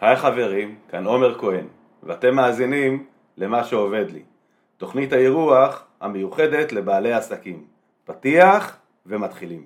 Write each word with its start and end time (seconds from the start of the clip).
היי 0.00 0.16
חברים, 0.16 0.74
כאן 0.88 1.06
עומר 1.06 1.38
כהן, 1.38 1.66
ואתם 2.02 2.34
מאזינים 2.34 3.04
למה 3.36 3.64
שעובד 3.64 4.10
לי. 4.10 4.22
תוכנית 4.76 5.12
האירוח 5.12 5.84
המיוחדת 6.00 6.72
לבעלי 6.72 7.12
עסקים. 7.12 7.64
פתיח 8.04 8.76
ומתחילים. 9.06 9.64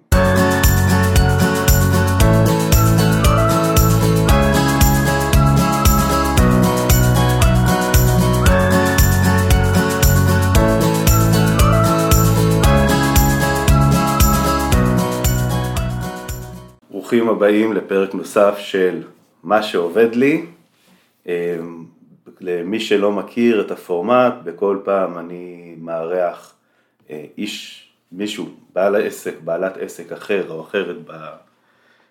ברוכים 16.90 17.28
הבאים 17.28 17.72
לפרק 17.72 18.14
נוסף 18.14 18.54
של 18.58 19.02
מה 19.44 19.62
שעובד 19.62 20.14
לי. 20.14 20.46
אמ, 21.26 21.84
למי 22.40 22.80
שלא 22.80 23.12
מכיר 23.12 23.60
את 23.60 23.70
הפורמט, 23.70 24.34
בכל 24.44 24.78
פעם 24.84 25.18
אני 25.18 25.74
מארח 25.78 26.54
אה, 27.10 27.24
איש, 27.38 27.88
מישהו, 28.12 28.46
בעל 28.72 28.96
עסק, 29.06 29.34
בעלת 29.44 29.76
עסק 29.76 30.12
אחר 30.12 30.50
או 30.50 30.60
אחרת 30.60 30.96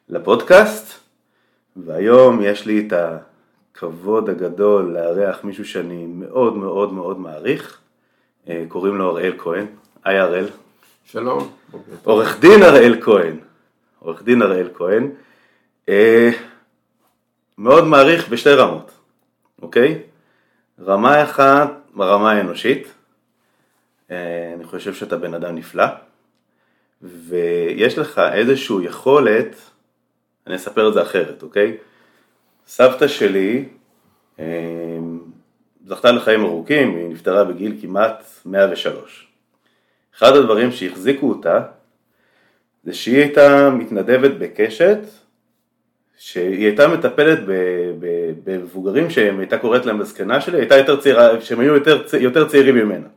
לפודקאסט, 0.09 0.99
והיום 1.75 2.41
יש 2.41 2.65
לי 2.65 2.87
את 2.87 2.93
הכבוד 3.73 4.29
הגדול 4.29 4.93
לארח 4.93 5.43
מישהו 5.43 5.65
שאני 5.65 6.05
מאוד 6.05 6.57
מאוד 6.57 6.93
מאוד 6.93 7.19
מעריך, 7.19 7.79
אה, 8.49 8.65
קוראים 8.67 8.95
לו 8.95 9.09
אראל 9.09 9.33
כהן. 9.37 9.65
היי 10.05 10.21
אראל. 10.21 10.47
שלום. 11.05 11.49
עורך 12.03 12.39
דין 12.39 12.63
אראל 12.63 13.01
כהן. 13.01 13.37
עורך 13.99 14.23
דין 14.23 14.41
אראל 14.41 14.69
כהן, 14.73 15.09
אה, 15.89 16.31
מאוד 17.57 17.83
מעריך 17.83 18.29
בשתי 18.29 18.49
רמות, 18.49 18.91
אוקיי? 19.61 20.01
רמה 20.79 21.23
אחת, 21.23 21.69
ברמה 21.93 22.31
האנושית, 22.31 22.93
אה, 24.11 24.53
אני 24.55 24.63
חושב 24.63 24.93
שאתה 24.93 25.17
בן 25.17 25.33
אדם 25.33 25.55
נפלא, 25.55 25.85
ויש 27.01 27.97
לך 27.97 28.21
איזושהי 28.33 28.75
יכולת, 28.83 29.55
אני 30.47 30.55
אספר 30.55 30.87
את 30.87 30.93
זה 30.93 31.01
אחרת, 31.01 31.43
אוקיי? 31.43 31.77
סבתא 32.67 33.07
שלי 33.07 33.65
אה, 34.39 34.45
זכתה 35.85 36.11
לחיים 36.11 36.43
ארוכים, 36.43 36.95
היא 36.95 37.09
נפטרה 37.09 37.43
בגיל 37.43 37.77
כמעט 37.81 38.23
103. 38.45 39.27
אחד 40.17 40.35
הדברים 40.35 40.71
שהחזיקו 40.71 41.29
אותה 41.29 41.61
זה 42.83 42.93
שהיא 42.93 43.17
הייתה 43.17 43.69
מתנדבת 43.69 44.31
בקשת, 44.39 44.99
שהיא 46.25 46.65
הייתה 46.65 46.87
מטפלת 46.87 47.39
במבוגרים 48.43 49.09
שהם 49.09 49.39
הייתה 49.39 49.57
קוראת 49.57 49.85
להם 49.85 49.99
בזקנה 49.99 50.41
שלי, 50.41 50.57
הייתה 50.57 50.77
יותר 50.77 50.99
צעירה, 51.01 51.41
שהם 51.41 51.59
היו 51.59 51.73
יותר, 51.73 52.03
יותר 52.19 52.47
צעירים 52.47 52.75
ממנה. 52.75 53.07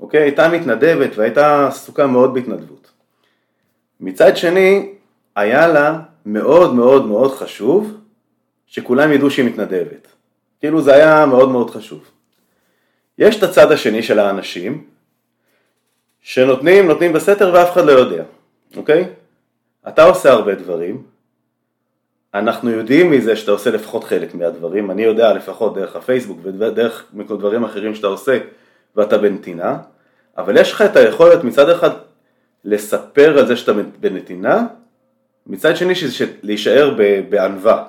אוקיי? 0.00 0.22
הייתה 0.22 0.48
מתנדבת 0.48 1.10
והייתה 1.16 1.68
עסוקה 1.68 2.06
מאוד 2.06 2.34
בהתנדבות. 2.34 2.90
מצד 4.00 4.36
שני, 4.36 4.92
היה 5.36 5.68
לה 5.68 6.00
מאוד 6.26 6.74
מאוד 6.74 7.06
מאוד 7.06 7.34
חשוב 7.34 7.96
שכולם 8.66 9.12
ידעו 9.12 9.30
שהיא 9.30 9.46
מתנדבת. 9.46 10.08
כאילו 10.60 10.82
זה 10.82 10.94
היה 10.94 11.26
מאוד 11.26 11.48
מאוד 11.48 11.70
חשוב. 11.70 12.10
יש 13.18 13.38
את 13.38 13.42
הצד 13.42 13.72
השני 13.72 14.02
של 14.02 14.18
האנשים 14.18 14.84
שנותנים, 16.20 16.86
נותנים 16.86 17.12
בסתר 17.12 17.50
ואף 17.54 17.72
אחד 17.72 17.84
לא 17.84 17.92
יודע. 17.92 18.24
אוקיי? 18.76 19.08
אתה 19.88 20.04
עושה 20.04 20.32
הרבה 20.32 20.54
דברים, 20.54 21.11
אנחנו 22.34 22.70
יודעים 22.70 23.10
מזה 23.10 23.36
שאתה 23.36 23.52
עושה 23.52 23.70
לפחות 23.70 24.04
חלק 24.04 24.34
מהדברים, 24.34 24.90
אני 24.90 25.02
יודע 25.02 25.32
לפחות 25.32 25.74
דרך 25.74 25.96
הפייסבוק 25.96 26.38
ודרך 26.44 27.04
דברים 27.28 27.64
אחרים 27.64 27.94
שאתה 27.94 28.06
עושה 28.06 28.38
ואתה 28.96 29.18
בנתינה, 29.18 29.76
אבל 30.38 30.56
יש 30.56 30.72
לך 30.72 30.82
את 30.82 30.96
היכולת 30.96 31.44
מצד 31.44 31.68
אחד 31.70 31.90
לספר 32.64 33.38
על 33.38 33.46
זה 33.46 33.56
שאתה 33.56 33.72
בנתינה, 34.00 34.66
מצד 35.46 35.76
שני 35.76 35.94
שזה 35.94 36.24
להישאר 36.42 36.94
בענווה, 37.28 37.84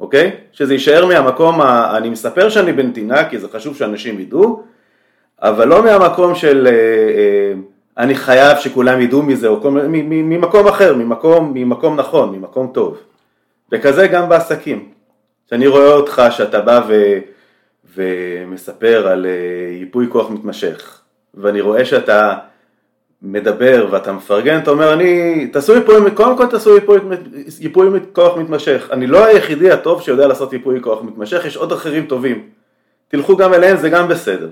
אוקיי? 0.00 0.30
שזה 0.52 0.72
יישאר 0.72 1.06
מהמקום, 1.06 1.60
ה... 1.60 1.96
אני 1.96 2.10
מספר 2.10 2.48
שאני 2.48 2.72
בנתינה 2.72 3.28
כי 3.28 3.38
זה 3.38 3.48
חשוב 3.48 3.76
שאנשים 3.76 4.20
ידעו, 4.20 4.62
אבל 5.42 5.68
לא 5.68 5.84
מהמקום 5.84 6.34
של... 6.34 6.66
אה, 6.66 6.72
אה, 6.72 7.52
אני 7.98 8.14
חייב 8.14 8.58
שכולם 8.58 9.00
ידעו 9.00 9.22
מזה, 9.22 9.48
או 9.48 9.60
כל, 9.60 9.70
ממקום 9.88 10.68
אחר, 10.68 10.94
ממקום, 10.94 11.52
ממקום 11.54 11.96
נכון, 11.96 12.32
ממקום 12.32 12.70
טוב. 12.74 12.98
וכזה 13.72 14.06
גם 14.06 14.28
בעסקים. 14.28 14.88
שאני 15.50 15.66
רואה 15.66 15.92
אותך 15.92 16.22
שאתה 16.30 16.60
בא 16.60 16.80
ו, 16.88 17.18
ומספר 17.94 19.08
על 19.08 19.26
אה, 19.26 19.78
ייפוי 19.78 20.06
כוח 20.08 20.30
מתמשך, 20.30 21.00
ואני 21.34 21.60
רואה 21.60 21.84
שאתה 21.84 22.34
מדבר 23.22 23.88
ואתה 23.90 24.12
מפרגן, 24.12 24.58
אתה 24.58 24.70
אומר, 24.70 24.92
אני, 24.92 25.46
תעשו 25.46 25.74
ייפוי, 25.74 26.10
קודם 26.14 26.36
כל 26.36 26.46
תעשו 26.46 26.74
ייפוי, 26.74 26.98
ייפוי 27.60 28.00
כוח 28.12 28.36
מתמשך. 28.36 28.88
אני 28.92 29.06
לא 29.06 29.24
היחידי 29.24 29.70
הטוב 29.70 30.02
שיודע 30.02 30.26
לעשות 30.26 30.52
ייפוי 30.52 30.82
כוח 30.82 31.02
מתמשך, 31.02 31.44
יש 31.44 31.56
עוד 31.56 31.72
אחרים 31.72 32.06
טובים. 32.06 32.48
תלכו 33.08 33.36
גם 33.36 33.54
אליהם, 33.54 33.76
זה 33.76 33.88
גם 33.88 34.08
בסדר. 34.08 34.48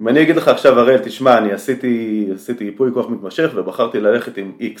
אם 0.00 0.08
אני 0.08 0.22
אגיד 0.22 0.36
לך 0.36 0.48
עכשיו 0.48 0.78
הראל, 0.78 0.98
תשמע, 0.98 1.38
אני 1.38 1.52
עשיתי, 1.52 2.26
עשיתי 2.34 2.64
ייפוי 2.64 2.90
כוח 2.94 3.06
מתמשך 3.08 3.50
ובחרתי 3.54 4.00
ללכת 4.00 4.36
עם 4.36 4.52
X. 4.60 4.80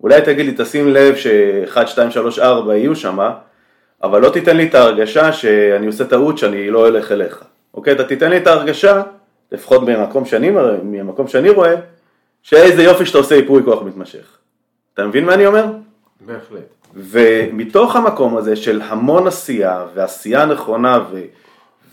אולי 0.00 0.20
תגיד 0.20 0.46
לי, 0.46 0.54
תשים 0.56 0.88
לב 0.88 1.16
ש-1, 1.16 1.86
2, 1.86 2.10
3, 2.10 2.38
4 2.38 2.76
יהיו 2.76 2.96
שמה, 2.96 3.34
אבל 4.02 4.20
לא 4.20 4.28
תיתן 4.30 4.56
לי 4.56 4.66
את 4.68 4.74
ההרגשה 4.74 5.32
שאני 5.32 5.86
עושה 5.86 6.04
טעות 6.04 6.38
שאני 6.38 6.70
לא 6.70 6.88
אלך 6.88 7.12
אליך. 7.12 7.44
אוקיי? 7.74 7.92
אתה 7.92 8.04
תיתן 8.04 8.30
לי 8.30 8.36
את 8.36 8.46
ההרגשה, 8.46 9.02
לפחות 9.52 9.82
מהמקום 9.82 10.24
שאני, 10.24 10.50
מהמקום 10.82 11.28
שאני 11.28 11.50
רואה, 11.50 11.74
שאיזה 12.42 12.82
יופי 12.82 13.06
שאתה 13.06 13.18
עושה 13.18 13.34
ייפוי 13.34 13.62
כוח 13.64 13.82
מתמשך. 13.82 14.38
אתה 14.94 15.06
מבין 15.06 15.24
מה 15.24 15.34
אני 15.34 15.46
אומר? 15.46 15.66
בהחלט. 16.20 16.76
ומתוך 16.94 17.96
המקום 17.96 18.36
הזה 18.36 18.56
של 18.56 18.82
המון 18.82 19.26
עשייה, 19.26 19.84
ועשייה 19.94 20.46
נכונה, 20.46 21.04
ו... 21.10 21.20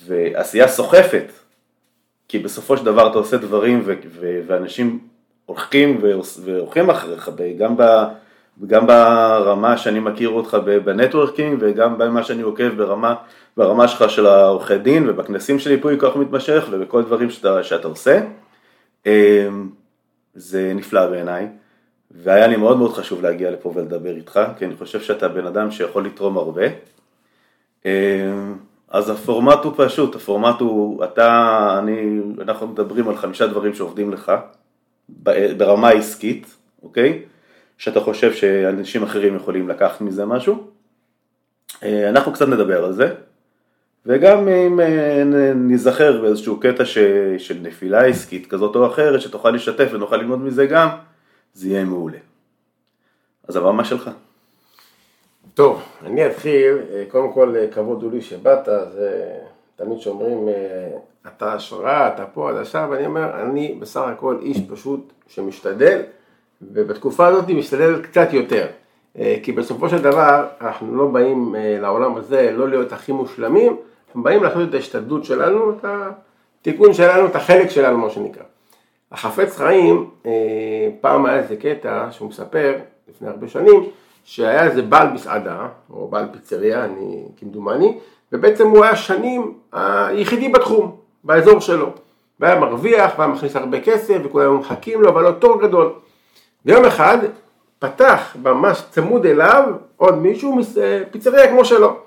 ועשייה 0.06 0.68
סוחפת, 0.68 1.32
כי 2.28 2.40
בסופו 2.40 2.78
של 2.78 2.86
דבר 2.86 3.10
אתה 3.12 3.18
עושה 3.18 3.38
דברים 3.38 3.82
ו- 3.86 3.94
ו- 4.20 4.42
ואנשים 4.48 5.00
הולכים 5.46 6.00
והולכים 6.44 6.90
אחריך, 6.90 7.32
גם, 7.58 7.78
ב- 7.78 8.08
גם 8.68 8.88
ברמה 8.88 9.78
שאני 9.78 10.00
מכיר 10.00 10.30
אותך 10.30 10.58
בנטוורקינג 10.84 11.58
וגם 11.62 11.98
במה 11.98 12.24
שאני 12.24 12.42
עוקב 12.42 12.70
ברמה, 12.78 13.16
ברמה 13.58 13.88
שלך 13.88 14.10
של 14.10 14.26
העורכי 14.26 14.78
דין 14.78 15.10
ובכנסים 15.10 15.60
של 15.60 15.72
ייפוי 15.72 16.00
כוח 16.00 16.16
מתמשך 16.16 16.66
ובכל 16.72 17.04
דברים 17.04 17.30
שאתה, 17.30 17.64
שאתה 17.64 17.88
עושה. 17.88 18.22
אמ, 19.06 19.70
זה 20.34 20.72
נפלא 20.76 21.06
בעיניי 21.08 21.48
והיה 22.12 22.48
לי 22.48 22.58
מאוד 22.58 22.78
מאוד 22.78 22.94
חשוב 22.94 23.22
להגיע 23.22 23.52
לפה 23.52 23.72
ולדבר 23.76 24.16
איתך 24.16 24.40
כי 24.58 24.66
אני 24.66 24.76
חושב 24.76 25.02
שאתה 25.02 25.28
בן 25.28 25.46
אדם 25.46 25.72
שיכול 25.72 26.06
לתרום 26.06 26.38
הרבה. 26.38 26.64
אמ, 27.86 27.92
אז 28.90 29.10
הפורמט 29.10 29.64
הוא 29.64 29.74
פשוט, 29.78 30.16
הפורמט 30.16 30.60
הוא, 30.60 31.04
אתה, 31.04 31.76
אני, 31.80 32.20
אנחנו 32.42 32.68
מדברים 32.68 33.10
על 33.10 33.18
חמישה 33.18 33.48
דברים 33.48 33.74
שעובדים 33.74 34.14
לך 34.14 34.32
ברמה 35.58 35.88
העסקית, 35.88 36.56
אוקיי? 36.84 37.22
שאתה 37.78 38.00
חושב 38.00 38.34
שאנשים 38.34 39.04
אחרים 39.04 39.36
יכולים 39.36 39.70
לקחת 39.70 40.02
מזה 40.02 40.26
משהו. 40.26 40.68
אה, 41.84 42.10
אנחנו 42.10 42.34
קצת 42.34 42.48
נדבר 42.48 42.86
על 42.86 42.94
זה, 42.94 43.14
וגם 44.06 44.48
אם 44.48 44.80
אה, 44.80 45.24
ניזכר 45.56 46.22
באיזשהו 46.22 46.60
קטע 46.60 46.86
ש, 46.86 46.98
של 47.38 47.60
נפילה 47.62 48.06
עסקית 48.06 48.48
כזאת 48.48 48.76
או 48.76 48.88
אחרת, 48.88 49.22
שתוכל 49.22 49.52
להשתתף 49.52 49.90
ונוכל 49.92 50.18
ללמוד 50.18 50.40
מזה 50.40 50.66
גם, 50.66 50.90
זה 51.54 51.68
יהיה 51.68 51.86
מעולה. 51.86 52.18
אז 53.48 53.56
הבמה 53.56 53.86
שלך. 53.86 54.10
טוב, 55.54 55.84
אני 56.06 56.28
אתחיל, 56.28 56.78
אה, 56.94 57.04
קודם 57.12 57.34
כל 57.34 57.56
כבוד 57.72 58.04
הוא 58.04 58.12
לי 58.12 58.22
שבאת, 58.22 58.66
זה 58.66 59.38
תמיד 59.76 60.00
שאומרים 60.00 60.48
אתה 61.28 61.54
השראה, 61.54 62.08
אתה 62.08 62.26
פה, 62.26 62.52
אתה 62.52 62.66
שם, 62.66 62.88
ואני 62.90 63.06
אומר, 63.06 63.42
אני 63.42 63.78
בסך 63.80 64.02
הכל 64.02 64.38
איש 64.42 64.58
פשוט 64.70 65.14
שמשתדל, 65.28 66.02
ובתקופה 66.62 67.28
הזאת 67.28 67.50
משתדל 67.50 68.02
קצת 68.02 68.34
יותר, 68.34 68.68
כי 69.44 69.52
בסופו 69.52 69.90
של 69.90 70.02
דבר 70.02 70.46
אנחנו 70.62 70.96
לא 70.96 71.08
באים 71.08 71.56
לעולם 71.82 72.16
הזה 72.16 72.52
לא 72.56 72.70
להיות 72.70 72.92
הכי 72.92 73.12
מושלמים, 73.12 73.78
אנחנו 74.08 74.24
באים 74.24 74.44
לעשות 74.44 74.70
את 74.70 74.74
ההשתדלות 74.74 75.26
שלנו, 75.26 75.72
את 75.72 75.86
התיקון 76.62 76.94
שלנו, 76.94 77.26
את 77.28 77.36
החלק 77.36 77.70
שלנו, 77.70 77.98
מה 77.98 78.10
שנקרא. 78.10 78.44
החפץ 79.12 79.58
חיים, 79.58 80.10
פעם 81.02 81.26
היה 81.26 81.38
איזה 81.40 81.56
קטע 81.56 82.08
שהוא 82.12 82.30
מספר, 82.30 82.74
לפני 83.10 83.28
הרבה 83.28 83.48
שנים, 83.48 83.84
שהיה 84.24 84.64
איזה 84.64 84.82
בעל 84.82 85.10
מסעדה, 85.10 85.68
או 85.90 86.08
בעל 86.08 86.26
פיצריה, 86.32 86.86
אני 86.86 87.24
כמדומני, 87.38 87.98
ובעצם 88.32 88.68
הוא 88.68 88.84
היה 88.84 88.96
שנים 88.96 89.54
היחידי 89.72 90.50
בתחום, 90.50 91.03
באזור 91.24 91.60
שלו. 91.60 91.90
והיה 92.40 92.60
מרוויח, 92.60 93.12
והיה 93.18 93.32
מכניס 93.32 93.56
הרבה 93.56 93.82
כסף, 93.82 94.18
וכולם 94.24 94.60
מחכים 94.60 95.02
לו, 95.02 95.10
אבל 95.10 95.24
לא 95.24 95.32
תור 95.32 95.62
גדול. 95.62 95.94
ויום 96.66 96.86
אחד 96.86 97.18
פתח 97.80 98.36
ממש 98.44 98.84
צמוד 98.90 99.26
אליו 99.26 99.64
עוד 99.98 100.18
מישהו 100.18 100.60
פיצריה 101.12 101.48
כמו 101.48 101.66
שלו. 101.66 101.98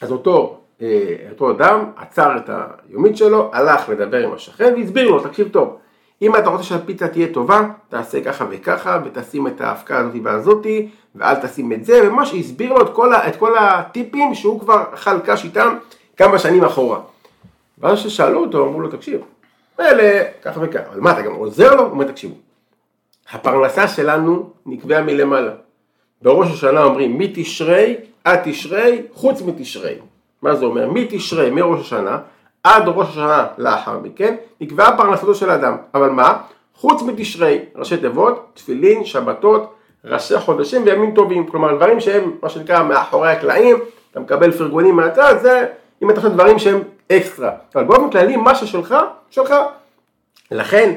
אז 0.00 0.12
אותו, 0.12 0.58
אה, 0.82 0.86
אותו 1.30 1.50
אדם 1.50 1.84
עצר 1.96 2.36
את 2.36 2.50
היומית 2.88 3.16
שלו, 3.16 3.50
הלך 3.52 3.88
לדבר 3.88 4.24
עם 4.24 4.32
השכן 4.32 4.74
והסביר 4.76 5.10
לו, 5.10 5.20
תקשיב 5.20 5.48
טוב, 5.48 5.76
אם 6.22 6.36
אתה 6.36 6.50
רוצה 6.50 6.62
שהפיצה 6.62 7.08
תהיה 7.08 7.26
טובה, 7.32 7.68
תעשה 7.88 8.24
ככה 8.24 8.46
וככה, 8.50 9.00
ותשים 9.04 9.46
את 9.46 9.60
האבקה 9.60 9.98
הזאתי 9.98 10.20
והזאתי, 10.20 10.88
ואל 11.14 11.34
תשים 11.34 11.72
את 11.72 11.84
זה, 11.84 12.00
וממש 12.04 12.34
הסביר 12.34 12.72
לו 12.72 12.82
את 12.82 12.92
כל, 12.92 13.14
את 13.14 13.36
כל 13.36 13.58
הטיפים 13.58 14.34
שהוא 14.34 14.60
כבר 14.60 14.84
אכל 14.94 15.10
איתם 15.44 15.76
כמה 16.16 16.38
שנים 16.38 16.64
אחורה. 16.64 17.00
ואז 17.82 17.98
כששאלו 17.98 18.40
אותו, 18.40 18.66
אמרו 18.66 18.80
לו, 18.80 18.88
תקשיב, 18.88 19.20
מילא 19.78 20.02
ככה 20.42 20.60
וככה, 20.62 20.90
אבל 20.90 21.00
מה, 21.00 21.12
אתה 21.12 21.22
גם 21.22 21.34
עוזר 21.34 21.74
לו? 21.74 21.82
הוא 21.82 21.90
אומר, 21.90 22.04
תקשיבו, 22.04 22.34
הפרנסה 23.32 23.88
שלנו 23.88 24.50
נקבעה 24.66 25.02
מלמעלה. 25.02 25.52
בראש 26.22 26.50
השנה 26.50 26.84
אומרים 26.84 27.18
מתשרי 27.18 27.96
עד 28.24 28.40
תשרי 28.44 29.02
חוץ 29.12 29.42
מתשרי. 29.42 29.94
מה 30.42 30.54
זה 30.54 30.64
אומר? 30.64 30.90
מתשרי, 30.90 31.50
מראש 31.50 31.80
השנה, 31.80 32.18
עד 32.64 32.82
ראש 32.86 33.08
השנה 33.08 33.46
לאחר 33.58 33.98
מכן, 33.98 34.34
נקבעה 34.60 34.96
פרנסתו 34.96 35.34
של 35.34 35.50
אדם. 35.50 35.76
אבל 35.94 36.10
מה? 36.10 36.38
חוץ 36.74 37.02
מתשרי, 37.02 37.58
ראשי 37.76 37.96
תיבות, 37.96 38.50
תפילין, 38.54 39.04
שבתות, 39.04 39.74
ראשי 40.04 40.38
חודשים 40.38 40.82
וימים 40.84 41.14
טובים. 41.14 41.46
כלומר, 41.46 41.76
דברים 41.76 42.00
שהם, 42.00 42.32
מה 42.42 42.48
שנקרא, 42.48 42.82
מאחורי 42.82 43.32
הקלעים, 43.32 43.76
אתה 44.10 44.20
מקבל 44.20 44.50
פרגונים 44.50 44.96
מהצד, 44.96 45.34
זה 45.42 45.66
אם 46.02 46.10
אתה 46.10 46.20
חושב 46.20 46.32
דברים 46.32 46.58
שהם 46.58 46.82
אקסטרה. 47.16 47.50
אבל 47.74 47.84
באופן 47.84 48.10
כללי, 48.10 48.36
מה 48.36 48.54
ששלך, 48.54 48.94
שלך. 49.30 49.54
לכן, 50.50 50.92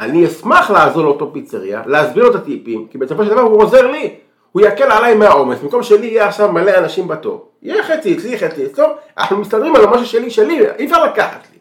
אני 0.00 0.26
אשמח 0.26 0.70
לעזור 0.70 1.04
לאותו 1.04 1.32
פיצריה, 1.32 1.82
להסביר 1.86 2.24
לו 2.24 2.30
את 2.30 2.34
הטיפים, 2.34 2.86
כי 2.90 2.98
בסופו 2.98 3.24
של 3.24 3.30
דבר 3.30 3.40
הוא 3.40 3.62
עוזר 3.62 3.90
לי. 3.90 4.14
הוא 4.52 4.62
יקל 4.62 4.92
עליי 4.92 5.14
מהעומס, 5.14 5.58
במקום 5.60 5.82
שלי 5.82 6.06
יהיה 6.06 6.28
עכשיו 6.28 6.52
מלא 6.52 6.78
אנשים 6.78 7.08
בתור. 7.08 7.48
יהיה 7.62 7.82
חצי 7.82 8.16
אצלי, 8.16 8.38
חצי 8.38 8.66
אצלו, 8.66 8.86
אנחנו 9.18 9.36
מסתדרים 9.36 9.76
על 9.76 9.86
משהו 9.86 10.06
שלי, 10.06 10.30
שלי, 10.30 10.60
אי 10.78 10.84
אפשר 10.84 11.04
לקחת 11.04 11.46
לי. 11.52 11.58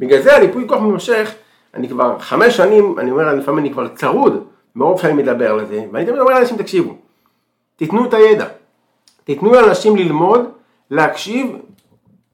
בגלל 0.00 0.22
זה 0.22 0.36
הליפוי 0.36 0.68
כוח 0.68 0.80
מתמשך, 0.82 1.34
אני 1.74 1.88
כבר 1.88 2.18
חמש 2.18 2.56
שנים, 2.56 2.98
אני 2.98 3.10
אומר, 3.10 3.34
לפעמים 3.34 3.58
אני 3.58 3.72
כבר 3.72 3.88
צרוד, 3.88 4.44
מרוב 4.76 5.00
שאני 5.00 5.12
מדבר 5.12 5.50
על 5.50 5.66
זה, 5.66 5.84
ואני 5.92 6.06
תמיד 6.06 6.18
אומר 6.18 6.34
לאנשים, 6.34 6.56
תקשיבו, 6.56 6.94
תיתנו 7.76 8.04
את 8.04 8.14
הידע, 8.14 8.46
תיתנו 9.24 9.52
לאנשים 9.52 9.96
ללמוד, 9.96 10.40
להקשיב 10.90 11.56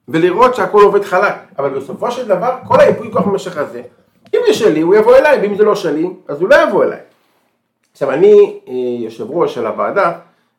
ולראות 0.08 0.54
שהכל 0.54 0.82
עובד 0.82 1.04
חלק, 1.04 1.34
אבל 1.58 1.68
בסופו 1.68 2.10
של 2.10 2.28
דבר, 2.28 2.56
כל 2.68 2.80
היפוי 2.80 3.12
כוח 3.12 3.26
מתמשך 3.26 3.56
הזה, 3.56 3.82
אם 4.34 4.40
זה 4.46 4.54
שלי, 4.54 4.80
הוא 4.80 4.94
יבוא 4.94 5.16
אליי, 5.16 5.38
ואם 5.42 5.54
זה 5.54 5.64
לא 5.64 5.74
שלי, 5.74 6.08
אז 6.28 6.40
הוא 6.40 6.48
לא 6.48 6.56
יבוא 6.68 6.84
אליי. 6.84 6.98
עכשיו 7.92 8.10
אני 8.10 8.60
אה, 8.68 8.74
יושב 9.04 9.30
ראש 9.30 9.54
של 9.54 9.66
הוועדה, 9.66 10.12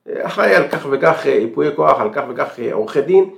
אה, 0.09 0.25
אחראי 0.25 0.55
על 0.55 0.67
כך 0.67 0.87
וכך 0.91 1.25
ייפויי 1.25 1.69
אה, 1.69 1.75
כוח, 1.75 1.99
על 1.99 2.09
כך 2.13 2.23
וכך 2.29 2.59
עורכי 2.71 3.01
דין, 3.01 3.29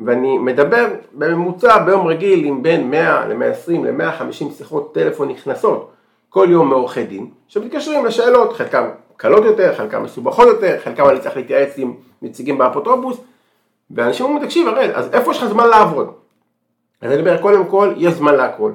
ואני 0.00 0.38
מדבר 0.38 0.86
בממוצע 1.12 1.78
ביום 1.78 2.06
רגיל 2.06 2.44
עם 2.44 2.62
בין 2.62 2.90
100 2.90 3.26
ל-120 3.28 3.72
ל-150 3.72 4.52
שיחות 4.58 4.94
טלפון 4.94 5.28
נכנסות 5.28 5.92
כל 6.28 6.46
יום 6.50 6.68
מעורכי 6.68 7.04
דין, 7.04 7.30
שמתקשרים 7.48 8.04
לשאלות, 8.04 8.52
חלקם 8.52 8.88
קלות 9.16 9.44
יותר, 9.44 9.74
חלקם 9.74 10.02
מסובכות 10.02 10.46
יותר, 10.46 10.76
חלקם 10.84 11.08
אני 11.08 11.20
צריך 11.20 11.36
להתייעץ 11.36 11.74
עם 11.76 11.94
נציגים 12.22 12.58
באפוטרופוס, 12.58 13.16
ואנשים 13.90 14.26
אומרים, 14.26 14.44
תקשיב 14.44 14.68
הראל, 14.68 14.90
אז 14.94 15.08
איפה 15.12 15.30
יש 15.30 15.38
לך 15.38 15.48
זמן 15.48 15.68
לעבוד? 15.68 16.12
אז 17.00 17.12
אני 17.12 17.20
אומר, 17.20 17.42
קודם 17.42 17.66
כל, 17.66 17.94
יש 17.96 18.14
זמן 18.14 18.34
להכל. 18.34 18.72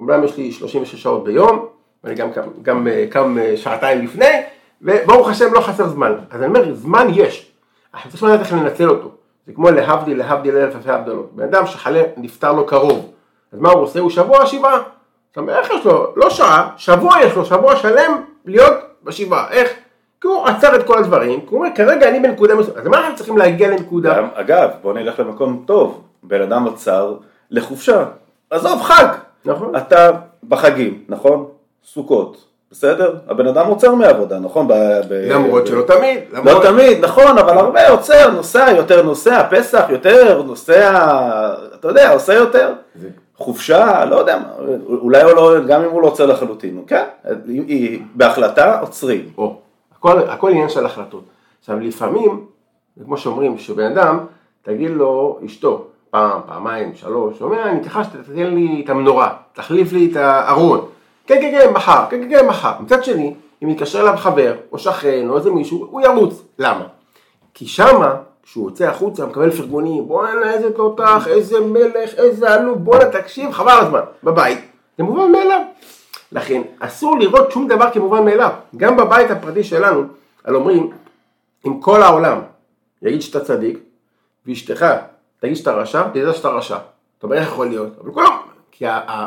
אומנם 0.00 0.24
יש 0.24 0.36
לי 0.36 0.52
36 0.52 1.02
שעות 1.02 1.24
ביום, 1.24 1.66
ואני 2.04 2.14
גם, 2.14 2.30
גם, 2.32 2.48
גם 2.62 2.88
אה, 2.88 3.04
קם 3.10 3.38
אה, 3.38 3.56
שעתיים 3.56 4.04
לפני, 4.04 4.42
וברוך 4.82 5.28
השם 5.28 5.52
לא 5.54 5.60
חסר 5.60 5.88
זמן. 5.88 6.12
אז 6.30 6.42
אני 6.42 6.46
אומר, 6.46 6.74
זמן 6.74 7.06
יש, 7.14 7.52
אנחנו 7.94 8.10
צריכים 8.10 8.28
לדעת 8.28 8.40
איך 8.40 8.52
לנצל 8.52 8.90
אותו. 8.90 9.10
זה 9.46 9.52
כמו 9.52 9.70
להבדיל, 9.70 10.18
להבדיל 10.18 10.56
אלף 10.56 10.76
אלפי 10.76 10.90
הבדלות. 10.90 11.32
בן 11.32 11.44
אדם 11.44 11.66
שחלה 11.66 12.02
נפטר 12.16 12.52
לו 12.52 12.66
קרוב, 12.66 13.12
אז 13.52 13.58
מה 13.58 13.70
הוא 13.70 13.82
עושה? 13.82 14.00
הוא 14.00 14.10
שבוע 14.10 14.46
שבעה. 14.46 14.82
אומרת, 15.36 15.64
איך 15.64 15.70
יש 15.70 15.86
לו? 15.86 16.12
לא 16.16 16.30
שעה, 16.30 16.70
שבוע 16.76 17.20
יש 17.22 17.34
לו, 17.34 17.44
שבוע 17.44 17.76
שלם 17.76 18.24
להיות 18.44 18.74
בשבעה. 19.04 19.50
איך? 19.50 19.72
כי 20.24 20.28
הוא 20.28 20.46
עצר 20.46 20.76
את 20.76 20.86
כל 20.86 20.98
הדברים, 20.98 21.40
כי 21.40 21.46
הוא 21.50 21.58
אומר, 21.58 21.68
כרגע 21.74 22.08
אני 22.08 22.20
בנקודה 22.20 22.54
מסוימת. 22.54 22.78
אז 22.78 22.86
מה 22.86 22.98
אנחנו 22.98 23.16
צריכים 23.16 23.38
להגיע 23.38 23.70
לנקודה? 23.70 24.26
אגב, 24.34 24.70
בוא 24.82 24.94
נלך 24.94 25.20
למקום 25.20 25.62
טוב. 25.66 26.00
בן 26.22 26.42
אדם 26.42 26.68
עצר 26.68 27.14
לחופשה. 27.50 28.04
עזוב 28.50 28.82
חג. 28.82 29.06
נכון. 29.44 29.76
אתה 29.76 30.10
בחגים, 30.48 31.00
נכון? 31.08 31.46
סוכות, 31.84 32.44
בסדר? 32.72 33.14
הבן 33.28 33.46
אדם 33.46 33.66
עוצר 33.66 33.94
מעבודה, 33.94 34.38
נכון? 34.38 34.68
למרות 35.10 35.66
שלא 35.66 35.82
תמיד. 35.82 36.18
לא 36.44 36.60
תמיד, 36.62 37.04
נכון, 37.04 37.38
אבל 37.38 37.58
הרבה 37.58 37.88
עוצר, 37.88 38.30
נוסע, 38.30 38.70
יותר 38.76 39.02
נוסע, 39.02 39.42
פסח, 39.50 39.84
יותר 39.88 40.42
נוסע, 40.42 40.92
אתה 41.74 41.88
יודע, 41.88 42.12
עושה 42.12 42.34
יותר. 42.34 42.72
חופשה, 43.36 44.04
לא 44.04 44.16
יודע, 44.16 44.38
אולי 44.86 45.22
לא, 45.22 45.54
גם 45.66 45.82
אם 45.82 45.90
הוא 45.90 46.02
לא 46.02 46.06
עוצר 46.06 46.26
לחלוטין, 46.26 46.82
כן, 46.86 47.04
בהחלטה 48.14 48.80
עוצרים. 48.80 49.28
או, 49.38 49.56
הכל, 50.04 50.18
הכל 50.28 50.50
עניין 50.50 50.68
של 50.68 50.86
החלטות. 50.86 51.24
עכשיו 51.60 51.80
לפעמים, 51.80 52.46
כמו 53.04 53.16
שאומרים, 53.16 53.58
שבן 53.58 53.92
אדם, 53.92 54.18
תגיד 54.62 54.90
לו 54.90 55.38
אשתו, 55.46 55.84
פעם, 56.10 56.40
פעמיים, 56.46 56.94
שלוש, 56.94 57.38
הוא 57.38 57.48
אומר, 57.48 57.62
אני 57.62 57.80
צריכה 57.80 58.04
שתתן 58.04 58.54
לי 58.54 58.82
את 58.84 58.90
המנורה, 58.90 59.34
תחליף 59.52 59.92
לי 59.92 60.08
את 60.12 60.16
הארון. 60.16 60.80
כן, 61.26 61.40
כן, 61.40 61.50
כן, 61.50 61.72
מחר, 61.72 62.04
כן, 62.10 62.20
כן, 62.22 62.38
כן, 62.38 62.46
מחר. 62.46 62.72
מצד 62.80 63.04
שני, 63.04 63.34
אם 63.62 63.68
יתקשר 63.70 64.00
אליו 64.00 64.14
חבר, 64.16 64.54
או 64.72 64.78
שכן, 64.78 65.28
או 65.28 65.36
איזה 65.36 65.50
מישהו, 65.50 65.86
הוא 65.90 66.00
ירוץ. 66.00 66.42
למה? 66.58 66.84
כי 67.54 67.66
שמה, 67.66 68.14
כשהוא 68.42 68.70
יוצא 68.70 68.84
החוצה, 68.84 69.22
הוא 69.22 69.30
מקבל 69.30 69.50
פרגונים, 69.50 70.08
בואנה 70.08 70.52
איזה 70.52 70.72
תותח, 70.72 71.28
איזה 71.28 71.60
מלך, 71.60 72.14
איזה 72.16 72.54
עלוב, 72.54 72.78
בואנה 72.78 73.04
תקשיב, 73.04 73.52
חבל 73.52 73.78
הזמן, 73.80 74.00
בבית. 74.24 74.58
זה 74.98 75.04
מובן 75.04 75.32
מאליו. 75.32 75.60
לכן, 76.34 76.62
אסור 76.78 77.18
לראות 77.18 77.52
שום 77.52 77.68
דבר 77.68 77.90
כמובן 77.92 78.24
מאליו. 78.24 78.50
גם 78.76 78.96
בבית 78.96 79.30
הפרטי 79.30 79.64
שלנו, 79.64 80.02
על 80.44 80.56
אומרים, 80.56 80.90
אם 81.66 81.80
כל 81.80 82.02
העולם 82.02 82.38
יגיד 83.02 83.22
שאתה 83.22 83.40
צדיק, 83.40 83.78
ואשתך 84.46 84.86
תגיד 85.40 85.56
שאתה 85.56 85.72
רשע, 85.72 86.02
תדע 86.12 86.32
שאתה 86.32 86.48
רשע. 86.48 86.76
אתה 87.18 87.26
אומר, 87.26 87.36
איך 87.36 87.48
יכול 87.48 87.66
להיות? 87.66 87.88
אבל 88.02 88.12
כולם, 88.12 88.36
כי 88.72 88.84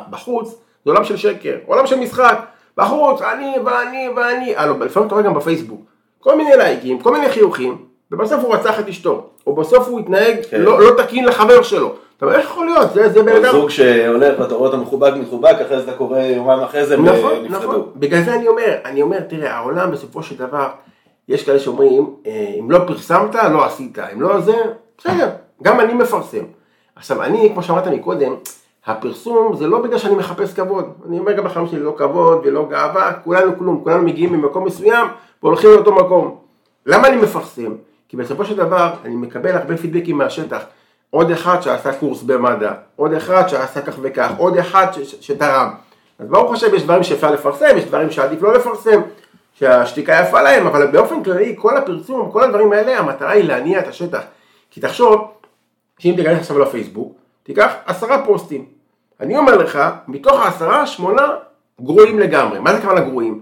בחוץ, 0.09 0.49
זה 0.85 0.91
עולם 0.91 1.03
של 1.03 1.17
שקר, 1.17 1.55
עולם 1.65 1.87
של 1.87 1.99
משחק, 1.99 2.39
בחוץ, 2.77 3.21
אני 3.21 3.55
ואני 3.65 4.09
ואני, 4.15 4.55
הלו, 4.55 4.79
לפעמים 4.79 5.07
אתה 5.07 5.15
רואה 5.15 5.25
גם 5.25 5.33
בפייסבוק, 5.33 5.81
כל 6.19 6.37
מיני 6.37 6.51
לייקים, 6.57 6.99
כל 6.99 7.11
מיני 7.11 7.29
חיוכים, 7.29 7.85
ובסוף 8.11 8.43
הוא 8.43 8.55
רצח 8.55 8.79
את 8.79 8.87
אשתו, 8.87 9.29
או 9.47 9.55
בסוף 9.55 9.87
הוא 9.87 9.99
התנהג 9.99 10.35
כן. 10.49 10.61
לא, 10.61 10.79
לא 10.79 11.03
תקין 11.03 11.25
לחבר 11.25 11.61
שלו. 11.61 11.95
אתה 12.17 12.25
אומר, 12.25 12.37
איך 12.37 12.45
יכול 12.45 12.65
להיות? 12.65 12.93
זה, 12.93 13.09
זה 13.09 13.23
בן 13.23 13.35
אדם... 13.35 13.51
זוג 13.51 13.69
שהולך 13.69 14.39
ואתה 14.39 14.55
רואה 14.55 14.69
אותו 14.69 14.81
מחובק 14.81 15.13
מחובק, 15.13 15.55
אחרי 15.65 15.81
זה 15.81 15.83
אתה 15.83 15.97
קורא 15.97 16.19
יומיים 16.19 16.59
אחרי 16.59 16.85
זה 16.85 16.97
נכון, 16.97 17.45
נכון. 17.49 17.91
בגלל 17.95 18.23
זה 18.23 18.35
אני 18.35 18.47
אומר, 18.47 18.75
אני 18.85 19.01
אומר, 19.01 19.19
תראה, 19.19 19.55
העולם 19.55 19.91
בסופו 19.91 20.23
של 20.23 20.37
דבר, 20.37 20.67
יש 21.27 21.43
כאלה 21.43 21.59
שאומרים, 21.59 22.13
אה, 22.25 22.53
אם 22.59 22.71
לא 22.71 22.79
פרסמת, 22.87 23.35
לא 23.35 23.65
עשית, 23.65 23.99
אם 24.13 24.21
לא 24.21 24.41
זה, 24.41 24.55
בסדר, 24.97 25.29
גם 25.63 25.79
אני 25.79 25.93
מפרסם. 25.93 26.43
עכשיו, 26.95 27.23
אני, 27.23 27.49
כמו 27.53 27.63
שאמרת 27.63 27.87
מקודם, 27.87 28.35
הפרסום 28.85 29.55
זה 29.55 29.67
לא 29.67 29.81
בגלל 29.81 29.97
שאני 29.97 30.15
מחפש 30.15 30.53
כבוד, 30.53 30.85
אני 31.07 31.19
אומר 31.19 31.31
גם 31.31 31.43
בחיים 31.43 31.67
שלי 31.67 31.79
לא 31.79 31.95
כבוד 31.97 32.41
ולא 32.43 32.67
גאווה, 32.69 33.13
כולנו 33.23 33.57
כלום, 33.57 33.81
כולנו 33.83 34.03
מגיעים 34.03 34.33
ממקום 34.33 34.65
מסוים 34.65 35.07
והולכים 35.43 35.69
לאותו 35.69 35.95
מקום. 35.95 36.37
למה 36.85 37.07
אני 37.07 37.17
מפרסם? 37.17 37.71
כי 38.09 38.17
בסופו 38.17 38.45
של 38.45 38.55
דבר 38.55 38.93
אני 39.05 39.15
מקבל 39.15 39.51
הרבה 39.57 39.77
פידבקים 39.77 40.17
מהשטח. 40.17 40.63
עוד 41.17 41.31
אחד 41.31 41.61
שעשה 41.61 41.93
קורס 41.93 42.23
במד"א, 42.23 42.71
עוד 42.95 43.13
אחד 43.13 43.47
שעשה 43.47 43.81
כך 43.81 43.93
וכך, 44.01 44.31
עוד 44.37 44.57
אחד 44.57 44.87
שתרם. 45.21 45.69
אז 46.19 46.27
ברוך 46.27 46.53
השם 46.53 46.75
יש 46.75 46.83
דברים 46.83 47.03
שאפשר 47.03 47.31
לפרסם, 47.31 47.77
יש 47.77 47.85
דברים 47.85 48.11
שעדיף 48.11 48.41
לא 48.41 48.53
לפרסם, 48.53 49.01
שהשתיקה 49.53 50.13
יפה 50.13 50.41
להם, 50.41 50.67
אבל 50.67 50.87
באופן 50.87 51.23
כללי 51.23 51.55
כל 51.57 51.77
הפרסום, 51.77 52.31
כל 52.31 52.43
הדברים 52.43 52.73
האלה, 52.73 52.99
המטרה 52.99 53.31
היא 53.31 53.43
להניע 53.43 53.79
את 53.79 53.87
השטח. 53.87 54.21
כי 54.71 54.81
תחשוב, 54.81 55.31
שאם 55.99 56.13
תיכנס 56.15 56.39
עכשיו 56.39 56.59
לפייסבוק, 56.59 57.17
תיקח 57.43 57.73
עשרה 57.85 58.25
פוסטים, 58.25 58.65
אני 59.19 59.37
אומר 59.37 59.57
לך, 59.57 59.79
מתוך 60.07 60.41
העשרה, 60.41 60.87
שמונה 60.87 61.27
גרועים 61.81 62.19
לגמרי. 62.19 62.59
מה 62.59 62.73
זה 62.73 62.81
כמה 62.81 62.99
גרועים? 62.99 63.41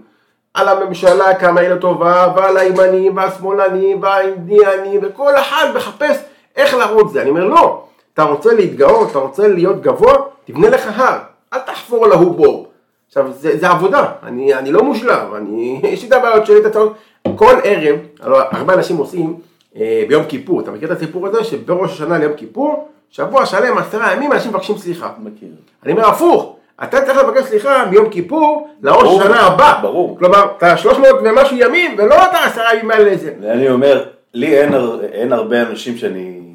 על 0.54 0.68
הממשלה 0.68 1.34
כמה 1.34 1.60
היא 1.60 1.68
לא 1.68 1.76
טובה, 1.76 2.32
ועל 2.36 2.56
הימנים 2.56 3.16
והשמאלנים 3.16 4.02
והאינדיאנים, 4.02 5.00
וכל 5.02 5.34
אחד 5.36 5.66
מחפש 5.74 6.16
איך 6.56 6.74
להראות 6.74 7.12
זה. 7.12 7.22
אני 7.22 7.30
אומר, 7.30 7.44
לא, 7.44 7.82
אתה 8.14 8.22
רוצה 8.22 8.54
להתגאות, 8.54 9.10
אתה 9.10 9.18
רוצה 9.18 9.48
להיות 9.48 9.82
גבוה, 9.82 10.14
תבנה 10.44 10.68
לך 10.68 11.00
הר, 11.00 11.18
אל 11.52 11.58
תחפור 11.58 12.06
להוא 12.06 12.34
בור. 12.34 12.66
עכשיו, 13.08 13.32
זה, 13.32 13.58
זה 13.58 13.68
עבודה, 13.68 14.12
אני, 14.22 14.54
אני 14.54 14.72
לא 14.72 14.82
מושלם, 14.82 15.34
אני, 15.36 15.80
יש 15.92 16.02
לי 16.02 16.08
את 16.08 16.12
הבעיות 16.12 16.46
שלי, 16.46 16.58
את 16.58 16.66
הצעות. 16.66 16.94
כל 17.36 17.54
ערב, 17.64 17.96
הרבה 18.20 18.74
אנשים 18.74 18.96
עושים 18.96 19.36
אה, 19.76 20.04
ביום 20.08 20.24
כיפור, 20.24 20.60
אתה 20.60 20.70
מכיר 20.70 20.92
את 20.92 20.96
הסיפור 20.96 21.26
הזה 21.26 21.44
שבראש 21.44 21.92
השנה 21.92 22.18
ליום 22.18 22.32
כיפור, 22.32 22.88
שבוע 23.10 23.46
שלם, 23.46 23.78
עשרה 23.78 24.12
ימים, 24.12 24.32
אנשים 24.32 24.50
מבקשים 24.50 24.78
סליחה. 24.78 25.10
מכיר. 25.18 25.48
אני 25.84 25.92
אומר 25.92 26.08
הפוך, 26.08 26.56
אתה 26.82 27.02
צריך 27.02 27.18
לבקש 27.18 27.44
סליחה 27.44 27.86
מיום 27.90 28.10
כיפור 28.10 28.68
לראש 28.82 29.20
השנה 29.20 29.40
הבא. 29.40 29.78
ברור. 29.82 30.18
כלומר, 30.18 30.44
אתה 30.56 30.76
שלוש 30.76 30.98
מאות 30.98 31.20
ומשהו 31.24 31.56
ימים, 31.56 31.94
ולא 31.98 32.14
אתה 32.14 32.44
עשרה 32.44 32.74
ימים 32.74 32.90
האלה 32.90 33.12
לזה. 33.12 33.34
אני 33.44 33.70
אומר, 33.70 34.04
לי 34.34 34.58
אין, 34.58 34.74
אין 35.12 35.32
הרבה 35.32 35.62
אנשים 35.62 35.96
שאני 35.96 36.45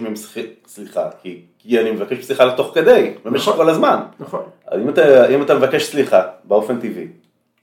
מהם 0.00 0.14
סליחה, 0.66 1.08
כי, 1.22 1.40
כי 1.58 1.80
אני 1.80 1.90
מבקש 1.90 2.24
סליחה 2.24 2.44
לתוך 2.44 2.70
כדי, 2.74 3.10
במשך 3.24 3.48
נכון. 3.48 3.64
כל 3.64 3.70
הזמן. 3.70 3.96
נכון. 4.20 4.42
אז 4.66 4.80
אם 4.80 4.88
אתה, 4.88 5.28
אם 5.28 5.42
אתה 5.42 5.54
מבקש 5.54 5.90
סליחה 5.90 6.22
באופן 6.44 6.80
טבעי, 6.80 7.06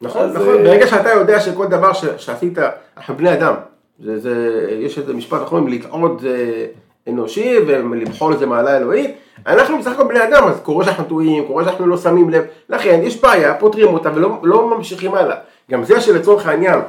נכון, 0.01 0.21
אז, 0.21 0.35
נכון, 0.35 0.57
אה, 0.57 0.63
ברגע 0.63 0.87
שאתה 0.87 1.09
יודע 1.09 1.39
שכל 1.39 1.67
דבר 1.67 1.93
ש, 1.93 2.05
שעשית, 2.17 2.57
אנחנו 2.97 3.17
בני 3.17 3.33
אדם, 3.33 3.53
זה, 3.99 4.19
זה, 4.19 4.65
יש 4.79 4.97
איזה 4.97 5.13
משפט 5.13 5.41
נכון, 5.41 5.71
לטעות 5.71 6.19
זה 6.19 6.65
אנושי 7.07 7.57
ולבחור 7.67 8.31
לזה 8.31 8.45
מעלה 8.45 8.77
אלוהית, 8.77 9.15
אנחנו 9.47 9.79
בסך 9.79 9.91
הכל 9.91 10.07
בני 10.07 10.23
אדם, 10.23 10.43
אז 10.47 10.59
קורה 10.63 10.85
שאנחנו 10.85 11.03
טועים, 11.03 11.45
קורה 11.47 11.63
שאנחנו 11.63 11.87
לא 11.87 11.97
שמים 11.97 12.29
לב, 12.29 12.43
לכן 12.69 12.99
יש 13.03 13.21
בעיה, 13.21 13.53
פותרים 13.53 13.93
אותה 13.93 14.09
ולא 14.15 14.29
לא 14.43 14.69
ממשיכים 14.77 15.13
הלאה. 15.13 15.35
גם 15.71 15.83
זה 15.83 16.01
שלצורך 16.01 16.47
העניין, 16.47 16.79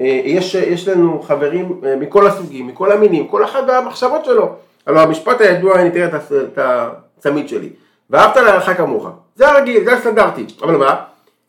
אה, 0.00 0.20
יש, 0.24 0.54
יש 0.54 0.88
לנו 0.88 1.22
חברים 1.22 1.80
אה, 1.84 1.96
מכל 1.96 2.26
הסוגים, 2.26 2.66
מכל 2.66 2.92
המינים, 2.92 3.26
כל 3.28 3.44
אחד 3.44 3.62
והמחשבות 3.68 4.24
שלו. 4.24 4.54
הלוא 4.86 5.00
המשפט 5.00 5.40
הידוע, 5.40 5.80
אני 5.80 5.90
תראה 5.90 6.06
את 6.06 6.14
הצ- 6.14 6.32
את 6.52 6.58
הצמיד 7.18 7.48
שלי, 7.48 7.70
ואהבת 8.10 8.36
לרעך 8.36 8.76
כמוך, 8.76 9.06
זה 9.34 9.48
הרגיל, 9.48 9.84
זה 9.84 9.92
הסטנדרטי, 9.92 10.46
אבל 10.62 10.76
מה? 10.76 10.96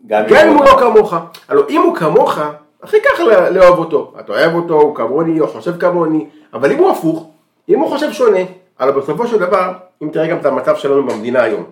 גם 0.07 0.23
גם 0.29 0.47
אם 0.47 0.57
הוא 0.57 0.65
לא 0.65 0.77
כמוך, 0.79 1.13
הלוא 1.49 1.63
אם 1.69 1.81
הוא 1.81 1.95
כמוך, 1.95 2.37
הכי 2.83 2.97
קל 3.01 3.23
לאהוב 3.49 3.79
אותו. 3.79 4.13
אתה 4.19 4.31
אוהב 4.31 4.53
אותו, 4.55 4.73
הוא 4.73 4.95
כמוני, 4.95 5.37
הוא 5.37 5.47
חושב 5.49 5.77
כמוני, 5.79 6.25
אבל 6.53 6.71
אם 6.71 6.77
הוא 6.77 6.89
הפוך, 6.91 7.29
אם 7.69 7.79
הוא 7.79 7.89
חושב 7.89 8.11
שונה, 8.11 8.39
הלוא 8.79 8.93
בסופו 9.01 9.27
של 9.27 9.39
דבר, 9.39 9.73
אם 10.03 10.09
תראה 10.13 10.27
גם 10.27 10.37
את 10.37 10.45
המצב 10.45 10.75
שלנו 10.75 11.07
במדינה 11.07 11.41
היום, 11.43 11.63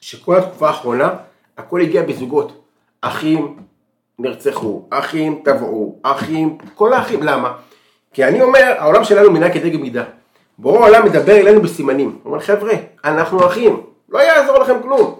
שכל 0.00 0.36
התקופה 0.36 0.66
האחרונה, 0.66 1.10
הכל 1.58 1.80
הגיע 1.80 2.02
בזוגות. 2.02 2.52
אחים 3.00 3.56
נרצחו, 4.18 4.82
אחים 4.90 5.40
טבעו, 5.44 5.98
אחים, 6.02 6.58
כל 6.74 6.92
האחים, 6.92 7.22
למה? 7.22 7.52
כי 8.12 8.24
אני 8.24 8.42
אומר, 8.42 8.74
העולם 8.78 9.04
שלנו 9.04 9.30
מנהג 9.30 9.52
כדגל 9.54 9.78
מידה. 9.78 10.04
בורא 10.58 10.78
העולם 10.80 11.04
מדבר 11.04 11.36
אלינו 11.36 11.62
בסימנים. 11.62 12.18
הוא 12.22 12.32
אומר, 12.32 12.44
חבר'ה, 12.44 12.72
אנחנו 13.04 13.46
אחים, 13.46 13.80
לא 14.08 14.18
יעזור 14.18 14.58
לכם 14.58 14.82
כלום. 14.82 15.14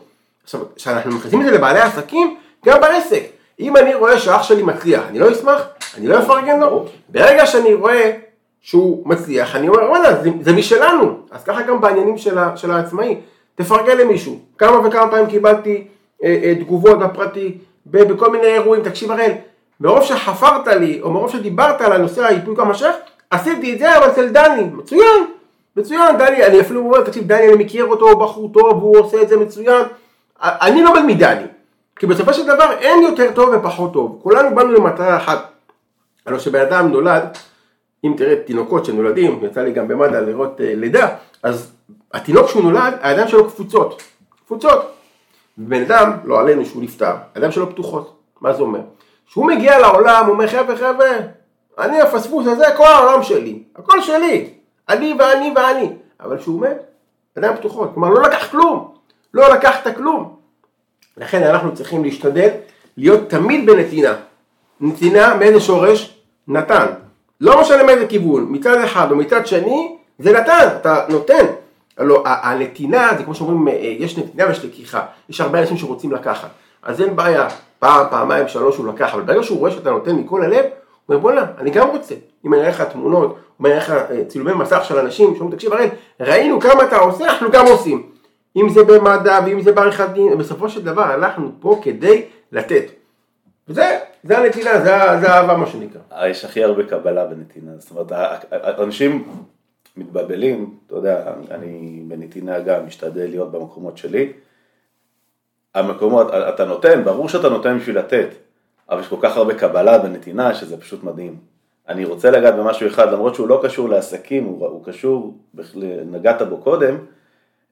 עכשיו, 0.44 0.60
כשאנחנו 0.76 1.12
מכניסים 1.16 1.40
את 1.40 1.46
זה 1.46 1.52
לבעלי 1.52 1.80
עסקים, 1.80 2.36
גם 2.66 2.80
בעסק. 2.80 3.22
אם 3.60 3.76
אני 3.76 3.94
רואה 3.94 4.18
שאח 4.18 4.42
שלי 4.42 4.62
מצליח, 4.62 5.02
אני 5.08 5.18
לא 5.18 5.32
אשמח? 5.32 5.62
אני 5.98 6.06
לא 6.06 6.18
אפרגן 6.18 6.60
לו? 6.60 6.86
ברגע 7.08 7.46
שאני 7.46 7.74
רואה 7.74 8.12
שהוא 8.60 9.08
מצליח, 9.08 9.56
אני 9.56 9.68
אומר, 9.68 9.90
וואלה, 9.90 10.10
זה, 10.40 10.52
משלנו. 10.52 11.18
אז 11.30 11.44
ככה 11.44 11.62
גם 11.62 11.80
בעניינים 11.80 12.18
של, 12.18 12.38
של 12.56 12.70
העצמאי. 12.70 13.16
תפרגן 13.54 13.98
למישהו. 13.98 14.38
כמה 14.58 14.88
וכמה 14.88 15.10
פעמים 15.10 15.26
קיבלתי 15.26 15.86
אה, 16.24 16.40
אה, 16.44 16.54
תגובות 16.54 16.98
בפרטי, 16.98 17.58
בכל 17.86 18.30
מיני 18.32 18.46
אירועים, 18.46 18.82
תקשיב 18.82 19.12
הראל, 19.12 19.32
מרוב 19.80 20.02
שחפרת 20.02 20.66
לי, 20.66 21.00
או 21.02 21.10
מרוב 21.10 21.30
שדיברת 21.30 21.80
על 21.80 21.92
הנושא 21.92 22.24
האיפוק 22.24 22.60
המשך, 22.60 22.94
עשיתי 23.30 23.72
את 23.74 23.78
זה, 23.78 23.98
אבל 23.98 24.08
אצל 24.10 24.28
דני, 24.28 24.62
מצוין, 24.62 25.26
מצוין, 25.76 26.18
דני, 26.18 26.46
אני 26.46 26.60
אפילו 26.60 26.80
אומר, 26.80 27.00
תקשיב, 27.04 27.26
דני, 27.26 27.48
אני 27.48 27.64
מכיר 27.64 27.84
אותו, 27.84 28.10
הוא 28.10 28.20
בחור 28.20 28.50
טוב, 28.52 28.82
הוא 28.82 28.98
עושה 28.98 29.22
את 29.22 29.28
זה 29.28 29.36
מצוין, 29.36 29.82
אני 30.42 30.82
לומד 30.82 31.02
מדני, 31.06 31.46
כי 31.98 32.06
בסופו 32.06 32.34
של 32.34 32.46
דבר 32.46 32.72
אין 32.78 33.02
יותר 33.02 33.32
טוב 33.34 33.48
ופחות 33.54 33.92
טוב, 33.92 34.18
כולנו 34.22 34.54
באנו 34.54 34.72
למטרה 34.72 35.16
אחת, 35.16 35.50
הלוא 36.26 36.38
שבן 36.38 36.60
אדם 36.60 36.88
נולד, 36.88 37.38
אם 38.04 38.14
תראה 38.16 38.36
תינוקות 38.46 38.84
שנולדים, 38.84 39.40
יצא 39.42 39.60
לי 39.62 39.72
גם 39.72 39.88
במד"א 39.88 40.20
לראות 40.20 40.60
אה, 40.60 40.72
לידה, 40.74 41.08
אז 41.42 41.72
התינוק 42.14 42.48
שהוא 42.48 42.62
נולד, 42.62 42.94
הידיים 43.00 43.28
שלו 43.28 43.46
קפוצות, 43.46 44.02
קפוצות. 44.44 44.92
בן 45.56 45.82
אדם, 45.82 46.12
לא 46.24 46.40
עלינו 46.40 46.66
שהוא 46.66 46.82
נפטר, 46.82 47.14
הידיים 47.34 47.52
שלו 47.52 47.70
פתוחות. 47.70 48.16
מה 48.40 48.52
זה 48.52 48.62
אומר? 48.62 48.80
כשהוא 49.26 49.46
מגיע 49.46 49.78
לעולם, 49.78 50.24
הוא 50.24 50.32
אומר 50.32 50.46
חבר'ה 50.46 50.76
חבר'ה, 50.76 51.08
אני 51.78 52.00
הפספוס 52.00 52.46
הזה, 52.46 52.64
כל 52.76 52.86
העולם 52.86 53.22
שלי, 53.22 53.62
הכל 53.76 54.02
שלי, 54.02 54.50
אני 54.88 55.14
ואני 55.18 55.52
ואני. 55.56 55.88
אבל 56.20 56.38
כשהוא 56.38 56.60
מת, 56.60 56.76
ידיים 57.36 57.56
פתוחות, 57.56 57.90
כלומר 57.94 58.08
לא 58.08 58.22
לקח 58.22 58.50
כלום, 58.50 58.94
לא 59.34 59.54
לקחת 59.54 59.96
כלום. 59.96 60.36
לכן 61.16 61.42
אנחנו 61.42 61.74
צריכים 61.74 62.04
להשתדל 62.04 62.48
להיות 62.96 63.30
תמיד 63.30 63.66
בנתינה. 63.66 64.14
נתינה 64.80 65.34
מאיזה 65.34 65.60
שורש? 65.60 66.16
נתן. 66.48 66.86
לא 67.40 67.60
משנה 67.60 67.82
מאיזה 67.82 68.06
כיוון, 68.06 68.46
מצד 68.50 68.80
אחד 68.84 69.10
או 69.10 69.16
מצד 69.16 69.46
שני, 69.46 69.96
זה 70.18 70.32
נתן, 70.32 70.68
אתה 70.80 71.04
נותן. 71.08 71.46
הלוא 71.98 72.22
הנתינה 72.24 73.10
זה 73.18 73.24
כמו 73.24 73.34
שאומרים, 73.34 73.68
אה, 73.68 73.74
יש 73.98 74.18
נתינה 74.18 74.46
ויש 74.46 74.64
לקיחה. 74.64 75.06
יש 75.28 75.40
הרבה 75.40 75.60
אנשים 75.60 75.76
שרוצים 75.76 76.12
לקחת. 76.12 76.48
אז 76.82 77.00
אין 77.00 77.16
בעיה, 77.16 77.48
פעם, 77.78 78.06
פעמיים, 78.10 78.48
שלוש 78.48 78.76
הוא 78.76 78.86
לקח, 78.86 79.14
אבל 79.14 79.22
ברגע 79.22 79.42
שהוא 79.42 79.58
רואה 79.58 79.70
שאתה 79.70 79.90
נותן 79.90 80.16
מכל 80.16 80.42
הלב, 80.42 80.64
אומר 81.08 81.20
בואנה, 81.20 81.46
אני 81.58 81.70
גם 81.70 81.88
רוצה. 81.88 82.14
אם 82.44 82.54
אני 82.54 82.60
אראה 82.60 82.70
לך 82.70 82.80
תמונות, 82.80 83.38
אם 83.60 83.66
אני 83.66 83.74
אראה 83.74 83.84
לך 83.84 83.90
אה, 83.90 84.24
צילומי 84.24 84.52
מסך 84.52 84.84
של 84.84 84.98
אנשים, 84.98 85.34
שאומרים 85.34 85.56
תקשיב 85.56 85.72
הראל, 85.72 85.88
ראינו 86.20 86.60
כמה 86.60 86.84
אתה 86.84 86.96
עושה, 86.96 87.24
אנחנו 87.24 87.50
גם 87.50 87.66
עושים. 87.66 88.12
אם 88.56 88.68
זה 88.68 88.84
במדע 88.84 89.38
ואם 89.46 89.62
זה 89.62 89.72
בעריכת 89.72 90.08
דין, 90.08 90.38
בסופו 90.38 90.68
של 90.68 90.84
דבר 90.84 91.14
אנחנו 91.14 91.50
פה 91.60 91.80
כדי 91.82 92.24
לתת. 92.52 92.84
וזה, 93.68 93.98
זה 94.22 94.38
הנתינה, 94.38 94.78
זה, 94.78 94.90
זה 95.20 95.30
האהבה 95.32 95.56
מה 95.56 95.66
שנקרא. 95.66 96.26
יש 96.26 96.44
הכי 96.44 96.64
הרבה 96.64 96.86
קבלה 96.86 97.24
בנתינה, 97.24 97.72
זאת 97.78 97.90
אומרת, 97.90 98.42
אנשים 98.80 99.24
מתבלבלים, 99.96 100.74
אתה 100.86 100.94
יודע, 100.94 101.32
אני 101.50 102.02
בנתינה 102.08 102.60
גם 102.60 102.86
משתדל 102.86 103.26
להיות 103.26 103.52
במקומות 103.52 103.98
שלי, 103.98 104.32
המקומות, 105.74 106.34
אתה 106.34 106.64
נותן, 106.64 107.04
ברור 107.04 107.28
שאתה 107.28 107.48
נותן 107.48 107.78
בשביל 107.78 107.98
לתת, 107.98 108.28
אבל 108.90 109.00
יש 109.00 109.08
כל 109.08 109.16
כך 109.20 109.36
הרבה 109.36 109.54
קבלה 109.54 109.98
בנתינה 109.98 110.54
שזה 110.54 110.80
פשוט 110.80 111.04
מדהים. 111.04 111.36
אני 111.88 112.04
רוצה 112.04 112.30
לגעת 112.30 112.54
במשהו 112.56 112.86
אחד, 112.86 113.12
למרות 113.12 113.34
שהוא 113.34 113.48
לא 113.48 113.60
קשור 113.64 113.88
לעסקים, 113.88 114.44
הוא, 114.44 114.66
הוא 114.66 114.84
קשור, 114.84 115.34
נגעת 116.10 116.42
בו 116.42 116.58
קודם, 116.58 116.96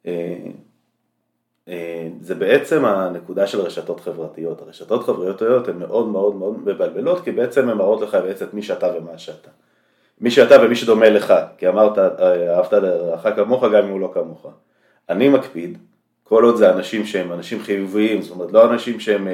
אה, 0.06 0.36
אה, 1.68 2.08
זה 2.20 2.34
בעצם 2.34 2.84
הנקודה 2.84 3.46
של 3.46 3.60
רשתות 3.60 4.00
חברתיות. 4.00 4.62
הרשתות 4.62 5.04
חברתיות 5.04 5.68
הן 5.68 5.78
מאוד 5.78 6.08
מאוד 6.08 6.36
מאוד 6.36 6.58
מבלבלות, 6.58 7.24
כי 7.24 7.32
בעצם 7.32 7.68
הן 7.68 7.76
מראות 7.76 8.00
לך 8.00 8.14
בעצם 8.14 8.46
מי 8.52 8.62
שאתה 8.62 8.92
ומה 8.96 9.18
שאתה. 9.18 9.50
מי 10.20 10.30
שאתה 10.30 10.54
ומי 10.62 10.76
שדומה 10.76 11.10
לך, 11.10 11.34
כי 11.58 11.68
אמרת, 11.68 11.98
אה, 11.98 12.56
אהבת 12.56 12.72
לרעך 12.72 13.26
כמוך 13.36 13.64
גם 13.64 13.84
אם 13.84 13.90
הוא 13.90 14.00
לא 14.00 14.10
כמוך. 14.14 14.46
אני 15.08 15.28
מקפיד, 15.28 15.78
כל 16.24 16.44
עוד 16.44 16.56
זה 16.56 16.72
אנשים 16.72 17.06
שהם 17.06 17.32
אנשים 17.32 17.62
חיוביים, 17.62 18.22
זאת 18.22 18.30
אומרת 18.30 18.52
לא 18.52 18.70
אנשים 18.70 19.00
שהם 19.00 19.28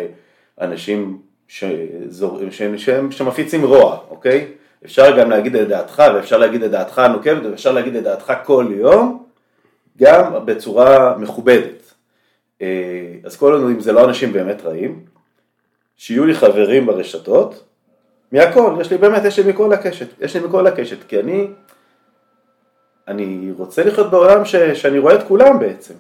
אנשים 0.61 1.23
שזור, 1.51 2.41
שהם, 2.51 2.79
שהם, 2.79 3.13
שמפיצים 3.13 3.65
רוע, 3.65 3.99
אוקיי? 4.11 4.47
אפשר 4.85 5.19
גם 5.19 5.31
להגיד 5.31 5.57
את 5.57 5.69
דעתך, 5.69 6.03
ואפשר 6.15 6.39
להגיד 6.39 6.63
את 6.63 6.71
דעתך 6.71 6.99
הנוקבת, 6.99 7.47
ואפשר 7.47 7.73
להגיד 7.73 7.97
את 7.97 8.03
דעתך 8.03 8.33
כל 8.45 8.67
יום, 8.71 9.25
גם 9.99 10.47
בצורה 10.47 11.19
מכובדת. 11.19 11.95
אה, 12.63 12.67
אז 13.25 13.37
כל 13.37 13.53
עוד 13.53 13.63
אם 13.63 13.81
זה 13.81 13.93
לא 13.93 14.05
אנשים 14.05 14.33
באמת 14.33 14.63
רעים, 14.65 15.05
שיהיו 15.97 16.25
לי 16.25 16.35
חברים 16.35 16.87
ברשתות, 16.87 17.65
מהכל, 18.33 18.77
יש 18.81 18.91
לי 18.91 18.99
באמת, 18.99 19.25
יש 19.25 19.39
לי 19.39 19.53
מכל 19.53 19.73
הקשת, 19.73 20.07
יש 20.21 20.37
לי 20.37 20.47
מכל 20.47 20.67
הקשת, 20.67 21.09
כי 21.09 21.21
אני, 21.21 21.47
אני 23.09 23.51
רוצה 23.57 23.85
לחיות 23.85 24.11
בעולם 24.11 24.45
ש, 24.45 24.57
שאני 24.57 24.99
רואה 24.99 25.15
את 25.15 25.23
כולם 25.29 25.59
בעצם, 25.59 25.95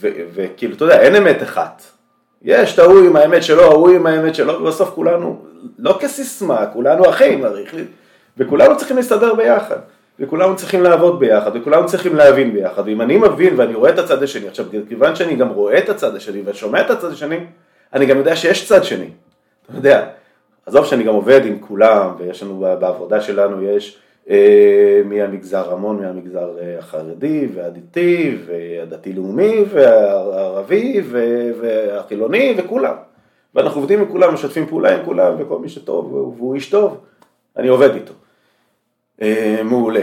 וכאילו, 0.00 0.76
אתה 0.76 0.84
יודע, 0.84 1.00
אין 1.00 1.16
אמת 1.16 1.42
אחת, 1.42 1.93
יש 2.44 2.74
את 2.74 2.78
ההוא 2.78 3.00
עם 3.06 3.16
האמת 3.16 3.42
שלו, 3.42 3.62
ההוא 3.62 3.90
עם 3.90 4.06
האמת 4.06 4.34
שלו, 4.34 4.62
ובסוף 4.62 4.90
כולנו, 4.90 5.42
לא 5.78 5.98
כסיסמה, 6.00 6.66
כולנו 6.66 7.08
אחים, 7.10 7.44
וכולנו 8.38 8.76
צריכים 8.76 8.96
להסתדר 8.96 9.34
ביחד, 9.34 9.76
וכולנו 10.20 10.56
צריכים 10.56 10.82
לעבוד 10.82 11.20
ביחד, 11.20 11.50
וכולנו 11.54 11.86
צריכים 11.86 12.14
להבין 12.14 12.52
ביחד, 12.52 12.82
ואם 12.86 13.00
אני 13.00 13.16
מבין 13.16 13.54
ואני 13.60 13.74
רואה 13.74 13.90
את 13.90 13.98
הצד 13.98 14.22
השני, 14.22 14.48
עכשיו, 14.48 14.66
כיוון 14.88 15.16
שאני 15.16 15.36
גם 15.36 15.48
רואה 15.48 15.78
את 15.78 15.88
הצד 15.88 16.16
השני 16.16 16.42
ושומע 16.44 16.80
את 16.80 16.90
הצד 16.90 17.10
השני, 17.10 17.38
אני 17.92 18.06
גם 18.06 18.18
יודע 18.18 18.36
שיש 18.36 18.68
צד 18.68 18.84
שני, 18.84 19.08
אתה 19.66 19.78
יודע, 19.78 20.06
עזוב 20.66 20.86
שאני 20.86 21.04
גם 21.04 21.14
עובד 21.14 21.46
עם 21.46 21.58
כולם, 21.58 22.10
ויש 22.18 22.42
לנו 22.42 22.76
בעבודה 22.80 23.20
שלנו, 23.20 23.62
יש 23.62 23.98
מהמגזר 25.04 25.72
המון, 25.72 26.02
מהמגזר 26.02 26.50
אה, 26.60 26.78
החרדי 26.78 27.48
והדתי 27.54 28.36
והדתי-לאומי 28.46 29.64
והערבי 29.70 31.02
והחילוני 31.60 32.54
וכולם. 32.56 32.94
ואנחנו 33.54 33.80
עובדים 33.80 34.00
עם 34.00 34.06
כולם, 34.08 34.34
משתפים 34.34 34.66
פעולה 34.66 34.94
עם 34.94 35.04
כולם, 35.04 35.34
וכל 35.38 35.58
מי 35.58 35.68
שטוב 35.68 36.12
והוא 36.14 36.54
איש 36.54 36.70
טוב, 36.70 37.00
אני 37.56 37.68
עובד 37.68 37.94
איתו. 37.94 38.12
אה, 39.22 39.60
מעולה. 39.64 40.02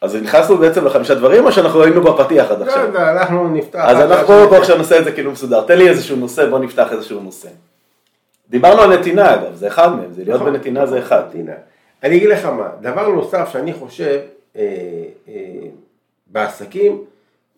אז 0.00 0.16
נכנסנו 0.16 0.56
בעצם 0.56 0.84
לחמישה 0.84 1.14
דברים, 1.14 1.44
או 1.44 1.52
שאנחנו 1.52 1.82
היינו 1.82 2.00
בפתיח 2.00 2.50
עד 2.50 2.58
לא 2.58 2.64
עכשיו? 2.64 2.82
יודע, 2.84 3.12
אנחנו 3.12 3.48
נפתח. 3.48 3.78
אז 3.82 4.10
אנחנו 4.10 4.26
בואו 4.26 4.48
בוא 4.48 4.56
עכשיו 4.56 4.76
נעשה 4.76 4.98
את 4.98 5.04
זה 5.04 5.12
כאילו 5.12 5.32
מסודר. 5.32 5.60
תן 5.66 5.78
לי 5.78 5.88
איזשהו 5.88 6.16
נושא, 6.16 6.46
בוא 6.50 6.58
נפתח 6.58 6.92
איזשהו 6.92 7.20
נושא. 7.20 7.48
דיברנו 8.50 8.82
על 8.82 8.98
נתינה 8.98 9.34
אגב, 9.34 9.54
זה 9.54 9.68
אחד 9.68 9.96
מהם, 9.96 10.12
זה 10.12 10.24
להיות 10.24 10.40
נכון. 10.40 10.52
בנתינה 10.52 10.86
זה 10.86 10.98
אחד. 10.98 11.22
אני 12.02 12.16
אגיד 12.16 12.28
לך 12.28 12.44
מה, 12.44 12.68
דבר 12.80 13.08
נוסף 13.08 13.48
שאני 13.52 13.72
חושב 13.72 14.20
אה, 14.56 14.62
אה, 15.28 15.34
בעסקים, 16.26 17.04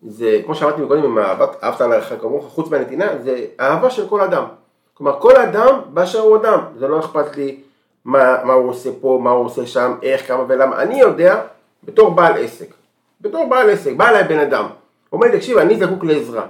זה 0.07 0.41
כמו 0.45 0.55
שאמרתי 0.55 0.81
קודם 0.87 1.03
עם 1.03 1.17
אהבת 1.17 1.63
אהבת 1.63 1.81
עליך 1.81 2.13
כמוך, 2.21 2.45
חוץ 2.45 2.69
מהנתינה, 2.69 3.17
זה 3.23 3.45
אהבה 3.59 3.89
של 3.89 4.07
כל 4.07 4.21
אדם. 4.21 4.45
כלומר, 4.93 5.19
כל 5.19 5.35
אדם 5.35 5.79
באשר 5.93 6.19
הוא 6.19 6.37
אדם, 6.37 6.59
זה 6.79 6.87
לא 6.87 6.99
אכפת 6.99 7.37
לי 7.37 7.59
מה, 8.05 8.43
מה 8.43 8.53
הוא 8.53 8.69
עושה 8.69 8.89
פה, 9.01 9.19
מה 9.23 9.31
הוא 9.31 9.45
עושה 9.45 9.65
שם, 9.65 9.95
איך, 10.03 10.27
כמה 10.27 10.43
ולמה. 10.47 10.81
אני 10.81 10.99
יודע, 10.99 11.41
בתור 11.83 12.09
בעל 12.09 12.43
עסק, 12.43 12.67
בתור 13.21 13.45
בעל 13.49 13.69
עסק, 13.69 13.91
בא 13.93 14.09
אליי 14.09 14.23
בן 14.23 14.39
אדם, 14.39 14.65
אומר 15.11 15.27
לי, 15.27 15.37
תקשיב, 15.37 15.57
אני 15.57 15.75
זקוק 15.79 16.03
לעזרה. 16.03 16.47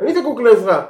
אני 0.00 0.14
זקוק 0.14 0.40
לעזרה. 0.40 0.82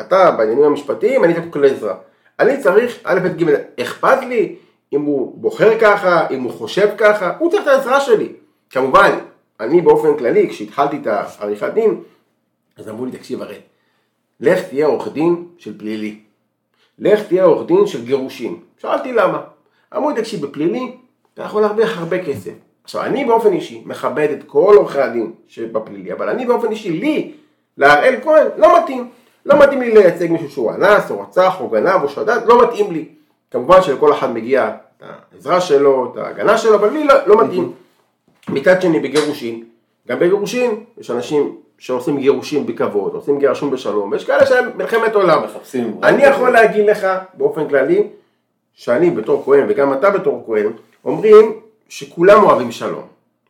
אתה 0.00 0.30
בעניינים 0.30 0.64
המשפטיים, 0.64 1.24
אני 1.24 1.34
זקוק 1.34 1.56
לעזרה. 1.56 1.94
אני 2.40 2.60
צריך 2.62 2.98
א', 3.04 3.18
ב', 3.18 3.42
ג', 3.42 3.54
אכפת 3.80 4.18
לי 4.28 4.56
אם 4.94 5.02
הוא 5.02 5.34
בוחר 5.36 5.78
ככה, 5.80 6.26
אם 6.30 6.42
הוא 6.42 6.52
חושב 6.52 6.88
ככה, 6.98 7.32
הוא 7.38 7.50
צריך 7.50 7.62
את 7.62 7.68
העזרה 7.68 8.00
שלי. 8.00 8.28
כמובן, 8.70 9.18
אני 9.60 9.80
באופן 9.80 10.18
כללי, 10.18 10.48
כשהתחלתי 10.48 10.96
את 10.96 11.06
העריכת 11.06 11.74
דין, 11.74 12.00
אז 12.76 12.88
אמרו 12.88 13.04
לי, 13.06 13.12
תקשיב 13.12 13.42
הרי, 13.42 13.58
לך 14.40 14.68
תהיה 14.68 14.86
עורך 14.86 15.08
דין 15.12 15.44
של 15.58 15.78
פלילי. 15.78 16.18
לך 16.98 17.22
תהיה 17.28 17.44
עורך 17.44 17.66
דין 17.66 17.86
של 17.86 18.04
גירושים. 18.04 18.60
שאלתי 18.78 19.12
למה. 19.12 19.40
אמרו 19.96 20.10
לי, 20.10 20.16
תקשיב, 20.16 20.46
בפלילי 20.46 20.96
אתה 21.34 21.42
יכול 21.42 21.62
להרוויח 21.62 21.98
הרבה 21.98 22.24
כסף. 22.24 22.52
עכשיו, 22.84 23.02
אני 23.02 23.24
באופן 23.24 23.52
אישי 23.52 23.82
מכבד 23.86 24.28
את 24.38 24.44
כל 24.46 24.74
עורכי 24.76 25.00
הדין 25.00 25.32
שבפלילי, 25.48 26.12
אבל 26.12 26.28
אני 26.28 26.46
באופן 26.46 26.70
אישי, 26.70 26.90
לי, 26.90 27.32
להראל 27.78 28.14
כהן, 28.22 28.46
לא 28.56 28.78
מתאים. 28.78 29.10
לא 29.46 29.58
מתאים 29.58 29.80
לי 29.80 29.94
לייצג 29.94 30.30
מישהו 30.30 30.50
שהוא 30.50 30.72
אנס, 30.72 31.10
או 31.10 31.20
רצח, 31.20 31.60
או 31.60 31.68
גנב, 31.68 32.02
או 32.02 32.08
שדד, 32.08 32.40
לא 32.46 32.62
מתאים 32.62 32.92
לי. 32.92 33.08
כמובן 33.54 33.82
שלכל 33.82 34.12
אחד 34.12 34.32
מגיע 34.32 34.68
את 34.68 35.02
העזרה 35.32 35.60
שלו, 35.60 36.12
את 36.12 36.16
ההגנה 36.16 36.58
שלו, 36.58 36.74
אבל 36.74 36.90
לי 36.90 37.04
לא, 37.04 37.14
לא 37.26 37.44
מתאים. 37.44 37.72
מצד 38.48 38.82
שני, 38.82 39.00
בגירושין, 39.00 39.64
גם 40.08 40.18
בגירושין, 40.18 40.84
יש 40.98 41.10
אנשים 41.10 41.56
שעושים 41.78 42.18
גירושין 42.18 42.66
בכבוד, 42.66 43.14
עושים 43.14 43.38
גירושין 43.38 43.70
בשלום, 43.70 44.12
ויש 44.12 44.24
כאלה 44.24 44.46
שהם 44.46 44.70
מלחמת 44.76 45.14
עולם. 45.14 45.42
מחפשים. 45.44 45.96
אני 46.02 46.22
יכול 46.22 46.50
להגיד 46.50 46.86
לך, 46.86 47.06
באופן 47.34 47.68
כללי, 47.68 48.08
שאני 48.74 49.10
בתור 49.10 49.42
כהן, 49.44 49.66
וגם 49.68 49.92
אתה 49.92 50.10
בתור 50.10 50.42
כהן, 50.46 50.72
אומרים 51.04 51.52
שכולם 51.88 52.42
אוהבים 52.44 52.72
שלום. 52.72 53.02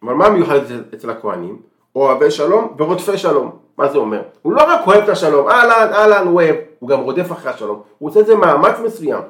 אבל 0.02 0.14
מה 0.14 0.30
מיוחד 0.30 0.58
אצל, 0.94 1.10
הכהנים? 1.10 1.58
אוהבי 1.96 2.30
שלום 2.30 2.74
ורודפי 2.78 3.18
שלום. 3.18 3.50
מה 3.78 3.88
זה 3.88 3.98
אומר? 3.98 4.22
הוא 4.42 4.52
לא 4.52 4.62
רק 4.62 4.86
אוהב 4.86 5.02
את 5.02 5.08
השלום, 5.08 5.48
אהלן, 5.48 5.92
אהלן, 5.92 6.26
הוא 6.26 6.34
אוהב, 6.34 6.56
הוא 6.78 6.88
גם 6.88 7.00
רודף 7.00 7.32
אחרי 7.32 7.52
השלום. 7.52 7.82
הוא 7.98 8.10
עושה 8.10 8.20
את 8.20 8.26
זה 8.26 8.34
מאמץ 8.34 8.78
מסוים. 8.84 9.20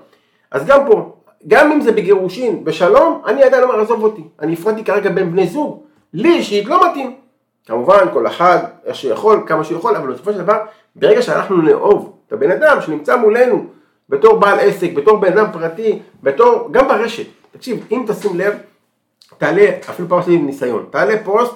אז 0.54 0.66
גם 0.66 0.87
פה, 0.87 1.12
גם 1.49 1.73
אם 1.73 1.80
זה 1.80 1.92
בגירושין, 1.92 2.64
בשלום, 2.64 3.23
אני 3.26 3.42
עדיין 3.42 3.62
אומר, 3.62 3.80
עזוב 3.80 4.02
אותי. 4.04 4.23
אני 4.40 4.52
הפרדתי 4.52 4.84
כרגע 4.84 5.11
בין 5.11 5.32
בני 5.32 5.46
זוג. 5.46 5.82
לי 6.12 6.32
אישית 6.32 6.66
לא 6.66 6.90
מתאים. 6.90 7.16
כמובן, 7.66 8.06
כל 8.12 8.26
אחד, 8.26 8.58
איך 8.84 8.96
שיכול, 8.96 9.42
כמה 9.46 9.64
שיכול, 9.64 9.96
אבל 9.96 10.12
בסופו 10.12 10.32
של 10.32 10.38
דבר, 10.38 10.58
ברגע 10.96 11.23
שאנחנו 11.23 11.56
נאהוב 11.56 12.16
את 12.26 12.32
הבן 12.32 12.50
אדם 12.50 12.80
שנמצא 12.80 13.16
מולנו, 13.16 13.64
בתור 14.08 14.37
בעל 14.37 14.61
עסק, 14.61 14.92
בתור 14.92 15.16
בן 15.16 15.38
אדם 15.38 15.46
פרטי, 15.52 15.99
בתור, 16.23 16.68
גם 16.70 16.88
ברשת. 16.88 17.26
תקשיב, 17.52 17.87
אם 17.90 18.04
תשים 18.06 18.38
לב, 18.38 18.54
תעלה, 19.38 19.70
אפילו 19.90 20.08
פעם 20.08 20.18
עשיתי 20.18 20.38
ניסיון, 20.38 20.87
תעלה 20.90 21.14
פוסט 21.25 21.54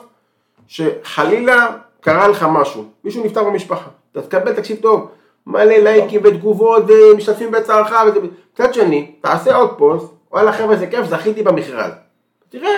שחלילה 0.68 1.66
קרה 2.00 2.28
לך 2.28 2.46
משהו, 2.50 2.84
מישהו 3.04 3.24
נפטר 3.24 3.44
במשפחה, 3.44 3.88
אתה 4.12 4.22
תקבל, 4.22 4.52
תקשיב 4.52 4.76
טוב, 4.76 5.08
מלא 5.46 5.64
לייקים 5.64 6.20
ותגובות 6.24 6.82
ומשתתפים 6.88 7.50
בצערך. 7.50 7.92
מצד 8.60 8.74
שני, 8.74 9.10
תעשה 9.20 9.56
עוד 9.56 9.78
פוסט, 9.78 10.06
וואלה 10.32 10.52
חבר'ה 10.52 10.76
זה 10.76 10.86
כיף, 10.86 11.06
זכיתי 11.06 11.42
במכרז. 11.42 11.92
תראה, 12.48 12.70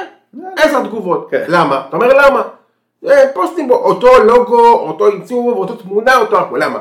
עשר 0.56 0.84
תגובות. 0.84 1.28
כן. 1.30 1.44
למה? 1.48 1.82
אתה 1.88 1.96
אומר 1.96 2.08
למה? 2.08 2.42
אה, 3.06 3.24
פוסטים 3.34 3.68
בו, 3.68 3.74
אותו 3.74 4.24
לוגו, 4.24 4.72
אותו 4.72 5.06
עיצוב, 5.06 5.56
אותו 5.56 5.74
תמונה, 5.74 6.16
אותו 6.16 6.40
הכל, 6.40 6.58
למה? 6.62 6.78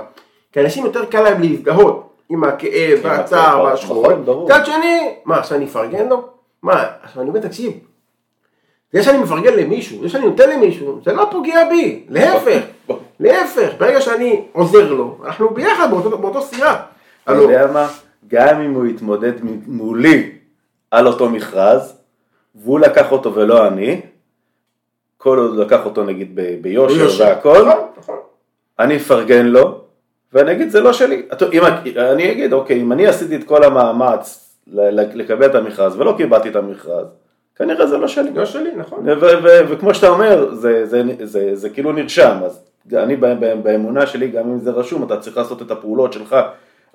כי 0.51 0.59
אנשים 0.59 0.85
יותר 0.85 1.05
קל 1.05 1.21
להם 1.21 1.41
להזדהות 1.41 2.09
עם 2.29 2.43
הכאב, 2.43 2.99
והצער 3.01 3.63
והשכול. 3.63 3.97
נכון, 3.97 4.25
ברור. 4.25 4.45
מצד 4.45 4.65
שני, 4.65 5.15
מה, 5.25 5.37
עכשיו 5.37 5.57
אני 5.57 5.65
אפרגן 5.65 6.09
לו? 6.09 6.23
מה, 6.63 6.85
עכשיו 7.01 7.21
אני 7.21 7.29
אומר, 7.29 7.39
תקשיב, 7.39 7.73
זה 8.93 9.03
שאני 9.03 9.17
מפרגן 9.17 9.53
למישהו, 9.53 10.01
זה 10.01 10.09
שאני 10.09 10.25
נותן 10.25 10.49
למישהו, 10.49 10.99
זה 11.05 11.13
לא 11.13 11.27
פוגע 11.31 11.69
בי, 11.69 12.05
להפך, 12.09 12.61
להפך, 13.19 13.69
ברגע 13.77 14.01
שאני 14.01 14.41
עוזר 14.51 14.93
לו, 14.93 15.17
אנחנו 15.25 15.49
ביחד 15.49 15.89
באותו, 15.91 16.17
באותו 16.17 16.41
סירה. 16.41 16.81
אתה 17.23 17.33
יודע 17.33 17.67
מה? 17.73 17.87
גם 18.29 18.61
אם 18.61 18.73
הוא 18.73 18.85
יתמודד 18.85 19.31
מולי 19.67 20.31
על 20.91 21.07
אותו 21.07 21.29
מכרז, 21.29 21.93
והוא 22.55 22.79
לקח 22.79 23.11
אותו 23.11 23.33
ולא 23.35 23.67
אני, 23.67 24.01
כל 25.17 25.37
עוד 25.37 25.49
הוא 25.55 25.65
לקח 25.65 25.85
אותו 25.85 26.03
נגיד 26.03 26.31
ב- 26.35 26.57
ביושר. 26.61 26.95
והכל, 27.23 27.65
נכון, 27.67 27.79
נכון. 27.97 28.15
אני 28.79 28.97
אפרגן 28.97 29.45
לו, 29.45 29.81
ואני 30.33 30.51
אגיד 30.51 30.69
זה 30.69 30.81
לא 30.81 30.93
שלי. 30.93 31.21
אתה- 31.33 31.45
אם, 31.53 31.61
אני 31.97 32.31
אגיד, 32.31 32.53
אוקיי, 32.53 32.81
אם 32.81 32.91
אני 32.91 33.07
עשיתי 33.07 33.35
את 33.35 33.43
כל 33.43 33.63
המאמץ 33.63 34.45
לקבל 34.93 35.45
את 35.45 35.55
המכרז 35.55 35.95
ולא 35.99 36.13
קיבלתי 36.17 36.49
את 36.49 36.55
המכרז, 36.55 37.07
כנראה 37.55 37.87
זה 37.87 37.97
לא 37.97 38.07
שלי. 38.07 38.31
לא 38.35 38.45
שלי, 38.45 38.69
נכון. 38.77 39.05
וכמו 39.69 39.93
שאתה 39.93 40.09
אומר, 40.09 40.53
זה, 40.55 40.85
זה, 40.85 41.03
זה, 41.17 41.25
זה, 41.25 41.55
זה 41.55 41.69
כאילו 41.69 41.91
נרשם, 41.91 42.37
אז 42.45 42.61
אני 42.93 43.15
באמונה 43.63 44.07
שלי, 44.07 44.27
גם 44.27 44.49
אם 44.51 44.59
זה 44.59 44.71
רשום, 44.71 45.03
אתה 45.03 45.17
צריך 45.17 45.37
לעשות 45.37 45.61
את 45.61 45.71
הפעולות 45.71 46.13
שלך 46.13 46.35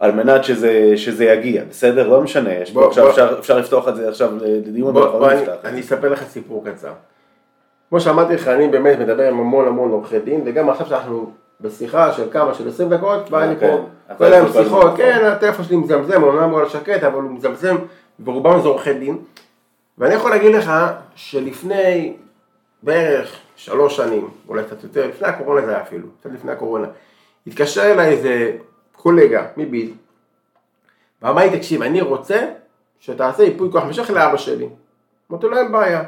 על 0.05 0.13
מנת 0.13 0.45
שזה, 0.45 0.93
שזה 0.97 1.25
יגיע, 1.25 1.63
בסדר? 1.71 2.09
לא 2.09 2.21
משנה, 2.21 2.55
יש 2.55 2.71
פה 2.71 2.81
בוא- 2.81 2.89
עכשיו, 2.89 3.05
בוא- 3.05 3.11
אפשר, 3.11 3.37
אפשר 3.39 3.59
לפתוח 3.59 3.89
את 3.89 3.97
זה 3.97 4.09
עכשיו 4.09 4.31
לדיון, 4.41 4.93
בוא, 4.95 5.07
בוא 5.07 5.31
אני. 5.31 5.41
אני 5.65 5.81
אספר 5.81 6.09
לך 6.09 6.25
סיפור 6.25 6.65
קצר. 6.67 6.93
כמו 7.89 8.01
שאמרתי 8.01 8.35
לך, 8.35 8.49
אני 8.49 8.69
באמת 8.69 8.99
מדבר 8.99 9.29
עם 9.29 9.39
המון 9.41 9.67
המון 9.69 9.91
עורכי 9.91 10.19
דין, 10.19 10.41
וגם 10.45 10.71
עכשיו 10.71 10.87
שאנחנו 10.87 11.31
בשיחה 11.61 12.13
של 12.13 12.23
כמה, 12.31 12.55
של 12.55 12.69
20 12.69 12.89
דקות, 12.89 13.31
בא 13.31 13.45
לי 13.47 13.57
כן. 13.57 13.77
פה 14.09 14.15
כל 14.19 14.25
היום 14.33 14.53
שיחות. 14.53 14.93
כן, 14.97 15.25
הטלפון 15.25 15.65
שלי 15.65 15.77
מזמזם, 15.77 16.23
אומנם 16.23 16.51
הוא 16.51 16.61
על 16.61 16.69
שקט, 16.69 17.03
אבל 17.05 17.23
הוא 17.23 17.31
מזמזם, 17.31 17.77
ורובם 18.25 18.61
זה 18.63 18.69
עורכי 18.69 18.95
דין. 18.95 19.19
ואני 19.99 20.15
יכול 20.15 20.31
להגיד 20.31 20.55
לך 20.55 20.73
שלפני 21.15 22.13
בערך 22.83 23.33
שלוש 23.57 23.97
שנים, 23.97 24.29
אולי 24.49 24.63
קצת 24.65 24.83
יותר, 24.83 25.07
לפני 25.09 25.29
הקורונה 25.29 25.61
זה 25.67 25.71
היה 25.71 25.83
אפילו, 25.83 26.07
קצת 26.21 26.31
לפני 26.35 26.53
הקורונה, 26.53 26.87
התקשר 27.47 27.93
אליי 27.93 28.09
איזה 28.09 28.51
קולגה 28.97 29.47
מביז, 29.57 29.91
ואמר 31.23 31.43
לי, 31.43 31.59
תקשיב, 31.59 31.83
אני 31.83 32.01
רוצה 32.01 32.47
שתעשה 32.99 33.43
ייפוי 33.43 33.71
כוח 33.73 33.85
משך 33.85 34.11
לאבא 34.11 34.37
שלי. 34.37 34.69
אמרתי 35.31 35.47
לו, 35.47 35.57
אין 35.57 35.73
בעיה. 35.73 36.03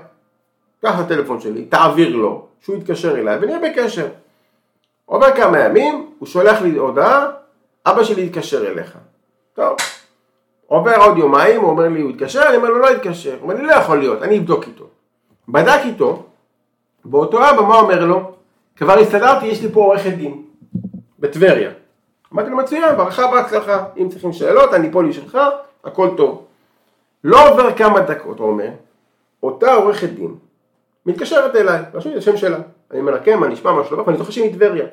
קח 0.83 1.01
את 1.01 1.05
הטלפון 1.05 1.41
שלי, 1.41 1.65
תעביר 1.65 2.17
לו, 2.17 2.47
שהוא 2.61 2.77
יתקשר 2.77 3.19
אליי, 3.19 3.39
ונהיה 3.41 3.59
בקשר. 3.59 4.09
עובר 5.05 5.37
כמה 5.37 5.61
ימים, 5.61 6.11
הוא 6.19 6.29
שולח 6.29 6.63
לי 6.63 6.79
הודעה, 6.79 7.31
אבא 7.87 8.05
שלי 8.05 8.23
יתקשר 8.23 8.71
אליך. 8.71 8.99
טוב. 9.55 9.77
עובר 10.67 10.97
עוד 10.97 11.19
יומיים, 11.19 11.61
הוא 11.61 11.71
אומר 11.71 11.89
לי, 11.89 12.01
הוא 12.01 12.11
יתקשר? 12.11 12.43
אני 12.49 12.57
אומר 12.57 12.69
לו, 12.69 12.79
לא 12.79 12.91
יתקשר. 12.91 13.33
הוא 13.33 13.43
אומר 13.43 13.55
לי, 13.55 13.63
לא 13.63 13.73
יכול 13.73 13.99
להיות, 13.99 14.23
אני 14.23 14.39
אבדוק 14.39 14.67
איתו. 14.67 14.89
בדק 15.49 15.81
איתו, 15.85 16.27
באותו 17.05 17.51
אבא, 17.51 17.63
מה 17.63 17.75
אומר 17.79 18.05
לו? 18.05 18.33
כבר 18.77 18.99
הסתדרתי, 18.99 19.47
יש 19.47 19.63
לי 19.63 19.69
פה 19.73 19.81
עורכת 19.81 20.13
דין, 20.13 20.43
בטבריה. 21.19 21.71
אמרתי 22.37 22.51
לו, 22.51 22.57
מצוין, 22.57 22.97
ברכה 22.97 23.27
בהצלחה, 23.27 23.85
אם 23.97 24.09
צריכים 24.09 24.33
שאלות, 24.33 24.75
אני 24.75 24.93
פה 24.93 25.03
לשלך, 25.03 25.39
הכל 25.85 26.09
טוב. 26.17 26.45
לא 27.25 27.49
עובר 27.49 27.75
כמה 27.77 28.01
דקות, 28.01 28.39
הוא 28.39 28.49
אומר, 28.49 28.69
אותה 29.43 29.75
עורכת 29.75 30.09
דין 30.09 30.35
מתקשרת 31.07 31.57
אליי, 31.57 31.83
רשום 31.95 32.13
לי 32.13 32.19
את 32.19 32.23
השם 32.23 32.37
שלה. 32.37 32.59
אני 32.91 33.03
לה, 33.03 33.19
כן, 33.19 33.39
מה 33.39 33.49
נשמע, 33.49 33.73
מה 33.73 33.85
שלומך, 33.85 34.07
ואני 34.07 34.19
זוכר 34.19 34.31
שהיא 34.31 34.51
מטבריה. 34.51 34.87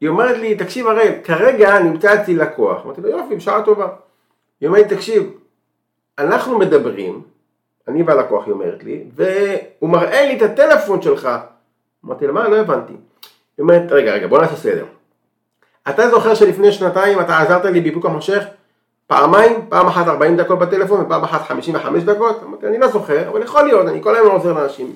היא 0.00 0.08
אומרת 0.08 0.36
לי, 0.38 0.54
תקשיב 0.54 0.86
הראל, 0.86 1.12
כרגע 1.24 1.78
נמצא 1.78 2.22
אצלי 2.22 2.34
לקוח. 2.34 2.84
אמרתי 2.84 3.00
לו, 3.00 3.08
יופי, 3.08 3.36
בשעה 3.36 3.62
טובה. 3.62 3.88
היא 4.60 4.68
אומרת 4.68 4.90
לי, 4.90 4.96
תקשיב, 4.96 5.32
אנחנו 6.18 6.58
מדברים, 6.58 7.22
אני 7.88 8.02
והלקוח, 8.02 8.44
היא 8.44 8.52
אומרת 8.52 8.84
לי, 8.84 9.04
והוא 9.14 9.90
מראה 9.90 10.26
לי 10.26 10.36
את 10.36 10.42
הטלפון 10.42 11.02
שלך. 11.02 11.28
אמרתי 12.04 12.26
לה, 12.26 12.32
מה, 12.32 12.48
לא 12.48 12.56
הבנתי. 12.56 12.92
היא 12.92 13.62
אומרת, 13.62 13.92
רגע, 13.92 14.12
רגע, 14.12 14.26
בוא 14.26 14.40
נעשה 14.40 14.56
סדר. 14.56 14.84
אתה 15.88 16.10
זוכר 16.10 16.34
שלפני 16.34 16.72
שנתיים 16.72 17.20
אתה 17.20 17.38
עזרת 17.38 17.64
לי 17.64 17.80
בייפוי 17.80 18.02
כוח 18.02 18.10
מושך 18.10 18.44
פעמיים, 19.06 19.66
פעם 19.68 19.86
אחת 19.86 20.08
40 20.08 20.36
דקות 20.36 20.58
בטלפון 20.58 21.00
ופעם 21.00 21.24
אחת 21.24 21.48
55 21.48 22.02
דקות? 22.02 22.42
אמרתי, 22.46 22.66
אני 22.66 22.78
לא 22.78 22.88
זוכר, 22.88 23.28
אבל 23.28 23.42
יכול 23.42 23.62
להיות, 23.62 23.88
אני 23.88 24.02
כל 24.02 24.14
היום 24.14 24.26
לא 24.26 24.32
עוזר 24.32 24.52
לאנשים. 24.52 24.92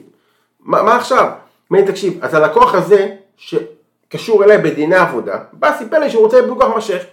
מה, 0.60 0.82
מה 0.82 0.96
עכשיו? 0.96 1.28
אומר 1.70 1.80
לי, 1.80 1.86
תקשיב, 1.86 2.24
אז 2.24 2.34
הלקוח 2.34 2.74
הזה, 2.74 3.08
שקשור 3.36 4.44
אליי 4.44 4.58
בדיני 4.58 4.96
עבודה, 4.96 5.38
בא, 5.52 5.76
סיפר 5.78 5.98
לי 5.98 6.10
שהוא 6.10 6.22
רוצה 6.22 6.36
ייפוי 6.36 6.54
כוח 6.58 6.74
מושך. 6.74 7.04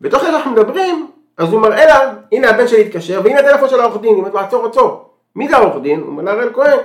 ותוך 0.00 0.22
כדי 0.22 0.30
שאנחנו 0.30 0.50
מדברים, 0.50 1.10
אז 1.38 1.52
הוא 1.52 1.60
מראה 1.60 1.86
לה, 1.86 2.12
הנה 2.32 2.50
הבן 2.50 2.68
שלי 2.68 2.80
התקשר, 2.80 3.20
והנה 3.24 3.40
הטלפון 3.40 3.68
של 3.68 3.80
העורך 3.80 4.00
דין, 4.00 4.10
היא 4.10 4.18
אומרת 4.18 4.34
לו, 4.34 4.40
עצור, 4.40 4.66
עצור. 4.66 5.10
מי 5.36 5.48
זה 5.48 5.56
העורך 5.56 5.82
דין? 5.82 6.00
הוא 6.00 6.08
אומר 6.08 6.22
לה, 6.22 6.32
הראל 6.32 6.52
כהן. 6.54 6.78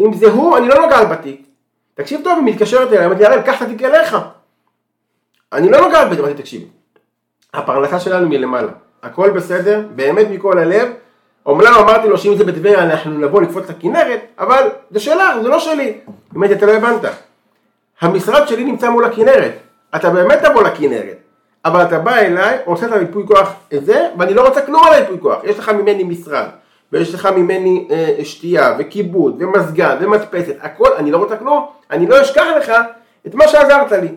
אם 0.00 0.14
זה 0.14 0.30
הוא, 0.30 0.56
אני 0.56 0.68
לא 0.68 0.80
נוגע 0.80 1.04
בתיק. 1.04 1.42
תקשיב 1.94 2.20
טוב, 2.24 2.38
היא 2.38 2.54
מתקשרת 2.54 2.92
אליי, 2.92 3.06
אמרתי, 3.06 3.26
הראל, 3.26 3.42
קח 3.42 3.62
את 3.62 3.66
התיק 3.66 3.82
אליך. 3.82 4.16
אני 5.52 5.68
לא 5.70 5.80
נוגעת 5.80 6.10
בזה, 6.10 6.20
אמרתי, 6.20 6.34
תקשיב, 6.34 6.62
הפרנסה 7.54 8.00
שלנו 8.00 8.28
מלמעלה, 8.28 8.72
הכל 9.02 9.30
בסדר, 9.30 9.82
באמת 9.94 10.26
מכל 10.30 10.58
הלב, 10.58 10.88
אומנם 11.46 11.74
אמרתי 11.74 12.08
לו 12.08 12.18
שאם 12.18 12.36
זה 12.36 12.44
בטבריה 12.44 12.82
אנחנו 12.82 13.10
נבוא 13.10 13.42
לקפוץ 13.42 13.68
לכנרת, 13.70 14.20
אבל 14.38 14.68
זה 14.90 15.00
שלך, 15.00 15.42
זה 15.42 15.48
לא 15.48 15.58
שלי. 15.58 15.98
אמרתי, 16.36 16.52
אתה 16.54 16.66
לא 16.66 16.72
הבנת, 16.72 17.00
המשרד 18.00 18.48
שלי 18.48 18.64
נמצא 18.64 18.90
מול 18.90 19.04
הכנרת, 19.04 19.52
אתה 19.96 20.10
באמת 20.10 20.44
תבוא 20.44 20.62
לכנרת, 20.62 21.16
אבל 21.64 21.82
אתה 21.82 21.98
בא 21.98 22.16
אליי, 22.16 22.58
עושה 22.64 22.86
את 22.86 22.92
המיפוי 22.92 23.26
כוח 23.26 23.52
הזה, 23.72 24.08
ואני 24.18 24.34
לא 24.34 24.48
רוצה 24.48 24.62
כלום 24.62 24.84
על 24.86 24.94
המיפוי 24.94 25.16
כוח, 25.20 25.44
יש 25.44 25.58
לך 25.58 25.68
ממני 25.68 26.04
משרד, 26.04 26.46
ויש 26.92 27.14
לך 27.14 27.26
ממני 27.26 27.88
אה, 27.90 28.24
שתייה 28.24 28.76
וכיבוד 28.78 29.42
ומזגן 29.42 29.96
ומדפסת, 30.00 30.56
הכל, 30.60 30.88
אני 30.96 31.10
לא 31.10 31.18
רוצה 31.18 31.36
כלום, 31.36 31.66
אני 31.90 32.06
לא 32.06 32.22
אשכח 32.22 32.46
לך 32.56 32.72
את 33.26 33.34
מה 33.34 33.48
שעזרת 33.48 33.92
לי. 33.92 34.08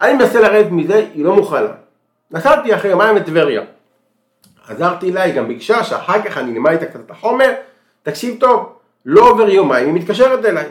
אני 0.00 0.12
מנסה 0.12 0.40
לרדת 0.40 0.70
מזה, 0.70 1.06
היא 1.14 1.24
לא 1.24 1.34
מוכנה. 1.34 1.72
נסעתי 2.30 2.74
אחרי 2.74 2.90
יומיים 2.90 3.16
לטבריה. 3.16 3.62
עזרתי 4.68 5.10
לה, 5.10 5.22
היא 5.22 5.34
גם 5.34 5.48
ביקשה 5.48 5.84
שאחר 5.84 6.22
כך 6.22 6.38
אני 6.38 6.52
נלמד 6.52 6.70
איתה 6.70 6.86
קצת 6.86 7.00
את 7.06 7.10
החומר, 7.10 7.52
תקשיב 8.02 8.40
טוב, 8.40 8.72
לא 9.06 9.30
עובר 9.30 9.48
יומיים, 9.48 9.86
היא 9.86 9.94
מתקשרת 9.94 10.44
אליי. 10.44 10.66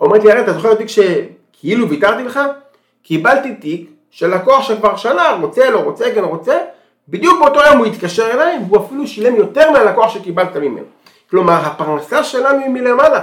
אומרת 0.00 0.24
לי, 0.24 0.32
הרי 0.32 0.40
אתה 0.40 0.52
זוכר 0.52 0.70
אותי 0.70 0.84
כשכאילו 0.86 1.88
ויתרתי 1.88 2.24
לך? 2.24 2.40
קיבלתי 3.02 3.54
תיק 3.54 3.90
של 4.10 4.34
לקוח 4.34 4.62
שכבר 4.62 4.96
שנה 4.96 5.38
רוצה, 5.40 5.70
לא 5.70 5.78
רוצה, 5.78 6.14
כן 6.14 6.24
רוצה, 6.24 6.58
בדיוק 7.08 7.40
באותו 7.40 7.60
יום 7.66 7.78
הוא 7.78 7.86
התקשר 7.86 8.30
אליי, 8.30 8.58
והוא 8.68 8.86
אפילו 8.86 9.06
שילם 9.06 9.36
יותר 9.36 9.70
מהלקוח 9.70 10.14
שקיבלת 10.14 10.56
ממנו. 10.56 10.86
כלומר, 11.30 11.52
הפרנסה 11.52 12.24
שלנו 12.24 12.58
היא 12.58 12.68
מלמעלה. 12.68 13.20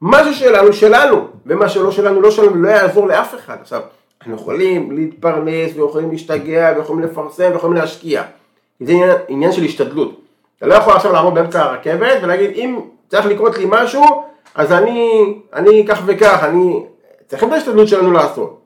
מה 0.00 0.24
ששלנו, 0.24 0.72
שלנו, 0.72 1.28
ומה 1.46 1.68
שלא 1.68 1.90
שלנו, 1.90 2.20
לא 2.20 2.30
שלנו, 2.30 2.54
לא 2.54 2.68
יעזור 2.68 3.08
לאף 3.08 3.34
אחד. 3.34 3.56
עכשיו, 3.60 3.80
אנחנו 4.24 4.42
יכולים 4.42 4.92
להתפרנס, 4.92 5.76
ויכולים 5.76 6.10
להשתגע, 6.10 6.72
ויכולים 6.76 7.04
לפרסם, 7.04 7.50
ויכולים 7.52 7.76
להשקיע. 7.76 8.22
זה 8.80 8.92
עניין, 8.92 9.10
עניין 9.28 9.52
של 9.52 9.64
השתדלות. 9.64 10.20
אתה 10.58 10.66
לא 10.66 10.74
יכול 10.74 10.92
עכשיו 10.92 11.12
לעמוד 11.12 11.34
באמצע 11.34 11.62
הרכבת 11.62 12.18
ולהגיד, 12.22 12.50
אם 12.54 12.80
צריך 13.08 13.26
לקרות 13.26 13.58
לי 13.58 13.64
משהו, 13.68 14.24
אז 14.54 14.72
אני, 14.72 15.34
אני 15.52 15.86
כך 15.88 16.02
וכך, 16.06 16.44
אני... 16.44 16.84
צריכים 17.26 17.48
את 17.48 17.52
ההשתדלות 17.54 17.88
שלנו 17.88 18.12
לעשות. 18.12 18.60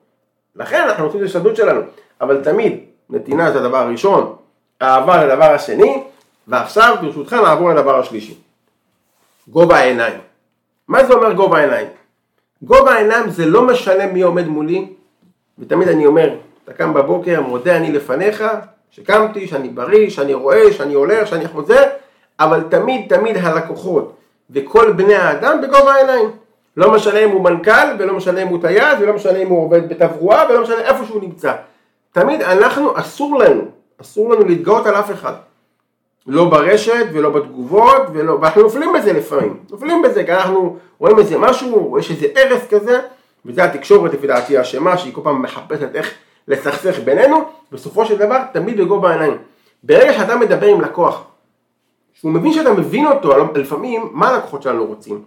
לכן 0.57 0.83
אנחנו 0.89 1.05
עושים 1.05 1.21
את 1.21 1.25
ההשתדלות 1.25 1.57
שלנו. 1.57 1.81
אבל 2.21 2.45
תמיד, 2.45 2.79
נתינה 3.11 3.53
זה 3.53 3.59
הדבר 3.59 3.79
הראשון, 3.79 4.37
אהבה 4.83 5.19
זה 5.19 5.33
הדבר 5.33 5.45
השני, 5.55 6.03
ועכשיו 6.49 6.97
ברשותך 7.01 7.33
נעבור 7.33 7.71
לדבר 7.71 7.99
השלישי. 7.99 8.35
גובה 9.49 9.77
העיניים. 9.77 10.21
מה 10.89 11.05
זה 11.05 11.15
אומר 11.15 11.33
גובה 11.33 11.59
העיניים? 11.59 11.87
גובה 12.63 12.93
העיניים 12.93 13.31
זה 13.31 13.47
לא 13.47 13.67
משנה 13.67 14.07
מי 14.07 14.23
עומד 14.23 14.49
מולי, 14.49 14.89
ותמיד 15.59 15.89
אני 15.89 16.07
אומר, 16.07 16.35
אתה 16.65 16.73
קם 16.73 16.95
בבוקר, 16.95 17.41
מודה 17.41 17.77
אני 17.77 17.93
לפניך, 17.93 18.45
שקמתי, 18.91 19.47
שאני 19.47 19.69
בריא, 19.69 20.11
שאני 20.11 20.35
רואה, 20.35 20.73
שאני 20.73 20.95
הולך, 20.95 21.29
שאני 21.29 21.49
חוזר, 21.49 21.83
אבל 22.41 22.63
תמיד 22.69 23.17
תמיד 23.17 23.37
הלקוחות 23.37 24.15
וכל 24.51 24.93
בני 24.93 25.15
האדם 25.15 25.61
בגובה 25.63 25.95
העיניים. 25.95 26.31
לא 26.77 26.93
משנה 26.93 27.19
אם 27.19 27.31
הוא 27.31 27.45
מנכ"ל, 27.45 27.89
ולא 27.99 28.15
משנה 28.15 28.43
אם 28.43 28.49
הוא 28.49 28.61
טייס, 28.61 28.95
ולא 29.01 29.13
משנה 29.13 29.39
אם 29.39 29.49
הוא 29.49 29.65
עובד 29.65 29.89
בתברואה, 29.89 30.45
ולא 30.51 30.63
משנה 30.63 30.81
איפה 30.81 31.05
שהוא 31.05 31.23
נמצא. 31.23 31.53
תמיד 32.13 32.43
אנחנו, 32.43 32.99
אסור 32.99 33.39
לנו, 33.39 33.63
אסור 34.01 34.35
לנו 34.35 34.45
להתגאות 34.45 34.87
על 34.87 34.95
אף 34.95 35.11
אחד. 35.11 35.33
לא 36.27 36.45
ברשת 36.45 37.07
ולא 37.13 37.31
בתגובות, 37.31 38.03
ולא, 38.13 38.39
ואנחנו 38.41 38.63
נופלים 38.63 38.93
בזה 38.93 39.13
לפעמים, 39.13 39.57
נופלים 39.71 40.03
בזה, 40.03 40.25
כי 40.25 40.33
אנחנו 40.33 40.77
רואים 40.99 41.19
איזה 41.19 41.39
משהו, 41.39 41.99
יש 41.99 42.11
איזה 42.11 42.27
הרס 42.37 42.67
כזה, 42.71 43.01
וזה 43.47 43.65
התקשורת 43.65 44.15
לפי 44.15 44.27
דעתי 44.27 44.61
אשמה, 44.61 44.99
שהיא 44.99 45.15
כל 45.15 45.21
פעם 45.25 45.43
מחפשת 45.43 45.95
איך 45.95 46.15
לסכסך 46.49 46.99
בינינו, 46.99 47.51
בסופו 47.73 48.07
של 48.07 48.19
דבר 48.19 48.43
תמיד 48.53 48.81
בגובה 48.81 49.11
העיניים. 49.11 49.39
ברגע 49.83 50.13
שאתה 50.13 50.37
מדבר 50.37 50.67
עם 50.67 50.81
לקוח, 50.81 51.25
שהוא 52.15 52.33
מבין 52.33 52.53
שאתה 52.53 52.73
מבין 52.73 53.07
אותו, 53.07 53.53
לפעמים, 53.55 54.09
מה 54.13 54.29
הלקוחות 54.29 54.63
שלנו 54.63 54.85
רוצים? 54.85 55.25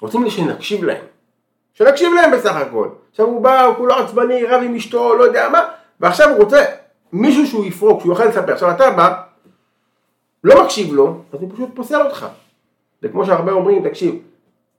רוצים 0.00 0.30
שנקשיב 0.30 0.84
להם. 0.84 1.04
שנקשיב 1.74 2.12
להם 2.14 2.30
בסך 2.32 2.56
הכל. 2.56 2.88
עכשיו 3.10 3.26
הוא 3.26 3.42
בא, 3.42 3.64
הוא 3.64 3.74
כולו 3.74 3.94
עצבני, 3.94 4.44
רב 4.44 4.62
עם 4.62 4.74
אשתו, 4.74 5.16
לא 5.16 5.24
יודע 5.24 5.48
מה, 5.48 5.68
ועכשיו 6.00 6.30
הוא 6.30 6.38
רוצה 6.38 6.64
מישהו 7.12 7.46
שהוא 7.46 7.64
יפרוק, 7.64 8.00
שהוא 8.00 8.12
יוכל 8.12 8.24
לספר. 8.24 8.52
עכשיו 8.52 8.70
אתה 8.70 8.90
בא, 8.90 9.22
לא 10.44 10.64
מקשיב 10.64 10.92
לו, 10.92 11.22
אז 11.32 11.40
הוא 11.40 11.50
פשוט 11.54 11.68
פוסל 11.74 12.02
אותך. 12.02 12.26
זה 13.02 13.08
כמו 13.08 13.26
שהרבה 13.26 13.52
אומרים, 13.52 13.88
תקשיב, 13.88 14.14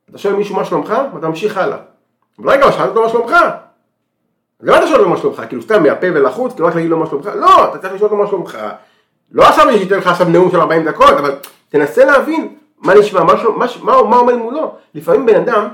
אתה 0.10 0.18
שואל 0.18 0.36
מישהו 0.36 0.56
מה 0.56 0.66
שלומך, 0.66 0.94
ואתה 1.14 1.28
ממשיך 1.28 1.58
הלאה. 1.58 1.78
אבל 2.40 2.52
רגע, 2.52 2.72
שאלת 2.72 2.90
אותו 2.90 3.02
מה 3.02 3.10
שלומך. 3.10 3.36
למה 4.62 4.78
אתה 4.78 4.88
שואל 4.88 5.00
אותו 5.00 5.10
מה 5.10 5.18
שלומך? 5.18 5.42
כאילו 5.50 5.62
סתם 5.62 5.84
מהפה 5.84 6.08
ולחוץ, 6.14 6.54
כאילו 6.54 6.68
רק 6.68 6.76
להגיד 6.76 6.90
לו 6.90 6.98
מה 6.98 7.06
שלומך? 7.06 7.30
לא, 7.36 7.70
אתה 7.70 7.78
צריך 7.78 7.94
לשאול 7.94 8.12
אותו 8.12 8.24
מה 8.24 8.28
שלומך. 8.28 8.58
לא 9.32 9.44
עכשיו 9.44 9.70
אני 9.70 9.84
אתן 9.84 9.98
לך 9.98 10.08
עכשיו 10.08 10.30
נאום 10.30 10.52
של 10.52 10.60
40 10.60 10.86
דקות, 10.86 11.10
אבל 11.10 11.36
תנסה 11.70 12.06
להבין 12.06 12.56
מה 12.82 12.94
נשמע, 12.94 13.24
מה, 13.24 13.34
מה, 13.58 13.66
מה, 13.84 14.04
מה 14.04 14.16
עומד 14.16 14.34
מולו. 14.34 14.72
לפעמים 14.96 15.26
בן 15.26 15.36
אדם, 15.36 15.68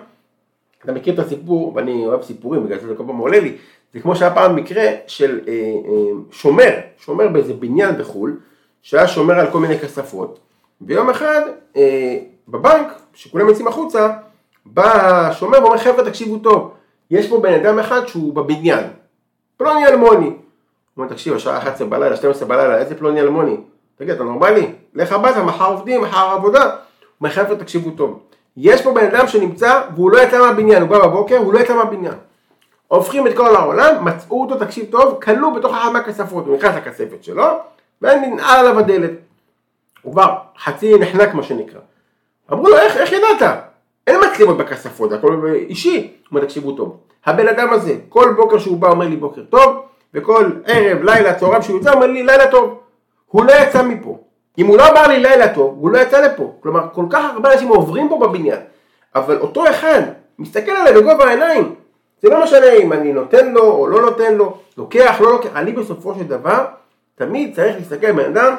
אתה 0.84 0.92
מכיר 0.92 1.14
את 1.14 1.20
הסיפור, 1.20 1.74
ואני 1.76 2.06
אוהב 2.06 2.22
סיפורים, 2.24 2.64
בגלל 2.64 2.80
זה 2.80 2.96
כל 2.98 3.04
פעם 3.08 3.18
עולה 3.18 3.40
לי, 3.40 3.58
זה 3.94 4.00
כמו 4.00 4.16
שהיה 4.16 4.34
פעם 4.34 4.56
מקרה 4.56 4.84
של 5.08 5.40
אה, 5.48 5.54
אה, 5.54 6.12
שומר, 6.32 6.72
שומר 6.98 7.28
באיזה 7.28 7.54
בניין 7.54 7.98
בחו"ל, 7.98 8.40
שהיה 8.82 9.08
שומר 9.08 9.40
על 9.40 9.52
כל 9.52 9.60
מיני 9.60 9.80
כספות, 9.80 10.40
ויום 10.82 11.10
אחד 11.10 11.42
אה, 11.78 12.18
בבנק, 12.48 12.88
שכולם 13.14 13.48
יוצאים 13.48 13.68
החוצה, 13.68 14.10
בא 14.74 15.28
השומר 15.28 15.64
ואומר 15.64 15.78
חבר'ה 15.78 16.06
תקשיבו 16.06 16.38
טוב, 16.38 16.74
יש 17.12 17.30
פה 17.30 17.40
בן 17.40 17.54
אדם 17.54 17.80
אחד 17.80 18.08
שהוא 18.08 18.34
בבניין, 18.34 18.84
פלוני 19.58 19.88
אלמוני. 19.88 20.26
הוא 20.26 20.36
אומר 20.98 21.10
תקשיב 21.10 21.36
השעה 21.36 21.58
11 21.58 21.88
בלילה, 21.88 22.16
12 22.16 22.48
בלילה, 22.48 22.78
איזה 22.78 22.96
פלוני 22.96 23.22
אלמוני? 23.22 23.58
תגיד 23.96 24.10
אתה 24.10 24.24
נורמלי? 24.24 24.72
לך 24.94 25.12
הביתה, 25.12 25.44
מחר 25.44 25.66
עובדים, 25.66 26.02
מחר 26.02 26.30
עבודה. 26.32 26.64
הוא 26.64 26.72
אומר 27.22 27.30
חבר'ה 27.30 27.56
תקשיבו 27.56 27.92
טוב, 27.92 28.20
יש 28.58 28.82
פה 28.82 28.94
בן 28.94 29.06
אדם 29.06 29.28
שנמצא 29.28 29.82
והוא 29.96 30.12
לא 30.12 30.18
יצא 30.18 30.40
מהבניין, 30.40 30.82
הוא 30.82 30.90
בא 30.90 31.08
בבוקר, 31.08 31.38
הוא 31.38 31.54
לא 31.54 31.60
יצא 31.60 31.76
מהבניין. 31.76 32.14
הופכים 32.88 33.28
את 33.28 33.36
כל 33.36 33.56
העולם, 33.56 34.06
מצאו 34.06 34.42
אותו, 34.42 34.66
תקשיב 34.66 34.86
טוב, 34.92 35.20
כלוא 35.22 35.56
בתוך 35.56 35.76
אחת 35.76 35.92
מהכספות, 35.92 36.46
הוא 36.46 36.58
נכנס 36.58 36.76
לכספת 36.76 37.24
שלו, 37.24 37.46
וננעל 38.02 38.60
עליו 38.60 38.80
הדלת. 38.80 39.12
הוא 40.02 40.14
כבר 40.14 40.36
חצי 40.60 40.98
נחנק 41.00 41.34
מה 41.34 41.44
שנקרא. 41.44 41.80
אמרו 42.52 42.70
לו, 42.70 42.78
איך, 42.78 42.98
איך 42.98 43.12
ידעת? 43.12 43.64
אין 44.08 44.20
מצלמות 44.32 44.58
בכספות, 44.58 45.12
הכל 45.12 45.54
אישי. 45.54 45.98
הוא 45.98 46.06
אומר, 46.32 46.46
תקשיבו 46.46 46.72
טוב, 46.72 46.98
הבן 47.26 47.48
אדם 47.48 47.70
הזה, 47.70 47.96
כל 48.10 48.34
בוקר 48.38 48.58
שהוא 48.58 48.78
בא 48.78 48.90
אומר 48.90 49.08
לי 49.08 49.16
בוקר 49.16 49.42
טוב, 49.50 49.82
וכל 50.14 50.52
ערב, 50.66 51.04
לילה, 51.04 51.34
צהריים 51.34 51.62
שהוא 51.62 51.78
יוצא, 51.78 51.94
אומר 51.94 52.08
לי 52.08 52.24
לילה 52.24 52.52
טוב. 52.52 52.80
הוא 53.28 53.46
לא 53.46 53.52
יצא 53.52 53.84
מפה. 53.84 54.18
אם 54.58 54.68
הוא 54.68 54.78
לא 54.78 54.92
אמר 54.92 55.08
לי 55.08 55.20
לילה 55.20 55.54
טוב, 55.54 55.78
הוא 55.80 55.90
לא 55.90 55.98
יצא 55.98 56.26
לפה. 56.26 56.54
כלומר, 56.60 56.88
כל 56.94 57.06
כך 57.10 57.34
הרבה 57.34 57.54
אנשים 57.54 57.68
עוברים 57.68 58.10
פה 58.10 58.20
בבניין. 58.20 58.60
אבל 59.16 59.38
אותו 59.38 59.70
אחד 59.70 60.02
מסתכל 60.40 60.72
עליי 60.72 60.94
בגובה 60.94 61.26
העיניים. 61.26 61.76
זה 62.22 62.30
לא 62.30 62.44
משנה 62.44 62.74
אם 62.74 62.94
אני 62.94 63.14
נותן 63.14 63.54
לו 63.54 63.72
או 63.72 63.88
לא 63.88 64.02
נותן 64.02 64.36
לו, 64.36 64.58
לוקח, 64.78 65.18
לא 65.22 65.32
לוקח. 65.32 65.50
אני 65.56 65.72
בסופו 65.72 66.16
של 66.16 66.24
דבר, 66.24 66.66
תמיד 67.16 67.56
צריך 67.56 67.76
להסתכל 67.76 68.12
בן 68.12 68.38
אדם, 68.38 68.56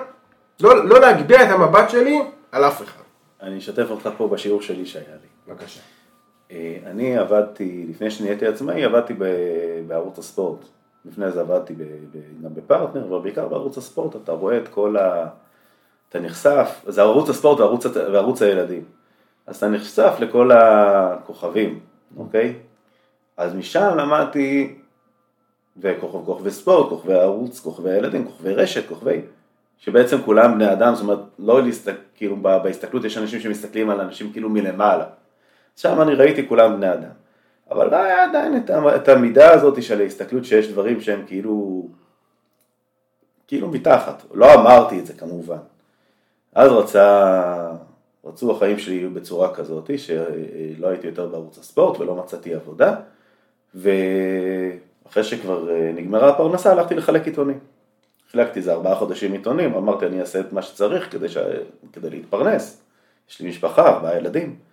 לא, 0.61 0.84
לא 0.84 1.00
להגביה 1.00 1.42
את 1.42 1.48
המבט 1.50 1.90
שלי 1.90 2.22
על 2.52 2.64
אף 2.64 2.82
אחד. 2.82 3.02
אני 3.42 3.58
אשתף 3.58 3.87
אותך 3.90 4.08
פה 4.16 4.28
בשיעור 4.28 4.62
שלי 4.62 4.87
שהיה 4.87 5.04
לי. 5.22 5.38
בבקשה. 5.48 5.80
אה, 6.50 6.78
אני 6.87 7.18
עבדתי, 7.18 7.87
לפני 7.88 8.11
שנהייתי 8.11 8.46
עצמאי, 8.46 8.84
עבדתי 8.84 9.14
בערוץ 9.87 10.18
הספורט. 10.18 10.64
לפני 11.04 11.30
זה 11.30 11.40
עבדתי 11.40 11.74
גם 12.42 12.54
בפרטנר, 12.54 13.04
אבל 13.04 13.18
בעיקר 13.18 13.48
בערוץ 13.48 13.78
הספורט 13.78 14.16
אתה 14.16 14.32
רואה 14.32 14.58
את 14.58 14.68
כל 14.68 14.96
ה... 14.96 15.28
אתה 16.08 16.20
נחשף, 16.20 16.84
זה 16.87 17.02
ערוץ 17.02 17.28
הספורט 17.28 17.61
וערוץ, 17.61 17.87
וערוץ 17.87 18.42
הילדים. 18.42 18.84
אז 19.46 19.56
אתה 19.56 19.68
נחשף 19.68 20.14
לכל 20.20 20.50
הכוכבים, 20.52 21.80
אוקיי? 22.16 22.54
אז 23.37 23.54
משם 23.54 23.96
למדתי, 23.98 24.76
וכוכב 25.76 26.24
כוכבי 26.24 26.50
ספורט, 26.50 26.88
כוכבי 26.88 27.14
ערוץ, 27.14 27.61
כוכבי 27.61 27.90
הילדים, 27.90 28.24
כוכבי 28.24 28.54
רשת, 28.54 28.88
כוכבי... 28.88 29.20
שבעצם 29.78 30.22
כולם 30.22 30.54
בני 30.54 30.72
אדם, 30.72 30.94
זאת 30.94 31.02
אומרת, 31.02 31.18
לא 31.38 31.62
להסתכל, 31.62 31.98
כאילו 32.14 32.37
בהסתכלות 32.37 33.04
יש 33.04 33.18
אנשים 33.18 33.40
שמסתכלים 33.40 33.90
על 33.90 34.00
אנשים 34.00 34.32
כאילו 34.32 34.48
מלמעלה. 34.48 35.04
שם 35.78 36.00
אני 36.00 36.14
ראיתי 36.14 36.48
כולם 36.48 36.76
בני 36.76 36.92
אדם. 36.92 37.10
אבל 37.70 37.90
לא 37.90 37.96
היה 37.96 38.24
עדיין 38.24 38.56
את, 38.56 38.70
את 38.96 39.08
המידה 39.08 39.52
הזאת 39.52 39.82
של 39.82 40.00
ההסתכלות 40.00 40.44
שיש 40.44 40.68
דברים 40.68 41.00
שהם 41.00 41.22
כאילו, 41.26 41.86
כאילו 43.46 43.68
מתחת. 43.68 44.22
לא 44.34 44.54
אמרתי 44.54 44.98
את 44.98 45.06
זה 45.06 45.12
כמובן. 45.12 45.58
אז 46.54 46.72
רצה, 46.72 47.72
רצו 48.24 48.56
החיים 48.56 48.78
שלי 48.78 48.94
יהיו 48.94 49.10
בצורה 49.10 49.54
כזאת, 49.54 49.90
שלא 49.96 50.88
הייתי 50.88 51.06
יותר 51.06 51.26
בערוץ 51.26 51.58
הספורט 51.58 52.00
ולא 52.00 52.14
מצאתי 52.14 52.54
עבודה, 52.54 52.94
ואחרי 53.74 55.24
שכבר 55.24 55.68
נגמרה 55.94 56.28
הפרנסה 56.28 56.72
הלכתי 56.72 56.94
לחלק 56.94 57.26
עיתונים. 57.26 57.58
חילקתי 58.30 58.58
איזה 58.58 58.72
ארבעה 58.72 58.94
חודשים 58.94 59.32
עיתונים, 59.32 59.74
אמרתי 59.74 60.06
אני 60.06 60.20
אעשה 60.20 60.40
את 60.40 60.52
מה 60.52 60.62
שצריך 60.62 61.12
כדי, 61.12 61.28
ש... 61.28 61.36
כדי 61.92 62.10
להתפרנס. 62.10 62.82
יש 63.30 63.40
לי 63.40 63.48
משפחה, 63.48 63.88
ארבעה 63.88 64.16
ילדים. 64.16 64.67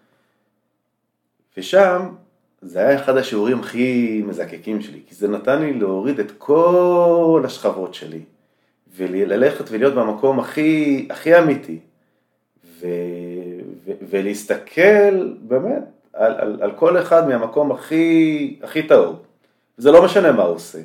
ושם 1.57 2.09
זה 2.61 2.79
היה 2.79 2.95
אחד 2.95 3.17
השיעורים 3.17 3.59
הכי 3.59 4.21
מזקקים 4.27 4.81
שלי, 4.81 4.99
כי 5.07 5.15
זה 5.15 5.27
נתן 5.27 5.61
לי 5.61 5.73
להוריד 5.73 6.19
את 6.19 6.31
כל 6.37 7.41
השכבות 7.45 7.93
שלי, 7.93 8.21
וללכת 8.95 9.65
ולהיות 9.71 9.93
במקום 9.93 10.39
הכי, 10.39 11.07
הכי 11.09 11.39
אמיתי, 11.39 11.79
ו... 12.65 12.87
ו... 13.85 13.91
ולהסתכל 14.09 15.33
באמת 15.41 15.83
על, 16.13 16.33
על, 16.37 16.57
על 16.61 16.71
כל 16.71 16.97
אחד 16.97 17.27
מהמקום 17.27 17.71
הכי, 17.71 18.59
הכי 18.63 18.83
טהור. 18.83 19.15
זה 19.77 19.91
לא 19.91 20.05
משנה 20.05 20.31
מה 20.31 20.43
הוא 20.43 20.55
עושה. 20.55 20.79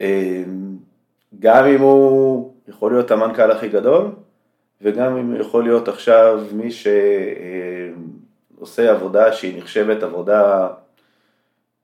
אמ, 0.00 0.76
גם 1.40 1.64
אם 1.64 1.80
הוא 1.80 2.52
יכול 2.68 2.92
להיות 2.92 3.10
המנכ"ל 3.10 3.50
הכי 3.50 3.68
גדול, 3.68 4.10
וגם 4.82 5.16
אם 5.16 5.36
יכול 5.36 5.64
להיות 5.64 5.88
עכשיו 5.88 6.44
מי 6.52 6.68
שעושה 8.62 8.90
עבודה 8.90 9.32
שהיא 9.32 9.58
נחשבת 9.58 10.02
עבודה 10.02 10.68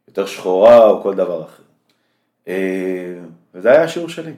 יותר 0.09 0.27
שחורה 0.27 0.87
או 0.87 1.03
כל 1.03 1.14
דבר 1.14 1.43
אחר. 1.43 1.62
וזה 3.55 3.71
היה 3.71 3.85
השיעור 3.85 4.09
שלי, 4.09 4.33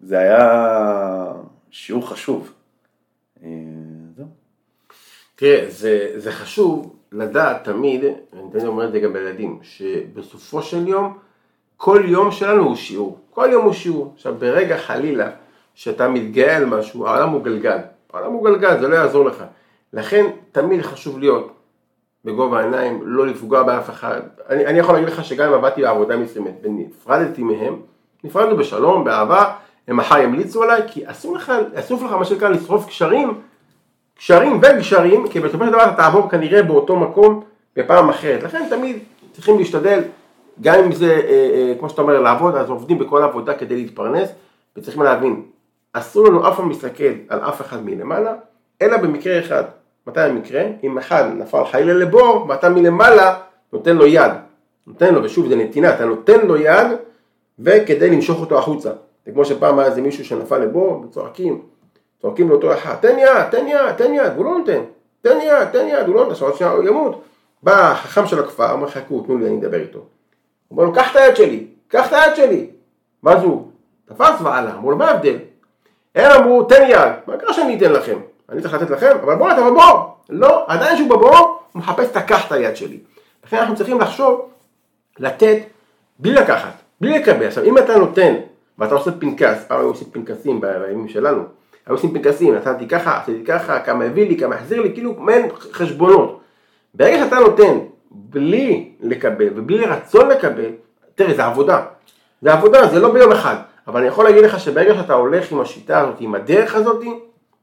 זה 0.00 0.18
היה 0.18 1.32
שיעור 1.70 2.08
חשוב. 2.08 2.52
תראה, 5.34 5.64
זה, 5.68 6.12
זה 6.16 6.32
חשוב 6.32 6.96
לדעת 7.12 7.64
תמיד, 7.64 8.04
אני 8.04 8.50
תמיד 8.52 8.64
אומר 8.64 8.86
את 8.86 8.92
זה 8.92 9.00
גם 9.00 9.16
לילדים, 9.16 9.58
שבסופו 9.62 10.62
של 10.62 10.88
יום, 10.88 11.18
כל 11.76 12.02
יום 12.06 12.30
שלנו 12.30 12.62
הוא 12.62 12.76
שיעור. 12.76 13.18
כל 13.30 13.48
יום 13.52 13.64
הוא 13.64 13.72
שיעור. 13.72 14.12
עכשיו, 14.14 14.34
ברגע 14.34 14.78
חלילה 14.78 15.30
שאתה 15.74 16.08
מתגאה 16.08 16.56
על 16.56 16.64
משהו, 16.64 17.06
העולם 17.06 17.28
הוא 17.28 17.44
גלגל. 17.44 17.78
העולם 18.12 18.32
הוא 18.32 18.44
גלגל, 18.44 18.80
זה 18.80 18.88
לא 18.88 18.96
יעזור 18.96 19.24
לך. 19.24 19.44
לכן, 19.92 20.26
תמיד 20.52 20.82
חשוב 20.82 21.18
להיות 21.18 21.61
בגובה 22.24 22.60
העיניים, 22.60 23.00
לא 23.04 23.26
לפגוע 23.26 23.62
באף 23.62 23.90
אחד. 23.90 24.20
אני, 24.48 24.66
אני 24.66 24.78
יכול 24.78 24.94
להגיד 24.94 25.08
לך 25.08 25.24
שגם 25.24 25.48
אם 25.48 25.54
עבדתי 25.54 25.82
בעבודה 25.82 26.16
מסוימת 26.16 26.54
ונפרדתי 26.62 27.42
מהם, 27.42 27.76
נפרדנו 28.24 28.56
בשלום, 28.56 29.04
באהבה, 29.04 29.52
הם 29.88 29.96
מחר 29.96 30.18
ימליצו 30.18 30.62
עליי, 30.62 30.82
כי 30.86 31.10
אסור 31.10 31.36
לך, 31.36 31.52
אסור 31.74 32.04
לך 32.04 32.12
מה 32.12 32.24
שנקרא 32.24 32.48
לשרוף 32.48 32.86
קשרים 32.86 33.40
קשרים 34.22 34.60
וגשרים, 34.62 35.28
כי 35.28 35.40
בסופו 35.40 35.64
של 35.64 35.70
דבר 35.70 35.82
אתה 35.82 35.94
תעבור 35.96 36.30
כנראה 36.30 36.62
באותו 36.62 36.96
מקום 36.96 37.42
בפעם 37.76 38.08
אחרת. 38.08 38.42
לכן 38.42 38.66
תמיד 38.70 38.98
צריכים 39.32 39.58
להשתדל, 39.58 40.00
גם 40.60 40.84
אם 40.84 40.92
זה, 40.92 41.06
אה, 41.06 41.50
אה, 41.54 41.74
כמו 41.78 41.90
שאתה 41.90 42.02
אומר, 42.02 42.20
לעבוד, 42.20 42.56
אז 42.56 42.70
עובדים 42.70 42.98
בכל 42.98 43.22
עבודה 43.22 43.54
כדי 43.54 43.76
להתפרנס, 43.76 44.28
וצריכים 44.76 45.02
להבין, 45.02 45.42
אסור 45.92 46.26
לנו 46.26 46.48
אף 46.48 46.56
פעם 46.56 46.68
להסתכל 46.68 47.12
על 47.28 47.40
אף 47.40 47.60
אחד 47.60 47.84
מלמעלה, 47.84 48.34
אלא 48.82 48.96
במקרה 48.96 49.38
אחד. 49.38 49.64
מתי 50.06 50.20
המקרה? 50.20 50.62
אם 50.84 50.98
אחד 50.98 51.24
נפל 51.38 51.64
חיילה 51.64 51.92
לבור, 51.92 52.46
ואתה 52.48 52.68
מלמעלה 52.68 53.38
נותן 53.72 53.96
לו 53.96 54.06
יד. 54.06 54.32
נותן 54.86 55.14
לו, 55.14 55.22
ושוב 55.22 55.48
זה 55.48 55.56
נתינה, 55.56 55.94
אתה 55.94 56.04
נותן 56.04 56.46
לו 56.46 56.56
יד, 56.56 56.86
וכדי 57.58 58.10
למשוך 58.10 58.40
אותו 58.40 58.58
החוצה. 58.58 58.90
זה 59.26 59.32
כמו 59.32 59.44
שפעם 59.44 59.78
היה 59.78 59.88
איזה 59.88 60.02
מישהו 60.02 60.24
שנפל 60.24 60.58
לבור, 60.58 61.04
וצועקים, 61.04 61.62
צועקים 62.22 62.48
לאותו 62.48 62.74
אחד, 62.74 62.94
תן 62.94 63.18
יד, 63.18 63.48
תן 63.50 63.68
יד, 63.68 63.92
תן 63.96 64.14
יד, 64.14 64.32
והוא 64.34 64.44
לא 64.44 64.58
נותן, 64.58 64.80
תן 65.22 65.38
יד, 65.42 65.64
תן 65.72 65.88
יד, 65.88 66.06
הוא 66.06 66.14
לא 66.14 66.24
נותן, 66.28 66.46
עכשיו 66.46 66.76
הוא 66.76 66.84
ימות. 66.84 67.22
בא 67.62 67.90
החכם 67.90 68.26
של 68.26 68.38
הכפר, 68.38 68.72
אומר 68.72 68.88
חכו, 68.88 69.20
תנו 69.20 69.38
לי, 69.38 69.46
אני 69.46 69.58
אדבר 69.58 69.80
איתו. 69.80 69.98
הוא 69.98 70.06
אומר 70.70 70.84
לו, 70.84 70.92
קח 70.94 71.10
את 71.10 71.16
היד 71.16 71.36
שלי, 71.36 71.66
קח 71.88 72.08
את 72.08 72.12
היד 72.12 72.36
שלי. 72.36 72.70
זה 73.24 73.32
הוא? 73.32 73.68
תפס 74.04 74.40
ועלה, 74.42 74.74
אמרו 74.74 74.90
לו, 74.90 74.96
מה 74.96 75.08
ההבדל? 75.08 75.36
הם 76.14 76.30
אמרו, 76.30 76.62
תן 76.62 76.82
יד, 76.88 77.12
מה 77.26 77.36
קרה 77.36 77.52
שאני 77.52 77.76
אתן 77.76 77.92
לכם? 77.92 78.18
אני 78.52 78.62
צריך 78.62 78.74
לתת 78.74 78.90
לכם, 78.90 79.16
אבל 79.22 79.34
בוא, 79.34 79.52
אתה 79.52 79.70
בבור. 79.70 80.16
לא, 80.30 80.64
עדיין 80.68 80.96
שהוא 80.96 81.08
בבור, 81.10 81.60
הוא 81.72 81.80
מחפש, 81.80 82.16
את 82.16 82.52
היד 82.52 82.76
שלי. 82.76 82.98
לכן 83.44 83.56
אנחנו 83.56 83.76
צריכים 83.76 84.00
לחשוב, 84.00 84.48
לתת, 85.18 85.58
בלי 86.18 86.34
לקחת, 86.34 86.72
בלי 87.00 87.18
לקבל. 87.18 87.46
עכשיו, 87.46 87.64
אם 87.64 87.78
אתה 87.78 87.98
נותן, 87.98 88.34
ואתה 88.78 88.94
עושה 88.94 89.10
פנקס, 89.10 89.64
פעם 89.68 89.80
היו 89.80 89.88
עושים 89.88 90.08
פנקסים 90.12 90.60
בימים 90.60 91.08
שלנו, 91.08 91.42
היו 91.86 91.96
עושים 91.96 92.10
פנקסים, 92.10 92.54
נתתי 92.54 92.88
ככה, 92.88 93.18
עשיתי 93.18 93.44
ככה, 93.44 93.80
כמה 93.80 94.04
הביא 94.04 94.28
לי, 94.28 94.38
כמה 94.38 94.54
החזיר 94.54 94.82
לי, 94.82 94.92
כאילו 94.92 95.14
מעין 95.18 95.48
חשבונות. 95.72 96.40
ברגע 96.94 97.24
שאתה 97.24 97.36
נותן 97.36 97.78
בלי 98.10 98.92
לקבל 99.00 99.48
ובלי 99.56 99.86
רצון 99.86 100.28
לקבל, 100.28 100.70
תראה, 101.14 101.34
זה 101.34 101.44
עבודה. 101.44 101.82
זה 102.42 102.52
עבודה, 102.52 102.86
זה 102.86 103.00
לא 103.00 103.12
ביום 103.12 103.32
אחד. 103.32 103.56
אבל 103.86 104.00
אני 104.00 104.08
יכול 104.08 104.24
להגיד 104.24 104.44
לך 104.44 104.60
שברגע 104.60 104.94
שאתה 104.94 105.14
הולך 105.14 105.52
עם 105.52 105.60
השיטה 105.60 106.00
הזאת, 106.00 106.14
עם 106.20 106.34
הדרך 106.34 106.74
הזאת, 106.74 107.04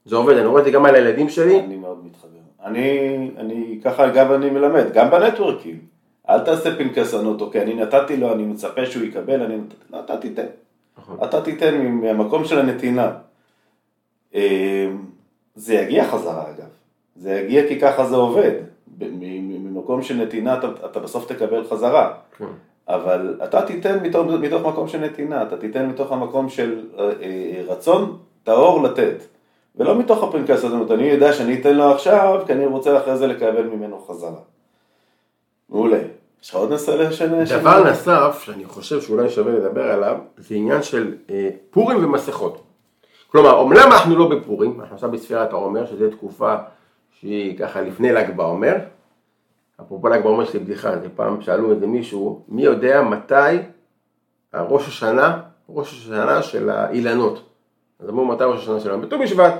זה 0.05 0.15
עובד, 0.15 0.37
אני 0.37 0.45
רואה 0.45 0.59
את 0.59 0.65
זה 0.65 0.71
גם 0.71 0.85
על 0.85 0.95
הילדים 0.95 1.29
שלי. 1.29 1.59
אני 1.59 1.75
מאוד 1.75 2.05
מתחבר. 2.05 2.29
אני, 2.65 3.31
אני 3.37 3.79
ככה 3.83 4.07
אגב 4.07 4.31
אני 4.31 4.49
מלמד, 4.49 4.93
גם 4.93 5.11
בנטוורקים. 5.11 5.79
אל 6.29 6.39
תעשה 6.39 6.75
פנקסנות, 6.75 7.41
אוקיי, 7.41 7.61
אני 7.61 7.73
נתתי 7.73 8.17
לו, 8.17 8.33
אני 8.33 8.43
מצפה 8.43 8.85
שהוא 8.85 9.03
יקבל, 9.03 9.41
אני 9.43 9.57
נתתי, 9.57 9.75
לא, 9.89 9.99
אתה 9.99 10.17
תיתן. 10.17 10.45
נכון. 10.97 11.17
אתה 11.23 11.41
תיתן 11.41 11.81
מהמקום 11.85 12.45
של 12.45 12.59
הנתינה. 12.59 13.11
אמ, 14.33 14.39
זה 15.55 15.73
יגיע 15.73 16.07
חזרה 16.07 16.49
אגב, 16.49 16.67
זה 17.15 17.39
יגיע 17.39 17.67
כי 17.67 17.79
ככה 17.79 18.05
זה 18.05 18.15
עובד, 18.15 18.51
ממקום 18.99 20.01
של 20.01 20.15
נתינה 20.15 20.57
אתה, 20.57 20.67
אתה 20.85 20.99
בסוף 20.99 21.31
תקבל 21.31 21.63
חזרה, 21.63 22.13
כן. 22.37 22.45
אבל 22.87 23.39
אתה 23.43 23.61
תיתן 23.61 24.03
מתוך, 24.03 24.27
מתוך 24.27 24.65
מקום 24.65 24.87
של 24.87 24.99
נתינה, 24.99 25.43
אתה 25.43 25.57
תיתן 25.57 25.87
מתוך 25.87 26.11
המקום 26.11 26.49
של 26.49 26.85
אה, 26.99 27.11
אה, 27.21 27.61
רצון 27.67 28.17
טהור 28.43 28.83
לתת, 28.83 29.23
ולא 29.75 29.99
מתוך 29.99 30.23
הפנקס 30.23 30.63
הזאת, 30.63 30.91
אני 30.91 31.03
יודע 31.03 31.33
שאני 31.33 31.61
אתן 31.61 31.75
לו 31.75 31.91
עכשיו, 31.91 32.41
כי 32.45 32.53
אני 32.53 32.65
רוצה 32.65 32.97
אחרי 32.97 33.17
זה 33.17 33.27
לקבל 33.27 33.63
ממנו 33.63 33.99
חזרה. 33.99 34.39
מעולה. 35.69 35.99
יש 36.43 36.49
לך 36.49 36.55
עוד 36.55 36.69
נושא 36.69 36.91
לשנה? 36.91 37.43
דבר 37.43 37.83
נוסף 37.89 38.41
שאני 38.45 38.65
חושב 38.65 39.01
שאולי 39.01 39.29
שווה 39.29 39.53
לדבר 39.53 39.91
עליו, 39.91 40.17
זה 40.37 40.55
עניין 40.55 40.83
של 40.83 41.15
אה, 41.29 41.49
פורים 41.69 42.05
ומסכות. 42.05 42.61
כלומר, 43.31 43.51
אומנם 43.51 43.91
אנחנו 43.91 44.15
לא 44.15 44.29
בפורים, 44.29 44.81
אנחנו 44.81 44.95
עכשיו 44.95 45.11
בספירת 45.11 45.51
העומר, 45.51 45.85
שזו 45.85 46.09
תקופה 46.09 46.55
שהיא 47.19 47.57
ככה 47.57 47.81
לפני 47.81 48.11
ל"ג 48.11 48.35
בעומר. 48.35 48.75
אפרופו 49.81 50.07
ל"ג 50.07 50.23
בעומר 50.23 50.43
יש 50.43 50.53
לי 50.53 50.59
בדיחה, 50.59 50.99
זה 50.99 51.09
פעם 51.15 51.41
שאלו 51.41 51.71
איזה 51.71 51.87
מישהו, 51.87 52.45
מי 52.47 52.61
יודע 52.61 53.01
מתי 53.01 53.57
ראש 54.53 54.87
השנה, 54.87 55.41
ראש 55.69 55.93
השנה 55.93 56.41
של 56.41 56.69
האילנות. 56.69 57.48
אז 57.99 58.09
אמרו 58.09 58.25
מתי 58.25 58.43
ראש 58.43 58.59
השנה 58.59 58.79
שלהם? 58.79 59.01
בט"ו 59.01 59.19
בשבט. 59.19 59.53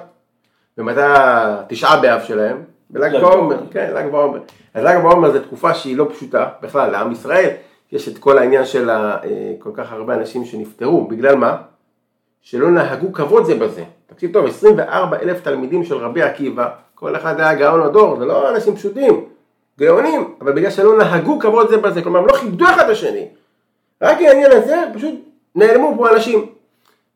ומתי 0.78 1.02
התשעה 1.04 2.02
באב 2.02 2.22
שלהם? 2.22 2.64
בל"ג 2.90 3.12
בעומר, 3.22 3.60
כן, 3.72 3.92
ל"ג 3.94 4.12
בעומר. 4.12 4.40
אז 4.74 4.84
ל"ג 4.84 4.98
בעומר 5.04 5.32
זו 5.32 5.40
תקופה 5.40 5.74
שהיא 5.74 5.98
לא 5.98 6.08
פשוטה 6.14 6.50
בכלל 6.62 6.92
לעם 6.92 7.12
ישראל, 7.12 7.50
יש 7.92 8.08
את 8.08 8.18
כל 8.18 8.38
העניין 8.38 8.66
של 8.66 8.90
אה, 8.90 9.18
כל 9.60 9.70
כך 9.74 9.92
הרבה 9.92 10.14
אנשים 10.14 10.46
שנפטרו, 10.46 11.08
בגלל 11.08 11.36
מה? 11.36 11.58
שלא 12.42 12.72
נהגו 12.72 13.14
כבוד 13.14 13.46
זה 13.46 13.56
בזה. 13.56 13.84
תקשיב 14.08 14.34
טוב, 14.34 14.46
24 14.46 15.18
אלף 15.22 15.42
תלמידים 15.42 15.84
של 15.84 15.96
רבי 15.96 16.22
עקיבא, 16.22 16.70
כל 16.96 17.16
אחד 17.16 17.40
היה 17.40 17.56
גאון 17.56 17.82
הדור, 17.82 18.20
זה 18.20 18.26
לא 18.26 18.50
אנשים 18.50 18.76
פשוטים, 18.76 19.26
גאונים, 19.80 20.34
אבל 20.42 20.52
בגלל 20.52 20.72
שלא 20.72 20.98
נהגו 20.98 21.40
כבוד 21.40 21.70
זה 21.70 21.78
בזה, 21.78 22.02
כלומר 22.02 22.20
הם 22.20 22.28
לא 22.28 22.34
כיבדו 22.34 22.66
אחד 22.66 22.84
את 22.84 22.90
השני. 22.90 23.28
רק 24.02 24.18
העניין 24.22 24.52
הזה, 24.52 24.78
פשוט 24.94 25.16
נעלמו 25.56 25.94
פה 25.98 26.10
אנשים. 26.10 26.46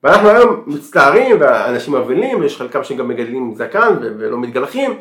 ואנחנו 0.04 0.30
היום 0.30 0.64
מצטערים, 0.68 1.38
ואנשים 1.40 1.96
אבלים, 1.96 2.40
ויש 2.40 2.58
חלקם 2.58 2.84
שגם 2.84 3.08
מגדלים 3.08 3.56
זקן 3.56 3.98
ולא 4.00 4.38
מתגלחים, 4.38 5.00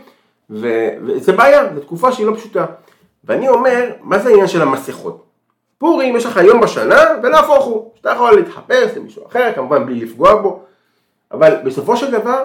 וזה 0.50 1.32
בעיה, 1.32 1.74
זו 1.74 1.80
תקופה 1.80 2.12
שהיא 2.12 2.26
לא 2.26 2.34
פשוטה. 2.34 2.66
ואני 3.24 3.48
אומר, 3.48 3.90
מה 4.00 4.18
זה 4.18 4.28
העניין 4.28 4.48
של 4.48 4.62
המסכות? 4.62 5.24
פורים 5.78 6.16
יש 6.16 6.26
לך 6.26 6.36
יום 6.36 6.60
בשנה 6.60 7.00
ולהפוך 7.22 7.64
הוא, 7.64 7.90
שאתה 7.96 8.10
יכול 8.10 8.32
להתחפש 8.32 8.96
למישהו 8.96 9.26
אחר, 9.26 9.52
כמובן 9.54 9.86
בלי 9.86 10.00
לפגוע 10.00 10.34
בו, 10.34 10.62
אבל 11.32 11.56
בסופו 11.64 11.96
של 11.96 12.10
דבר, 12.10 12.44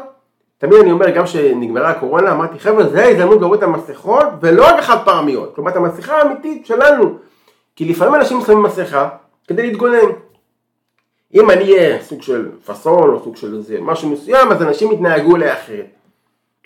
תמיד 0.58 0.80
אני 0.80 0.92
אומר, 0.92 1.10
גם 1.10 1.24
כשנגמרה 1.24 1.90
הקורונה, 1.90 2.32
אמרתי 2.32 2.60
חבר'ה 2.60 2.90
זה 2.90 3.04
ההזדמנות 3.04 3.42
להוריד 3.42 3.64
את 3.64 3.70
המסכות 3.70 4.28
ולא 4.42 4.66
רק 4.68 4.80
החד 4.80 4.98
פעמיות, 5.06 5.56
כלומר 5.56 5.72
את 5.72 5.76
המסכה 5.76 6.18
האמיתית 6.18 6.66
שלנו, 6.66 7.18
כי 7.76 7.86
לפעמים 7.86 8.16
אנשים 8.16 8.42
שמים 8.42 8.64
מסכה 8.64 9.10
כדי 9.48 9.62
להתגונן. 9.62 10.27
אם 11.34 11.52
אני 11.52 11.74
אהיה 11.74 12.02
סוג 12.02 12.22
של 12.22 12.50
פאסון 12.66 13.10
או 13.10 13.24
סוג 13.24 13.36
של 13.36 13.56
איזה 13.56 13.78
משהו 13.82 14.10
מסוים, 14.10 14.52
אז 14.52 14.62
אנשים 14.62 14.92
יתנהגו 14.92 15.36
אליה 15.36 15.54
אחרת. 15.54 15.86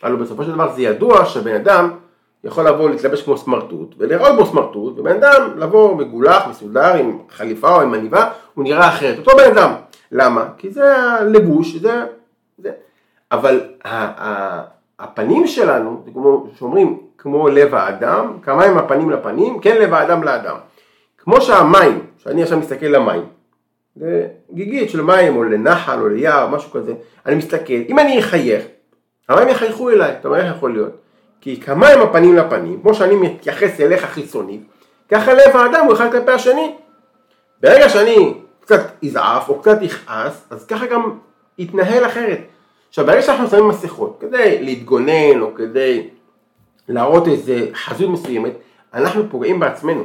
אבל 0.03 0.15
בסופו 0.15 0.43
של 0.43 0.51
דבר 0.51 0.71
זה 0.71 0.81
ידוע 0.81 1.25
שבן 1.25 1.55
אדם 1.55 1.89
יכול 2.43 2.67
לבוא 2.67 2.89
להתלבש 2.89 3.21
כמו 3.21 3.37
סמרטוט 3.37 3.95
ולראות 3.97 4.35
בו 4.35 4.45
סמרטוט 4.45 4.99
ובן 4.99 5.15
אדם 5.15 5.51
לבוא 5.57 5.95
מגולח, 5.95 6.47
מסודר 6.49 6.93
עם 6.95 7.17
חליפה 7.29 7.75
או 7.75 7.81
עם 7.81 7.93
עניבה 7.93 8.29
הוא 8.53 8.63
נראה 8.63 8.89
אחרת, 8.89 9.17
אותו 9.17 9.37
בן 9.37 9.51
אדם. 9.57 9.73
למה? 10.11 10.49
כי 10.57 10.69
זה 10.69 10.95
הלבוש, 10.97 11.75
זה... 11.75 12.05
זה. 12.57 12.71
אבל 13.31 13.61
הפנים 14.99 15.47
שלנו, 15.47 16.01
זה 16.05 16.11
כמו 16.11 16.47
שאומרים, 16.59 16.99
כמו 17.17 17.47
לב 17.47 17.75
האדם, 17.75 18.37
כמה 18.43 18.63
הם 18.63 18.77
הפנים 18.77 19.09
לפנים, 19.09 19.59
כן 19.59 19.77
לב 19.81 19.93
האדם 19.93 20.23
לאדם. 20.23 20.55
כמו 21.17 21.41
שהמים, 21.41 22.05
שאני 22.17 22.43
עכשיו 22.43 22.59
מסתכל 22.59 22.85
למים, 22.85 23.21
זה 23.95 24.27
גיגית 24.53 24.89
של 24.89 25.01
מים 25.01 25.35
או 25.35 25.43
לנחל 25.43 25.99
או 26.01 26.07
ליער, 26.07 26.47
משהו 26.47 26.71
כזה, 26.71 26.93
אני 27.25 27.35
מסתכל, 27.35 27.73
אם 27.89 27.99
אני 27.99 28.19
אחייך, 28.19 28.63
המים 29.29 29.47
יחייכו 29.47 29.89
אליי, 29.89 30.11
אתה 30.11 30.27
אומר 30.27 30.39
איך 30.39 30.55
יכול 30.55 30.73
להיות? 30.73 30.97
כי 31.41 31.61
כמה 31.61 31.87
הם 31.87 32.01
הפנים 32.01 32.35
לפנים, 32.35 32.81
כמו 32.81 32.93
שאני 32.93 33.15
מתייחס 33.15 33.79
אליך 33.79 34.05
חיצונית, 34.05 34.61
ככה 35.09 35.33
לב 35.33 35.55
האדם 35.55 35.85
הוא 35.85 35.93
אחד 35.93 36.11
כלפי 36.11 36.31
השני. 36.31 36.75
ברגע 37.61 37.89
שאני 37.89 38.33
קצת 38.59 38.81
יזעף 39.01 39.49
או 39.49 39.59
קצת 39.59 39.77
יכעס, 39.81 40.47
אז 40.49 40.65
ככה 40.65 40.85
גם 40.85 41.17
יתנהל 41.57 42.05
אחרת. 42.05 42.39
עכשיו 42.89 43.05
ברגע 43.05 43.21
שאנחנו 43.21 43.47
שמים 43.47 43.67
מסכות, 43.67 44.17
כדי 44.19 44.63
להתגונן 44.63 45.41
או 45.41 45.55
כדי 45.55 46.09
להראות 46.87 47.27
איזה 47.27 47.65
חזות 47.73 48.09
מסוימת, 48.09 48.53
אנחנו 48.93 49.29
פוגעים 49.29 49.59
בעצמנו. 49.59 50.03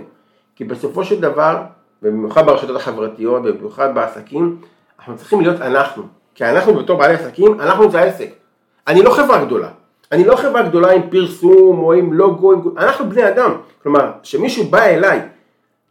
כי 0.57 0.65
בסופו 0.65 1.05
של 1.05 1.21
דבר, 1.21 1.63
ובמיוחד 2.03 2.47
ברשתות 2.47 2.77
החברתיות 2.77 3.43
ובמיוחד 3.45 3.95
בעסקים, 3.95 4.57
אנחנו 4.99 5.17
צריכים 5.17 5.41
להיות 5.41 5.61
אנחנו. 5.61 6.03
כי 6.35 6.45
אנחנו 6.45 6.75
בתור 6.75 6.99
בעלי 6.99 7.15
עסקים, 7.15 7.61
אנחנו 7.61 7.91
זה 7.91 8.01
העסק. 8.01 8.29
אני 8.87 9.03
לא 9.03 9.11
חברה 9.11 9.45
גדולה. 9.45 9.69
אני 10.13 10.25
לא 10.25 10.37
חברה 10.37 10.63
גדולה 10.63 10.93
עם 10.93 11.11
פרסום 11.11 11.79
או 11.79 11.93
עם 11.93 12.13
לוגו, 12.13 12.53
עם... 12.53 12.61
אנחנו 12.79 13.11
בני 13.11 13.29
אדם. 13.29 13.53
כלומר, 13.83 14.11
כשמישהו 14.23 14.65
בא 14.65 14.83
אליי 14.83 15.21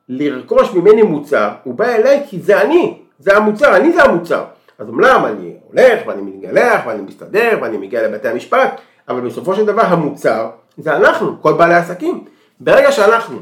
לרכוש 0.10 0.74
ממני 0.74 1.02
מוצר, 1.02 1.50
הוא 1.64 1.76
בא 1.76 1.86
אליי 1.86 2.24
כי 2.30 2.40
זה 2.40 2.62
אני, 2.62 2.98
זה 3.20 3.38
המוצר, 3.38 3.76
אני 3.76 3.92
זה 3.92 4.04
המוצר. 4.04 4.44
אז 4.80 4.90
אומנם 4.90 5.26
אני 5.26 5.54
הולך 5.70 6.08
ואני 6.08 6.22
מתגלח 6.22 6.82
ואני 6.88 7.02
מסתדר 7.02 7.60
ואני 7.62 7.78
מגיע 7.78 8.08
לבתי 8.08 8.28
המשפט, 8.28 8.82
אבל 9.10 9.22
בסופו 9.22 9.56
של 9.56 9.66
דבר 9.66 9.82
המוצר 9.82 10.50
זה 10.78 10.96
אנחנו, 10.96 11.42
כל 11.42 11.54
בעלי 11.54 11.74
העסקים. 11.74 12.24
ברגע 12.60 12.92
שאנחנו 12.92 13.38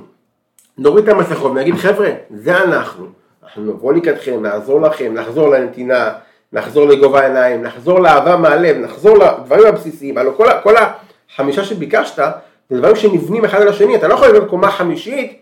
נוריד 0.77 1.09
את 1.09 1.15
המסכות 1.15 1.51
ונגיד 1.51 1.75
חבר'ה, 1.75 2.09
זה 2.29 2.57
אנחנו, 2.57 3.05
אנחנו 3.43 3.63
נבוא 3.63 3.93
לקראתכם, 3.93 4.41
נעזור 4.41 4.81
לכם, 4.81 5.13
נחזור 5.13 5.49
לנתינה, 5.49 6.09
נחזור 6.53 6.85
לגובה 6.85 7.19
העיניים, 7.19 7.61
נחזור 7.61 7.99
לאהבה 7.99 8.37
מהלב, 8.37 8.77
נחזור 8.77 9.17
לדברים 9.17 9.67
הבסיסיים, 9.67 10.17
הלוא 10.17 10.33
כל, 10.37 10.47
כל 10.63 10.73
החמישה 10.75 11.63
שביקשת, 11.63 12.23
זה 12.69 12.77
דברים 12.77 12.95
שנבנים 12.95 13.45
אחד 13.45 13.61
על 13.61 13.67
השני, 13.67 13.95
אתה 13.95 14.07
לא 14.07 14.13
יכול 14.13 14.27
לבנות 14.27 14.49
קומה 14.49 14.71
חמישית 14.71 15.39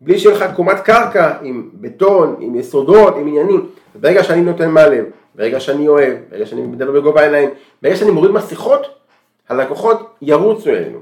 בלי 0.00 0.18
שיהיה 0.18 0.36
לך 0.36 0.44
קומת 0.56 0.80
קרקע 0.80 1.32
עם 1.42 1.68
בטון, 1.74 2.36
עם 2.40 2.56
יסודות, 2.56 3.16
עם 3.16 3.28
עניינים. 3.28 3.66
ברגע 3.94 4.22
שאני 4.22 4.40
נותן 4.40 4.70
מהלב, 4.70 5.04
ברגע 5.34 5.60
שאני 5.60 5.88
אוהב, 5.88 6.14
ברגע 6.30 6.46
שאני 6.46 6.62
מדבר 6.62 6.92
בגובה 6.92 7.20
העיניים, 7.20 7.50
ברגע 7.82 7.96
שאני 7.96 8.10
מוריד 8.10 8.30
מסכות, 8.30 8.86
הלקוחות 9.48 10.14
ירוצו 10.22 10.70
אלינו. 10.70 10.98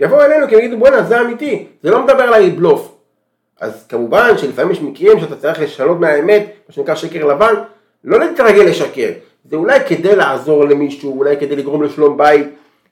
יבואו 0.00 0.20
אלינו 0.20 0.48
כי 0.48 0.54
יגידו 0.54 0.78
בואנה 0.78 1.02
זה 1.02 1.20
אמיתי, 1.20 1.66
זה 1.82 1.90
לא 1.90 2.02
מדבר 2.02 2.22
עליי 2.22 2.50
בלוף. 2.50 2.97
אז 3.60 3.86
כמובן 3.88 4.38
שלפעמים 4.38 4.72
יש 4.72 4.80
מקרים 4.80 5.20
שאתה 5.20 5.36
צריך 5.36 5.60
לשנות 5.60 6.00
מהאמת, 6.00 6.46
מה 6.68 6.74
שנקרא 6.74 6.94
שקר 6.94 7.26
לבן, 7.26 7.54
לא 8.04 8.18
להתרגל 8.18 8.62
לשקר, 8.62 9.10
זה 9.44 9.56
אולי 9.56 9.80
כדי 9.88 10.16
לעזור 10.16 10.64
למישהו, 10.64 11.18
אולי 11.18 11.36
כדי 11.36 11.56
לגרום 11.56 11.82
לשלום 11.82 12.16
בית, 12.16 12.46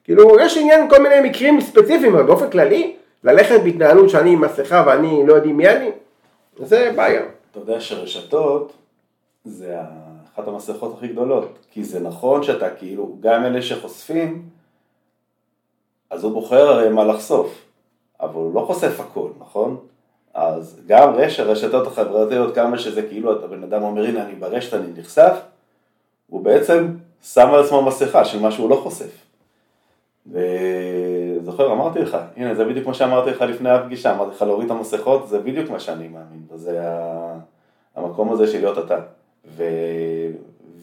כאילו 0.05 0.41
יש 0.41 0.57
עניין 0.57 0.91
כל 0.91 1.03
מיני 1.03 1.29
מקרים 1.29 1.61
ספציפיים, 1.61 2.15
אבל 2.15 2.23
באופן 2.23 2.51
כללי, 2.51 2.97
ללכת 3.25 3.61
בהתנהלות 3.65 4.11
שאני 4.11 4.31
עם 4.31 4.41
מסכה 4.41 4.85
ואני 4.87 5.27
לא 5.27 5.35
יודעים 5.35 5.57
מי 5.57 5.69
אני, 5.69 5.91
זה 6.59 6.93
בעיה. 6.97 7.23
אתה 7.51 7.59
יודע 7.59 7.81
שרשתות 7.81 8.73
זה 9.45 9.77
אחת 10.35 10.49
המסכות 10.49 10.95
הכי 10.97 11.09
גדולות, 11.09 11.59
כי 11.71 11.85
זה 11.85 12.01
נכון 12.01 12.43
שאתה 12.43 12.71
כאילו, 12.71 13.17
גם 13.21 13.45
אלה 13.45 13.63
שחושפים, 13.63 14.43
אז 16.11 16.25
הוא 16.25 16.33
בוחר 16.33 16.69
הרי 16.69 16.89
מה 16.89 17.05
לחשוף, 17.05 17.65
אבל 18.21 18.35
הוא 18.35 18.55
לא 18.55 18.61
חושף 18.61 19.01
הכל, 19.01 19.29
נכון? 19.39 19.77
אז 20.37 20.81
גם 20.87 21.15
רשת, 21.15 21.41
הרשתות 21.41 21.87
החברתיות, 21.87 22.55
כמה 22.55 22.79
שזה 22.79 23.03
כאילו, 23.03 23.39
אתה 23.39 23.47
בן 23.47 23.63
אדם 23.63 23.83
אומר, 23.83 24.05
הנה 24.05 24.27
אני 24.27 24.35
ברשת, 24.35 24.75
אני 24.75 24.87
נחשף, 24.97 25.41
הוא 26.27 26.45
בעצם 26.45 26.89
שם 27.23 27.49
על 27.53 27.65
עצמו 27.65 27.83
מסכה 27.83 28.25
של 28.25 28.41
מה 28.41 28.51
שהוא 28.51 28.71
לא 28.71 28.77
חושף. 28.77 29.27
וזוכר, 30.27 31.73
אמרתי 31.73 31.99
לך, 31.99 32.17
הנה 32.37 32.55
זה 32.55 32.65
בדיוק 32.65 32.87
מה 32.87 32.95
שאמרתי 32.95 33.31
לך 33.31 33.43
לפני 33.43 33.71
הפגישה, 33.71 34.15
אמרתי 34.15 34.31
לך 34.31 34.43
להוריד 34.43 34.71
את 34.71 34.77
המסכות, 34.77 35.29
זה 35.29 35.39
בדיוק 35.39 35.71
מה 35.71 35.81
שאני 35.81 36.09
מאמין, 36.09 36.43
וזה 36.51 36.81
המקום 37.97 38.33
הזה 38.33 38.47
של 38.47 38.59
להיות 38.59 38.79
אתה. 38.79 38.99
ו... 39.47 39.65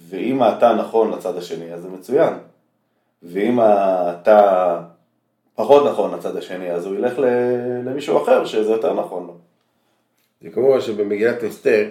ואם 0.10 0.44
אתה 0.44 0.74
נכון 0.74 1.12
לצד 1.12 1.38
השני, 1.38 1.74
אז 1.74 1.82
זה 1.82 1.89
מצוין. 1.89 2.34
ואם 3.24 3.60
אתה 3.62 4.80
פחות 5.56 5.86
נכון 5.86 6.13
לצד 6.13 6.38
השני, 6.38 6.72
אז 6.72 6.86
הוא 6.86 6.96
ילך 6.96 7.13
למישהו 7.86 8.24
אחר 8.24 8.46
שזה 8.46 8.72
יותר 8.72 8.94
נכון 8.94 9.28
לו. 9.28 9.34
זה 10.43 10.49
כמו 10.49 10.82
שבמגילת 10.82 11.43
אסתר, 11.43 11.86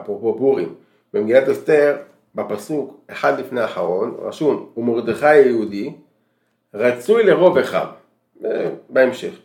אפרופו 0.00 0.38
פורים, 0.38 0.74
במגילת 1.14 1.48
אסתר, 1.48 1.96
בפסוק 2.34 3.00
אחד 3.10 3.40
לפני 3.40 3.60
האחרון, 3.60 4.16
רשום, 4.22 4.68
ומרדכי 4.76 5.26
היהודי, 5.26 5.92
רצוי 6.74 7.24
לרוב 7.24 7.58
אחיו, 7.58 7.86
בהמשך. 8.88 9.38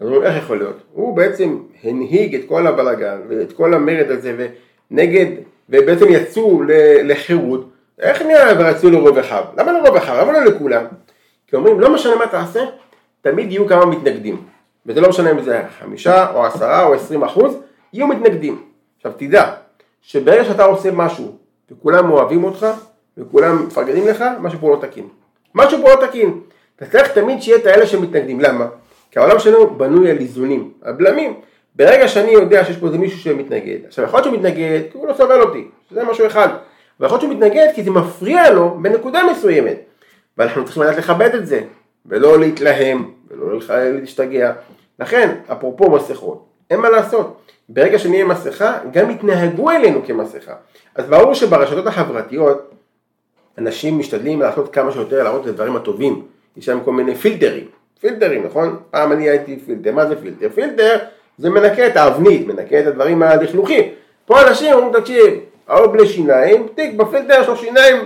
אז 0.00 0.06
אומרים, 0.06 0.22
איך 0.22 0.36
יכול 0.44 0.58
להיות? 0.58 0.76
הוא 0.92 1.16
בעצם 1.16 1.58
הנהיג 1.84 2.34
את 2.34 2.48
כל 2.48 2.66
הבלגן 2.66 3.20
ואת 3.28 3.52
כל 3.52 3.74
המרד 3.74 4.10
הזה 4.10 4.48
ונגד, 4.90 5.26
ובעצם 5.68 6.06
יצאו 6.08 6.62
לחירות, 7.04 7.68
איך 7.98 8.22
נראה 8.22 8.52
ורצוי 8.58 8.90
לרוב 8.90 9.18
אחיו? 9.18 9.44
למה 9.56 9.72
לרוב 9.72 9.96
אחיו? 9.96 10.16
למה 10.20 10.32
לא 10.32 10.44
לכולם? 10.44 10.84
כי 11.46 11.56
אומרים, 11.56 11.80
לא 11.80 11.94
משנה 11.94 12.16
מה 12.16 12.26
תעשה, 12.26 12.60
תמיד 13.20 13.52
יהיו 13.52 13.66
כמה 13.66 13.86
מתנגדים. 13.86 14.42
וזה 14.86 15.00
לא 15.00 15.08
משנה 15.08 15.30
אם 15.30 15.42
זה 15.42 15.62
חמישה 15.78 16.30
או 16.34 16.46
עשרה 16.46 16.84
או 16.84 16.94
עשרים 16.94 17.22
אחוז, 17.22 17.58
יהיו 17.92 18.06
מתנגדים. 18.06 18.62
עכשיו 18.96 19.12
תדע, 19.16 19.52
שברגע 20.02 20.44
שאתה 20.44 20.64
עושה 20.64 20.90
משהו 20.90 21.36
וכולם 21.70 22.10
אוהבים 22.10 22.44
אותך 22.44 22.66
וכולם 23.18 23.66
מפרגנים 23.66 24.08
לך, 24.08 24.24
משהו 24.40 24.58
פה 24.58 24.70
לא 24.70 24.86
תקין. 24.86 25.08
משהו 25.54 25.82
פה 25.82 25.88
לא 25.94 26.06
תקין. 26.06 26.40
אתה 26.76 26.86
צריך 26.86 27.12
תמיד 27.12 27.42
שיהיה 27.42 27.58
את 27.58 27.66
האלה 27.66 27.86
שמתנגדים. 27.86 28.40
למה? 28.40 28.66
כי 29.10 29.18
העולם 29.18 29.38
שלנו 29.38 29.78
בנוי 29.78 30.10
על 30.10 30.18
איזונים, 30.18 30.72
על 30.82 30.92
בלמים. 30.92 31.40
ברגע 31.78 32.08
שאני 32.08 32.30
יודע 32.30 32.64
שיש 32.64 32.76
פה 32.76 32.86
איזה 32.86 32.98
מישהו 32.98 33.18
שמתנגד, 33.18 33.78
עכשיו 33.86 34.04
יכול 34.04 34.16
להיות 34.16 34.24
שהוא 34.24 34.38
מתנגד 34.38 34.80
כי 34.92 34.98
הוא 34.98 35.08
לא 35.08 35.14
סובל 35.14 35.40
אותי, 35.40 35.68
שזה 35.90 36.04
משהו 36.04 36.26
אחד, 36.26 36.48
ויכול 37.00 37.18
להיות 37.18 37.20
שהוא 37.20 37.34
מתנגד 37.34 37.66
כי 37.74 37.82
זה 37.82 37.90
מפריע 37.90 38.50
לו 38.50 38.78
בנקודה 38.82 39.20
מסוימת, 39.30 39.76
ואנחנו 40.38 40.64
צריכים 40.64 40.82
לדעת 40.82 40.96
לכבד 40.96 41.34
את 41.34 41.46
זה, 41.46 41.60
ולא 42.06 42.38
להתלהם, 42.38 43.10
ולא 43.28 43.58
להשתגע. 43.72 44.52
לכן, 44.98 45.36
אפרופו 45.52 45.90
מסכות, 45.90 46.44
אין 46.70 46.80
מה 46.80 46.88
לעשות, 46.88 47.40
ברגע 47.68 47.98
שנהיה 47.98 48.24
מסכה, 48.24 48.78
גם 48.92 49.10
יתנהגו 49.10 49.70
אלינו 49.70 50.00
כמסכה. 50.06 50.54
אז 50.94 51.06
ברור 51.06 51.34
שברשתות 51.34 51.86
החברתיות, 51.86 52.70
אנשים 53.58 53.98
משתדלים 53.98 54.40
לעשות 54.40 54.72
כמה 54.72 54.92
שיותר, 54.92 55.22
להראות 55.22 55.42
את 55.42 55.46
הדברים 55.46 55.76
הטובים, 55.76 56.24
יש 56.56 56.68
להם 56.68 56.80
כל 56.84 56.92
מיני 56.92 57.14
פילטרים, 57.14 57.64
פילטרים, 58.00 58.46
נכון? 58.46 58.76
פעם 58.90 59.12
אני 59.12 59.28
הייתי 59.28 59.58
פילטר, 59.66 59.92
מה 59.92 60.06
זה 60.06 60.20
פילטר? 60.20 60.48
פילטר 60.54 60.98
זה 61.38 61.50
מנקה 61.50 61.86
את 61.86 61.96
האבנית, 61.96 62.46
מנקה 62.46 62.80
את 62.80 62.86
הדברים 62.86 63.22
הלכלוכים. 63.22 63.84
פה 64.26 64.42
אנשים 64.42 64.72
אומרים, 64.72 65.00
תקשיב, 65.00 65.34
ההוא 65.68 65.92
בלי 65.92 66.08
שיניים, 66.08 66.66
תיק 66.74 66.94
בפילטר 66.94 67.40
יש 67.40 67.46
לו 67.46 67.56
שיניים 67.56 67.96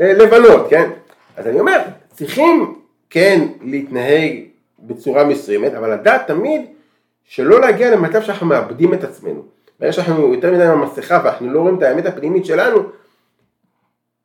אה, 0.00 0.12
לבנות, 0.12 0.66
כן? 0.70 0.90
אז 1.36 1.46
אני 1.46 1.60
אומר, 1.60 1.78
צריכים 2.12 2.74
כן 3.10 3.46
להתנהג 3.62 4.32
בצורה 4.78 5.24
מסוימת, 5.24 5.74
אבל 5.74 5.92
לדעת 5.92 6.26
תמיד 6.26 6.62
שלא 7.30 7.60
להגיע 7.60 7.90
למצב 7.90 8.22
שאנחנו 8.22 8.46
מאבדים 8.46 8.94
את 8.94 9.04
עצמנו. 9.04 9.42
ברגע 9.80 9.92
שאנחנו 9.92 10.34
יותר 10.34 10.52
מדי 10.52 10.64
עם 10.64 10.82
המסכה 10.82 11.20
ואנחנו 11.24 11.52
לא 11.52 11.60
רואים 11.60 11.78
את 11.78 11.82
האמת 11.82 12.06
הפנימית 12.06 12.46
שלנו, 12.46 12.78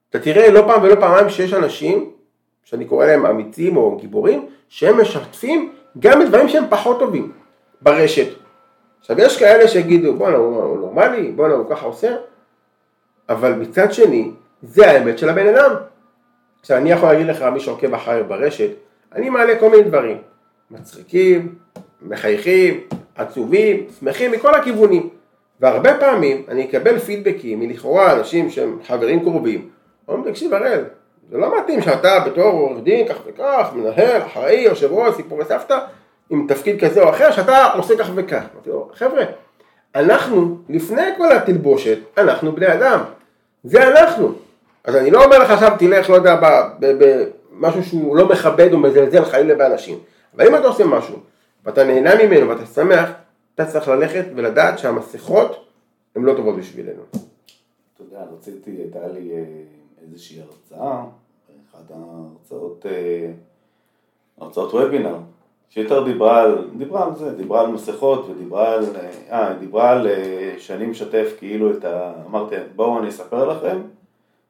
אתה 0.09 0.19
תראה 0.19 0.51
לא 0.51 0.63
פעם 0.67 0.83
ולא 0.83 0.95
פעמיים 0.95 1.29
שיש 1.29 1.53
אנשים, 1.53 2.11
שאני 2.63 2.85
קורא 2.85 3.05
להם 3.05 3.25
אמיצים 3.25 3.77
או 3.77 3.97
גיבורים, 3.97 4.49
שהם 4.69 5.01
משתפים 5.01 5.73
גם 5.99 6.19
בדברים 6.19 6.49
שהם 6.49 6.63
פחות 6.69 6.99
טובים 6.99 7.31
ברשת. 7.81 8.27
עכשיו 8.99 9.19
יש 9.19 9.39
כאלה 9.39 9.67
שיגידו 9.67 10.13
בואנה 10.13 10.37
הוא 10.37 10.77
נורמלי, 10.79 11.31
בואנה 11.31 11.53
הוא 11.53 11.69
ככה 11.69 11.85
עושה, 11.85 12.15
אבל 13.29 13.53
מצד 13.53 13.93
שני 13.93 14.31
זה 14.63 14.91
האמת 14.91 15.19
של 15.19 15.29
הבן 15.29 15.47
אדם. 15.47 15.75
עכשיו 16.61 16.77
אני 16.77 16.91
יכול 16.91 17.09
להגיד 17.09 17.27
לך 17.27 17.41
מי 17.41 17.59
שעוקב 17.59 17.93
אחריי 17.93 18.23
ברשת, 18.23 18.69
אני 19.15 19.29
מעלה 19.29 19.59
כל 19.59 19.69
מיני 19.69 19.83
דברים, 19.83 20.17
מצחיקים, 20.71 21.55
מחייכים, 22.01 22.79
עצובים, 23.15 23.85
שמחים 23.99 24.31
מכל 24.31 24.55
הכיוונים. 24.55 25.09
והרבה 25.59 25.97
פעמים 25.99 26.43
אני 26.47 26.65
אקבל 26.65 26.99
פידבקים 26.99 27.59
מלכאורה 27.59 28.13
אנשים 28.13 28.49
שהם 28.49 28.79
חברים 28.87 29.19
קרובים, 29.19 29.69
אומרים 30.07 30.31
תקשיב 30.31 30.53
הראל, 30.53 30.83
זה 31.29 31.37
לא 31.37 31.57
מתאים 31.57 31.81
שאתה 31.81 32.19
בתור 32.19 32.43
עורך 32.43 32.83
דין 32.83 33.07
כך 33.07 33.15
וכך, 33.25 33.69
מנהל, 33.75 34.21
אחראי, 34.21 34.59
יושב 34.59 34.91
ראש, 34.91 35.15
סיפורי 35.15 35.45
סבתא, 35.45 35.77
עם 36.29 36.45
תפקיד 36.47 36.83
כזה 36.85 37.01
או 37.01 37.09
אחר, 37.09 37.31
שאתה 37.31 37.65
עושה 37.65 37.97
כך 37.97 38.09
וכך. 38.15 38.43
אמרתי 38.53 38.69
לו, 38.69 38.89
חבר'ה, 38.93 39.23
אנחנו, 39.95 40.57
לפני 40.69 41.01
כל 41.17 41.31
התלבושת, 41.31 41.97
אנחנו 42.17 42.51
בני 42.51 42.73
אדם. 42.73 42.99
זה 43.63 43.87
אנחנו. 43.87 44.33
אז 44.83 44.95
אני 44.95 45.11
לא 45.11 45.23
אומר 45.23 45.39
לך 45.39 45.51
עכשיו 45.51 45.71
תלך, 45.79 46.09
לא 46.09 46.15
יודע, 46.15 46.35
במשהו 46.79 47.83
שהוא 47.83 48.15
לא 48.15 48.29
מכבד 48.29 48.73
או 48.73 48.77
מזלזל 48.77 49.25
חלילה 49.25 49.55
באנשים. 49.55 49.99
אבל 50.35 50.47
אם 50.47 50.55
אתה 50.55 50.67
עושה 50.67 50.85
משהו, 50.85 51.15
ואתה 51.65 51.83
נהנה 51.83 52.25
ממנו 52.25 52.49
ואתה 52.49 52.65
שמח, 52.65 53.09
אתה 53.55 53.65
צריך 53.65 53.87
ללכת 53.87 54.25
ולדעת 54.35 54.79
שהמסכות 54.79 55.65
הן 56.15 56.23
לא 56.23 56.33
טובות 56.33 56.55
בשבילנו. 56.55 57.01
אתה 57.11 58.03
יודע, 58.03 58.25
רציתי, 58.33 58.71
הייתה 58.71 59.07
לי 59.07 59.31
אה, 59.31 59.43
איזושהי 60.01 60.41
הרצאה, 60.41 61.03
אחת 61.71 61.91
ההרצאות, 61.91 62.85
אה, 62.85 63.31
הרצאות 64.37 64.73
וובינר, 64.73 65.17
שיותר 65.69 66.03
דיברה 66.03 66.41
על, 66.41 66.69
דיברה 66.77 67.05
על 67.05 67.15
זה, 67.15 67.35
דיברה 67.35 67.61
על 67.61 67.67
מסכות 67.67 68.29
ודיברה 68.29 68.73
על, 68.73 68.85
אה, 69.31 69.53
דיברה 69.59 69.91
על 69.91 70.07
שאני 70.57 70.85
משתף 70.85 71.35
כאילו 71.37 71.71
את 71.71 71.85
ה... 71.85 72.13
אמרתי, 72.25 72.55
בואו 72.75 72.99
אני 72.99 73.09
אספר 73.09 73.45
לכם 73.45 73.81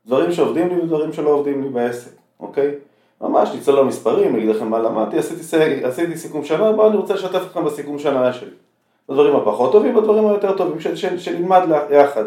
דברים 0.06 0.32
שעובדים 0.32 0.70
לי 0.70 0.82
ודברים 0.82 1.14
שלא 1.14 1.30
עובדים 1.30 1.64
לי 1.64 1.70
בעסק, 1.70 2.12
אוקיי? 2.40 2.76
ממש 3.22 3.50
לצלול 3.56 3.80
למספרים, 3.80 4.36
להגיד 4.36 4.50
לכם 4.50 4.70
מה 4.70 4.80
למדתי, 4.80 5.18
עשיתי, 5.18 5.84
עשיתי 5.84 6.18
סיכום 6.18 6.44
שנה, 6.46 6.72
בואו 6.72 6.88
אני 6.88 6.98
רוצה 6.98 7.14
לשתף 7.14 7.42
אתכם 7.48 7.66
בסיכום 7.66 8.00
שנה 8.00 8.34
שלי. 8.34 8.52
הדברים 9.10 9.36
הפחות 9.36 9.72
טובים 9.72 9.96
והדברים 9.96 10.28
היותר 10.28 10.58
טובים 10.58 10.80
של, 10.80 10.96
של, 10.96 11.20
שנלמד 11.20 11.62
יחד. 11.92 12.24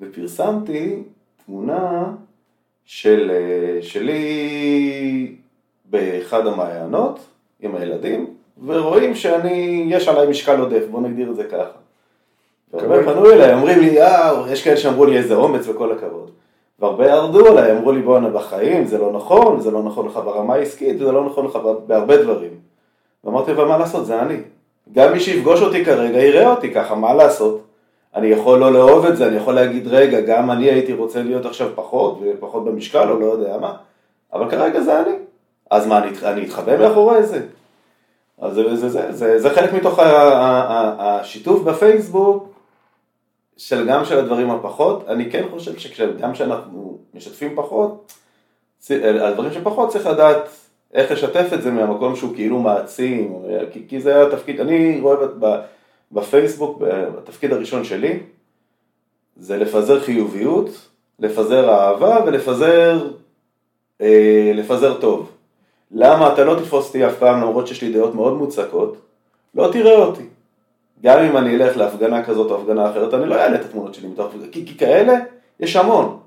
ופרסמתי 0.00 1.02
תמונה 1.46 2.04
של, 2.84 3.30
אה, 3.34 3.82
שלי 3.82 5.36
באחד 5.84 6.46
המעיינות 6.46 7.20
עם 7.60 7.74
הילדים, 7.74 8.34
ורואים 8.66 9.14
שאני, 9.14 9.86
יש 9.88 10.08
עליי 10.08 10.26
משקל 10.28 10.60
עודף, 10.60 10.82
בוא 10.90 11.00
נגדיר 11.00 11.30
את 11.30 11.36
זה 11.36 11.44
ככה. 11.44 11.78
והרבה 12.72 13.04
פנו 13.04 13.32
אליי, 13.32 13.54
אומרים 13.54 13.78
לי, 13.78 13.86
יאו, 13.86 14.48
יש 14.48 14.64
כאלה 14.64 14.76
שאמרו 14.76 15.06
לי 15.06 15.18
איזה 15.18 15.34
אומץ 15.34 15.68
וכל 15.68 15.92
הכבוד. 15.92 16.30
והרבה 16.78 17.06
ירדו 17.06 17.46
עליי, 17.46 17.72
אמרו 17.72 17.92
לי 17.92 18.02
בואנה 18.02 18.28
בחיים, 18.28 18.86
זה 18.86 18.98
לא 18.98 19.12
נכון, 19.12 19.60
זה 19.60 19.70
לא 19.70 19.82
נכון 19.82 20.06
לך 20.06 20.20
ברמה 20.24 20.54
העסקית, 20.54 20.96
וזה 20.96 21.12
לא 21.12 21.24
נכון 21.24 21.46
לך 21.46 21.58
בהרבה 21.86 22.22
דברים. 22.22 22.50
ואמרתי, 23.24 23.52
אבל 23.52 23.64
מה 23.64 23.78
לעשות, 23.78 24.06
זה 24.06 24.22
אני. 24.22 24.36
גם 24.92 25.12
מי 25.12 25.20
שיפגוש 25.20 25.62
אותי 25.62 25.84
כרגע 25.84 26.18
יראה 26.18 26.50
אותי 26.50 26.74
ככה, 26.74 26.94
מה 26.94 27.14
לעשות? 27.14 27.60
אני 28.14 28.26
יכול 28.26 28.58
לא 28.58 28.72
לאהוב 28.72 29.06
את 29.06 29.16
זה, 29.16 29.26
אני 29.26 29.36
יכול 29.36 29.54
להגיד, 29.54 29.86
רגע, 29.86 30.20
גם 30.20 30.50
אני 30.50 30.64
הייתי 30.64 30.92
רוצה 30.92 31.22
להיות 31.22 31.46
עכשיו 31.46 31.68
פחות, 31.74 32.20
ופחות 32.22 32.64
במשקל, 32.64 33.10
או 33.10 33.20
לא 33.20 33.26
יודע 33.26 33.58
מה, 33.58 33.76
אבל 34.32 34.50
כרגע 34.50 34.80
זה 34.80 35.00
אני. 35.00 35.14
אז 35.70 35.86
מה, 35.86 35.98
אני, 35.98 36.08
אני 36.22 36.44
אתחבא 36.44 36.76
מאחורי 36.76 37.22
זה? 37.22 37.40
אז 38.40 38.54
זה, 38.54 38.76
זה, 38.76 38.88
זה, 38.88 39.12
זה, 39.12 39.38
זה 39.38 39.50
חלק 39.50 39.72
מתוך 39.72 39.98
השיתוף 40.98 41.62
בפייסבוק, 41.62 42.48
של 43.56 43.88
גם 43.88 44.04
של 44.04 44.18
הדברים 44.18 44.50
הפחות, 44.50 45.04
אני 45.08 45.30
כן 45.30 45.44
חושב 45.50 45.78
שגם 45.78 46.32
כשאנחנו 46.32 46.98
משתפים 47.14 47.52
פחות, 47.56 48.12
הדברים 48.90 49.52
שפחות 49.52 49.88
צריך 49.90 50.06
לדעת 50.06 50.48
איך 50.94 51.12
לשתף 51.12 51.52
את 51.54 51.62
זה 51.62 51.70
מהמקום 51.70 52.16
שהוא 52.16 52.34
כאילו 52.34 52.58
מעצים, 52.58 53.42
כי, 53.72 53.82
כי 53.88 54.00
זה 54.00 54.26
התפקיד, 54.26 54.60
אני 54.60 55.00
רואה 55.00 55.16
בפייסבוק, 56.12 56.82
בתפקיד 57.16 57.52
הראשון 57.52 57.84
שלי, 57.84 58.18
זה 59.36 59.56
לפזר 59.56 60.00
חיוביות, 60.00 60.88
לפזר 61.18 61.70
אהבה 61.70 62.18
ולפזר 62.26 63.08
אה, 64.00 64.52
לפזר 64.54 65.00
טוב. 65.00 65.30
למה 65.90 66.32
אתה 66.32 66.44
לא 66.44 66.60
תתפוס 66.60 66.86
אותי 66.86 67.06
אף 67.06 67.18
פעם 67.18 67.40
למרות 67.40 67.66
שיש 67.66 67.82
לי 67.82 67.92
דעות 67.92 68.14
מאוד 68.14 68.34
מוצקות, 68.34 68.96
לא 69.54 69.68
תראה 69.72 69.96
אותי. 69.96 70.22
גם 71.02 71.18
אם 71.18 71.36
אני 71.36 71.56
אלך 71.56 71.76
להפגנה 71.76 72.24
כזאת 72.24 72.50
או 72.50 72.60
הפגנה 72.60 72.90
אחרת, 72.90 73.14
אני 73.14 73.26
לא 73.26 73.34
אעלה 73.34 73.60
את 73.60 73.64
התמונות 73.64 73.94
שלי 73.94 74.08
מתוך, 74.08 74.26
כי, 74.52 74.66
כי 74.66 74.78
כאלה 74.78 75.14
יש 75.60 75.76
המון. 75.76 76.18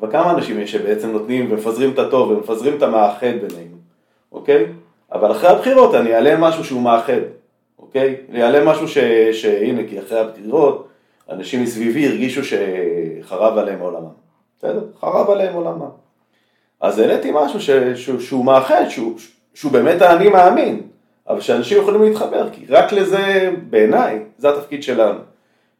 אבל 0.00 0.10
כמה 0.10 0.30
אנשים 0.30 0.60
יש 0.60 0.72
שבעצם 0.72 1.10
נותנים 1.10 1.52
ומפזרים 1.52 1.90
את 1.90 1.98
הטוב 1.98 2.30
ומפזרים 2.30 2.76
את 2.76 2.82
המאחד 2.82 3.26
בינינו, 3.26 3.76
אוקיי? 4.32 4.66
אבל 5.12 5.32
אחרי 5.32 5.50
הבחירות 5.50 5.94
אני 5.94 6.14
אעלה 6.14 6.36
משהו 6.36 6.64
שהוא 6.64 6.82
מאחד, 6.82 7.20
אוקיי? 7.78 8.16
אני 8.30 8.42
אעלה 8.42 8.64
משהו 8.64 8.88
ש... 8.88 8.98
שהנה, 9.32 9.82
כי 9.88 9.98
אחרי 9.98 10.20
הבחירות 10.20 10.88
אנשים 11.30 11.62
מסביבי 11.62 12.06
הרגישו 12.06 12.40
שחרב 12.44 13.58
עליהם 13.58 13.80
עולמם. 13.80 14.08
בסדר? 14.58 14.84
חרב 15.00 15.30
עליהם 15.30 15.54
עולמם. 15.54 15.90
אז 16.80 16.98
העליתי 16.98 17.30
משהו 17.34 17.60
ש... 17.60 17.70
שהוא 18.18 18.44
מאחד, 18.44 18.88
שהוא, 18.88 19.14
שהוא 19.54 19.72
באמת 19.72 20.02
האני 20.02 20.28
מאמין. 20.28 20.82
אבל 21.28 21.40
שאנשים 21.40 21.78
יכולים 21.78 22.02
להתחבר, 22.02 22.50
כי 22.52 22.66
רק 22.68 22.92
לזה, 22.92 23.50
בעיניי, 23.70 24.22
זה 24.38 24.48
התפקיד 24.48 24.82
שלנו. 24.82 25.20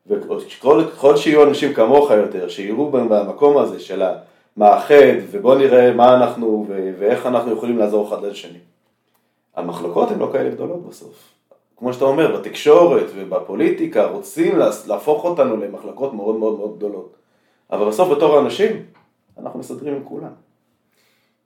וככל 0.07 1.17
שיהיו 1.17 1.49
אנשים 1.49 1.75
כמוך 1.75 2.11
יותר, 2.11 2.49
שיראו 2.49 2.91
במקום 2.91 3.59
הזה 3.59 3.81
של 3.81 4.03
המאחד, 4.57 5.15
ובוא 5.31 5.55
נראה 5.55 5.93
מה 5.93 6.15
אנחנו 6.15 6.67
ואיך 6.99 7.27
אנחנו 7.27 7.53
יכולים 7.53 7.79
לעזור 7.79 8.09
אחד 8.09 8.25
לשני. 8.25 8.59
המחלוקות 9.57 10.11
הן 10.11 10.19
לא 10.19 10.29
כאלה 10.33 10.51
גדולות 10.51 10.87
בסוף. 10.87 11.39
כמו 11.77 11.93
שאתה 11.93 12.05
אומר, 12.05 12.37
בתקשורת 12.37 13.07
ובפוליטיקה 13.15 14.07
רוצים 14.07 14.59
להפוך 14.87 15.25
אותנו 15.25 15.57
למחלקות 15.57 16.15
מאוד 16.15 16.37
מאוד 16.37 16.59
מאוד 16.59 16.77
גדולות. 16.77 17.15
אבל 17.71 17.89
בסוף 17.89 18.17
בתור 18.17 18.39
אנשים, 18.39 18.83
אנחנו 19.39 19.59
מסדרים 19.59 19.95
עם 19.95 20.05
כולם. 20.05 20.33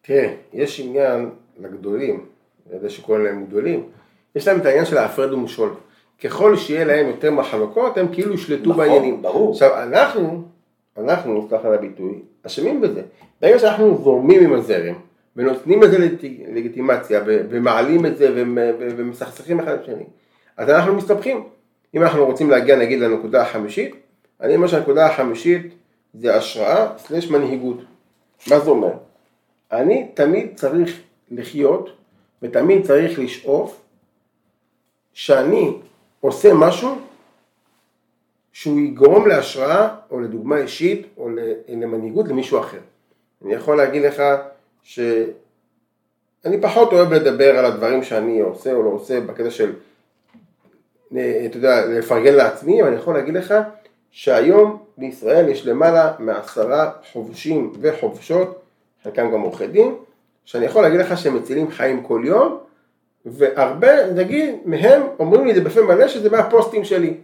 תראה, 0.03 0.35
יש 0.53 0.81
עניין 0.81 1.31
לגדולים, 1.59 2.27
אלה 2.73 2.91
שקוראים 2.91 3.25
להם 3.25 3.47
גדולים, 3.47 3.87
יש 4.37 4.49
להם 4.49 4.61
את 4.61 4.67
העניין 4.67 4.85
של 4.85 4.99
ההפרד 4.99 5.33
ומשול. 5.33 5.75
ככל 6.25 6.57
שיהיה 6.57 6.85
להם 6.85 7.07
יותר 7.07 7.31
מחלוקות, 7.31 7.99
הם 7.99 8.07
כאילו 8.13 8.35
ישלטו 8.35 8.71
נכון, 8.71 8.77
בעניינים. 8.77 9.23
ברור. 9.23 9.51
עכשיו, 9.51 9.83
אנחנו, 9.83 10.43
אנחנו, 10.99 11.47
סליחה 11.49 11.69
על 11.69 11.75
הביטוי, 11.75 12.19
אשמים 12.47 12.81
בזה. 12.81 13.03
ברגע 13.41 13.59
שאנחנו 13.59 13.99
זורמים 14.05 14.45
עם 14.45 14.53
הזרם, 14.53 14.95
ונותנים 15.37 15.83
לזה 15.83 15.99
לגיטימציה, 16.55 17.21
ומעלים 17.27 18.07
את 18.07 18.17
זה, 18.17 18.45
ומסכסכים 18.97 19.61
אחד 19.61 19.77
לשני, 19.83 20.05
אז 20.57 20.69
אנחנו 20.69 20.95
מסתבכים. 20.95 21.45
אם 21.95 22.03
אנחנו 22.03 22.25
רוצים 22.27 22.51
להגיע 22.51 22.77
נגיד 22.77 23.01
לנקודה 23.01 23.43
החמישית, 23.43 23.95
אני 24.41 24.57
אומר 24.57 24.67
שהנקודה 24.67 25.07
החמישית 25.07 25.75
זה 26.15 26.37
השראה 26.37 26.89
סלש 26.99 27.31
מנהיגות. 27.31 27.79
מה 28.51 28.61
זה 28.61 28.71
אומר? 28.71 28.93
אני 29.73 30.09
תמיד 30.15 30.47
צריך 30.55 31.01
לחיות 31.31 31.91
ותמיד 32.43 32.87
צריך 32.87 33.19
לשאוף 33.19 33.81
שאני 35.13 35.79
עושה 36.21 36.55
משהו 36.55 36.99
שהוא 38.53 38.81
יגרום 38.81 39.29
להשראה 39.29 39.89
או 40.11 40.21
לדוגמה 40.21 40.59
אישית 40.59 41.07
או 41.17 41.29
למנהיגות 41.69 42.29
למישהו 42.29 42.59
אחר. 42.61 42.79
אני 43.45 43.55
יכול 43.55 43.77
להגיד 43.77 44.03
לך 44.03 44.23
שאני 44.83 46.61
פחות 46.61 46.93
אוהב 46.93 47.13
לדבר 47.13 47.59
על 47.59 47.65
הדברים 47.65 48.03
שאני 48.03 48.41
עושה 48.41 48.73
או 48.73 48.83
לא 48.83 48.91
עושה 48.91 49.21
בקטע 49.21 49.51
של, 49.51 49.73
אתה 51.47 51.57
יודע, 51.57 51.87
לפרגן 51.87 52.35
לעצמי, 52.35 52.83
אבל 52.83 52.91
אני 52.91 52.99
יכול 53.01 53.15
להגיד 53.15 53.35
לך 53.35 53.55
שהיום 54.11 54.83
בישראל 54.99 55.49
יש 55.49 55.67
למעלה 55.67 56.13
מעשרה 56.19 56.91
חובשים 57.13 57.73
וחובשות 57.81 58.63
חלקם 59.03 59.31
גם 59.33 59.41
עורכי 59.41 59.67
דין, 59.67 59.95
שאני 60.45 60.67
יכול 60.67 60.83
להגיד 60.83 61.01
לך 61.01 61.19
שהם 61.19 61.37
מצילים 61.37 61.71
חיים 61.71 62.03
כל 62.03 62.23
יום, 62.25 62.59
והרבה, 63.27 64.13
נגיד, 64.13 64.55
מהם 64.65 65.03
אומרים 65.19 65.45
לי 65.45 65.51
את 65.51 65.55
זה 65.55 65.61
בפה 65.61 65.83
מלא 65.83 66.09
שזה 66.09 66.31
מהפוסטים 66.31 66.85
שלי. 66.85 67.15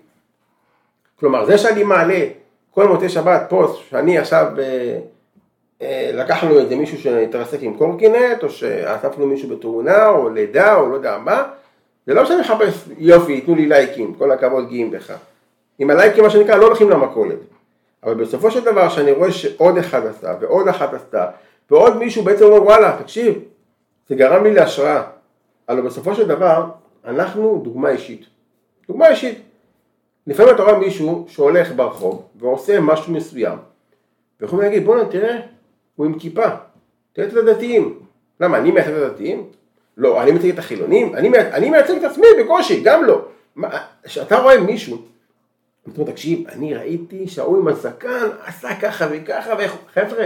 כלומר, 1.21 1.45
זה 1.47 1.59
שאני 1.59 1.83
מעלה 1.83 2.25
כל 2.71 2.89
מוצאי 2.89 3.09
שבת 3.09 3.43
פוסט 3.49 3.77
שאני 3.91 4.19
עכשיו, 4.19 4.47
אה, 4.59 4.99
אה, 5.83 6.11
לקחנו 6.15 6.59
איזה 6.59 6.77
מישהו 6.77 6.99
שהתרסק 6.99 7.59
עם 7.61 7.77
קורקינט, 7.77 8.43
או 8.43 8.51
שאספנו 8.51 9.27
מישהו 9.27 9.57
בתאונה, 9.57 10.09
או 10.09 10.29
לידה, 10.29 10.75
או 10.75 10.89
לא 10.89 10.95
יודע 10.95 11.19
מה, 11.19 11.45
זה 12.07 12.15
לא 12.15 12.25
שאני 12.25 12.41
מחפש 12.41 12.89
יופי, 12.99 13.41
תנו 13.41 13.55
לי 13.55 13.67
לייקים, 13.67 14.15
כל 14.15 14.31
הכבוד 14.31 14.69
גאים 14.69 14.91
בך. 14.91 15.13
עם 15.79 15.91
הלייקים, 15.91 16.25
מה 16.25 16.31
שנקרא, 16.31 16.57
לא 16.57 16.67
הולכים 16.67 16.91
למכולת. 16.91 17.39
אבל 18.05 18.15
בסופו 18.15 18.51
של 18.51 18.65
דבר, 18.65 18.89
שאני 18.89 19.13
רואה 19.13 19.33
שעוד 19.33 19.79
אחד 19.79 20.07
עשה, 20.07 20.35
ועוד 20.41 20.69
אחת 20.69 20.95
עשתה, 20.95 21.27
ועוד 21.71 21.97
מישהו 21.97 22.25
בעצם 22.25 22.45
אומר 22.45 22.63
וואלה 22.63 22.97
תקשיב 23.03 23.39
זה 24.09 24.15
גרם 24.15 24.45
לי 24.45 24.55
להשראה. 24.55 25.03
אבל 25.69 25.81
בסופו 25.81 26.15
של 26.15 26.29
דבר 26.29 26.65
אנחנו 27.05 27.61
דוגמה 27.65 27.91
אישית. 27.91 28.27
דוגמה 28.89 29.09
אישית. 29.09 29.39
לפעמים 30.27 30.55
אתה 30.55 30.63
רואה 30.63 30.79
מישהו 30.79 31.27
שהולך 31.29 31.73
ברחוב 31.77 32.29
ועושה 32.37 32.81
משהו 32.81 33.13
מסוים 33.13 33.59
ויכולים 34.41 34.65
להגיד 34.65 34.85
בואנה 34.85 35.05
תראה 35.05 35.41
הוא 35.97 36.07
עם 36.07 36.19
כיפה. 36.19 36.49
תראה 37.13 37.29
את 37.29 37.37
הדתיים. 37.37 38.01
למה 38.41 38.59
אני 38.59 38.71
מייצג 38.71 38.91
את 38.91 39.03
הדתיים? 39.03 39.47
לא 39.97 40.23
אני 40.23 40.31
מייצג 40.31 40.49
את 40.49 40.59
החילונים. 40.59 41.15
אני, 41.15 41.29
אני 41.39 41.71
מייצג 41.71 41.95
את 41.97 42.05
עצמי 42.05 42.27
בקושי 42.41 42.81
גם 42.85 43.05
לא. 43.05 43.25
כשאתה 44.03 44.39
רואה 44.39 44.61
מישהו 44.61 44.99
אתה 45.93 46.01
אומר 46.01 46.11
תקשיב 46.13 46.49
אני 46.49 46.75
ראיתי 46.75 47.29
שההוא 47.29 47.59
עם 47.59 47.69
הזקן 47.69 48.29
עשה 48.45 48.81
ככה 48.81 49.07
וככה 49.11 49.55
וחבר'ה 49.59 50.25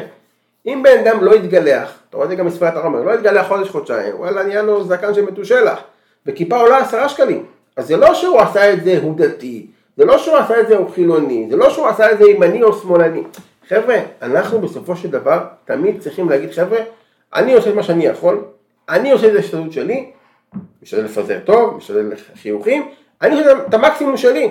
אם 0.66 0.82
בן 0.82 1.06
אדם 1.06 1.24
לא 1.24 1.34
יתגלח, 1.34 1.98
אתה 2.08 2.16
רואה 2.16 2.24
את 2.24 2.30
זה 2.30 2.36
גם 2.36 2.46
בספרת 2.46 2.76
הרמב"ם, 2.76 3.06
לא 3.06 3.14
יתגלח 3.14 3.48
חודש 3.48 3.68
חודשיים, 3.68 4.14
וואלה 4.16 4.42
נהיה 4.42 4.62
לו 4.62 4.84
זקן 4.84 5.14
של 5.14 5.24
מתושלח, 5.24 5.78
וכיפה 6.26 6.56
עולה 6.56 6.78
עשרה 6.78 7.08
שקלים. 7.08 7.44
אז 7.76 7.86
זה 7.86 7.96
לא 7.96 8.14
שהוא 8.14 8.40
עשה 8.40 8.72
את 8.72 8.84
זה 8.84 8.98
הוא 9.02 9.16
דתי, 9.16 9.66
זה 9.96 10.04
לא 10.04 10.18
שהוא 10.18 10.36
עשה 10.36 10.60
את 10.60 10.68
זה 10.68 10.76
הוא 10.76 10.90
חילוני, 10.90 11.46
זה 11.50 11.56
לא 11.56 11.70
שהוא 11.70 11.86
עשה 11.86 12.12
את 12.12 12.18
זה 12.18 12.24
ימני 12.30 12.62
או 12.62 12.72
שמאלני. 12.72 13.22
חבר'ה, 13.68 13.96
אנחנו 14.22 14.60
בסופו 14.60 14.96
של 14.96 15.10
דבר 15.10 15.44
תמיד 15.64 16.00
צריכים 16.00 16.28
להגיד 16.28 16.52
חבר'ה, 16.52 16.78
אני 17.34 17.54
עושה 17.54 17.70
את 17.70 17.74
מה 17.74 17.82
שאני 17.82 18.06
יכול, 18.06 18.44
אני 18.88 19.10
עושה 19.10 19.28
את 19.28 19.36
ההשתדלות 19.36 19.72
שלי, 19.72 20.10
משתדל 20.82 21.04
לפזר 21.04 21.38
טוב, 21.44 21.76
משתדל 21.76 22.12
חיוכים, 22.42 22.88
אני 23.22 23.38
עושה 23.38 23.52
את 23.68 23.74
המקסימום 23.74 24.16
שלי. 24.16 24.50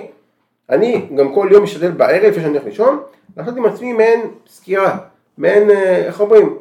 אני 0.70 1.06
גם 1.16 1.34
כל 1.34 1.48
יום 1.50 1.62
משתדל 1.62 1.90
בערב, 1.90 2.24
לפני 2.24 2.42
שאני 2.42 2.52
הולך 2.52 2.64
לישון, 2.64 3.02
לעשות 3.36 3.56
עם 3.56 3.64
עצמי 3.64 3.92
מעין 3.92 4.30
סקירה. 4.48 4.98
מעין, 5.38 5.70
אה, 5.70 5.96
איך 5.96 6.20
אומרים, 6.20 6.56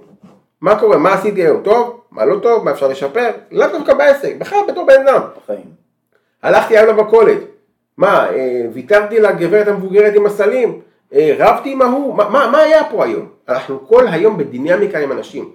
מה 0.62 0.80
קורה, 0.80 0.98
מה 0.98 1.14
עשיתי 1.14 1.42
היום, 1.42 1.62
טוב, 1.62 2.02
מה 2.12 2.26
לא 2.26 2.40
טוב, 2.40 2.66
מה 2.66 2.72
אפשר 2.72 2.88
לשפר, 2.88 3.30
לאו 3.52 3.68
דווקא 3.68 3.94
בעסק, 3.94 4.36
בכלל 4.38 4.60
בתור 4.68 4.86
בן 4.86 5.08
אדם. 5.08 5.22
בחיים. 5.44 5.66
הלכתי 6.44 6.78
היום 6.78 6.98
למכולת, 6.98 7.38
מה, 7.98 8.30
אה, 8.30 8.66
ויתרתי 8.74 9.20
לגברת 9.20 9.68
המבוגרת 9.68 10.16
עם 10.16 10.26
הסלים, 10.26 10.82
אה, 11.14 11.36
רבתי 11.38 11.72
עם 11.72 11.82
ההוא, 11.82 12.16
מה, 12.16 12.30
מה, 12.30 12.50
מה 12.52 12.58
היה 12.58 12.84
פה 12.92 13.06
היום? 13.06 13.28
אנחנו 13.50 13.88
כל 13.88 14.08
היום 14.08 14.38
בדינמיקה 14.38 15.00
עם 15.00 15.12
אנשים. 15.12 15.52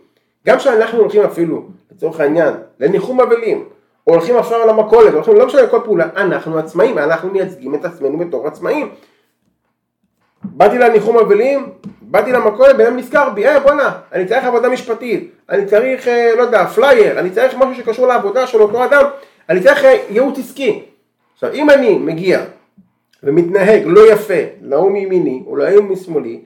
גם 0.47 0.59
כשאנחנו 0.59 0.99
הולכים 0.99 1.23
אפילו, 1.23 1.63
לצורך 1.93 2.21
העניין, 2.21 2.55
לניחום 2.81 3.21
אבלים, 3.21 3.65
או 4.07 4.13
הולכים 4.13 4.37
אפילו 4.37 4.67
למכולת, 4.67 5.15
הולכים, 5.15 5.35
לא 5.35 5.47
משנה 5.47 5.67
כל 5.67 5.81
פעולה, 5.85 6.09
אנחנו 6.17 6.59
עצמאים, 6.59 6.99
אנחנו 6.99 7.31
מייצגים 7.31 7.75
את 7.75 7.85
עצמנו 7.85 8.19
בתור 8.19 8.47
עצמאים. 8.47 8.91
באתי 10.45 10.79
לניחום 10.79 11.19
אבלים, 11.19 11.71
באתי 12.11 12.33
למכולת, 12.33 12.77
בן 12.77 12.87
אדם 12.87 12.97
נזכר 12.97 13.31
בי, 13.31 13.47
אה 13.47 13.61
בואנה, 13.61 13.93
אני 14.13 14.27
צריך 14.27 14.45
עבודה 14.45 14.69
משפטית, 14.69 15.31
אני 15.51 15.67
צריך, 15.67 16.09
אה, 16.09 16.33
לא 16.37 16.43
יודע, 16.43 16.67
פלייר, 16.67 17.19
אני 17.21 17.31
צריך 17.31 17.55
משהו 17.55 17.75
שקשור 17.75 18.07
לעבודה 18.07 18.47
של 18.47 18.63
אותו 18.63 18.85
אדם, 18.85 19.05
אני 19.49 19.61
צריך 19.61 19.85
אה, 19.85 19.97
ייעוץ 20.11 20.39
עסקי. 20.39 20.83
עכשיו, 21.35 21.53
אם 21.53 21.71
אני 21.71 21.99
מגיע 21.99 22.41
ומתנהג 23.23 23.83
לא 23.87 24.13
יפה 24.13 24.43
להוא 24.63 24.91
מימיני 24.91 25.43
או 25.47 25.57
להוא 25.57 25.85
משמאלי, 25.85 26.41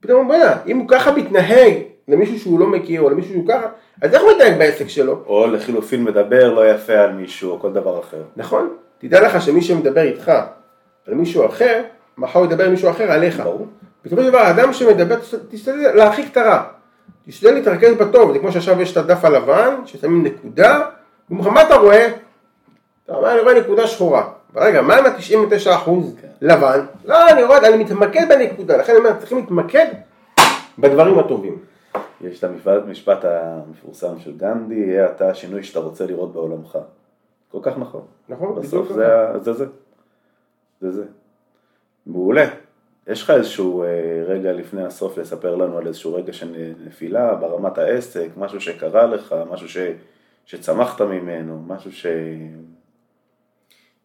פתאום 0.00 0.28
בוא'נה, 0.28 0.56
אם 0.66 0.78
הוא 0.78 0.88
ככה 0.88 1.12
מתנהג 1.12 1.74
למישהו 2.08 2.38
שהוא 2.38 2.60
לא 2.60 2.66
מכיר 2.66 3.00
או 3.00 3.10
למישהו 3.10 3.32
שהוא 3.32 3.48
ככה, 3.48 3.66
אז 4.02 4.14
איך 4.14 4.22
הוא 4.22 4.30
מתנהג 4.32 4.58
בעסק 4.58 4.88
שלו? 4.88 5.22
או 5.26 5.46
לחילופין 5.46 6.04
מדבר 6.04 6.54
לא 6.54 6.70
יפה 6.70 6.92
על 6.92 7.12
מישהו 7.12 7.50
או 7.50 7.60
כל 7.60 7.72
דבר 7.72 8.00
אחר. 8.00 8.22
נכון? 8.36 8.68
תדע 8.98 9.20
לך 9.20 9.42
שמי 9.42 9.62
שמדבר 9.62 10.02
איתך 10.02 10.32
על 11.06 11.14
מישהו 11.14 11.46
אחר, 11.46 11.82
מחר 12.18 12.38
הוא 12.38 12.46
ידבר 12.46 12.64
עם 12.64 12.70
מישהו 12.70 12.90
אחר 12.90 13.12
עליך. 13.12 13.40
ברור. 13.40 13.66
בסופו 14.04 14.22
של 14.22 14.28
דבר, 14.28 14.38
האדם 14.38 14.72
שמדבר, 14.72 15.16
תשתדל 15.50 15.92
להרחיק 15.94 16.32
את 16.32 16.36
הרע. 16.36 16.62
תשתדל 17.26 17.54
להתרכז 17.54 17.94
בטוב, 17.94 18.32
זה 18.32 18.38
כמו 18.38 18.52
שעכשיו 18.52 18.80
יש 18.80 18.92
את 18.92 18.96
הדף 18.96 19.24
הלבן, 19.24 19.74
ששמים 19.86 20.24
נקודה, 20.24 20.80
ואומרים 21.30 21.54
מה 21.54 21.62
אתה 21.62 21.74
רואה? 21.76 22.08
אתה 23.04 23.14
אומר, 23.14 23.32
אני 23.32 23.40
רואה 23.40 23.60
נקודה 23.60 23.86
שחורה. 23.86 24.28
רגע, 24.56 24.82
מה 24.82 24.96
עם 24.96 25.06
ה-99% 25.06 25.90
לבן? 26.40 26.80
לא, 27.04 27.28
אני 27.28 27.42
רואה, 27.42 27.68
אני 27.68 27.84
מתמקד 27.84 28.26
בנקודה, 28.28 28.76
לכן 28.76 28.92
אני 28.92 29.00
אומר, 29.00 29.18
צריכים 29.18 29.38
להתמקד 29.38 29.86
בדברים 30.78 31.18
הטובים. 31.18 31.58
יש 32.20 32.44
את 32.44 32.50
המשפט 32.66 33.24
המפורסם 33.24 34.18
של 34.18 34.36
גנדי, 34.36 34.74
יהיה 34.74 35.06
אתה 35.06 35.30
השינוי 35.30 35.62
שאתה 35.62 35.78
רוצה 35.78 36.06
לראות 36.06 36.32
בעולמך. 36.32 36.78
כל 37.52 37.58
כך 37.62 37.78
נכון. 37.78 38.02
נכון, 38.28 38.54
בסוף 38.54 38.88
זה 38.88 39.52
זה. 39.52 39.66
זה 40.80 40.90
זה. 40.90 41.04
מעולה. 42.06 42.46
יש 43.06 43.22
לך 43.22 43.30
איזשהו 43.30 43.82
אה, 43.82 43.88
רגע 44.26 44.52
לפני 44.52 44.84
הסוף 44.84 45.18
לספר 45.18 45.54
לנו 45.54 45.78
על 45.78 45.86
איזשהו 45.86 46.14
רגע 46.14 46.32
של 46.32 46.72
נפילה 46.86 47.34
ברמת 47.34 47.78
העסק, 47.78 48.28
משהו 48.36 48.60
שקרה 48.60 49.06
לך, 49.06 49.34
משהו 49.50 49.68
ש, 49.68 49.78
שצמחת 50.46 51.00
ממנו, 51.00 51.62
משהו 51.66 51.92
ש... 51.92 52.06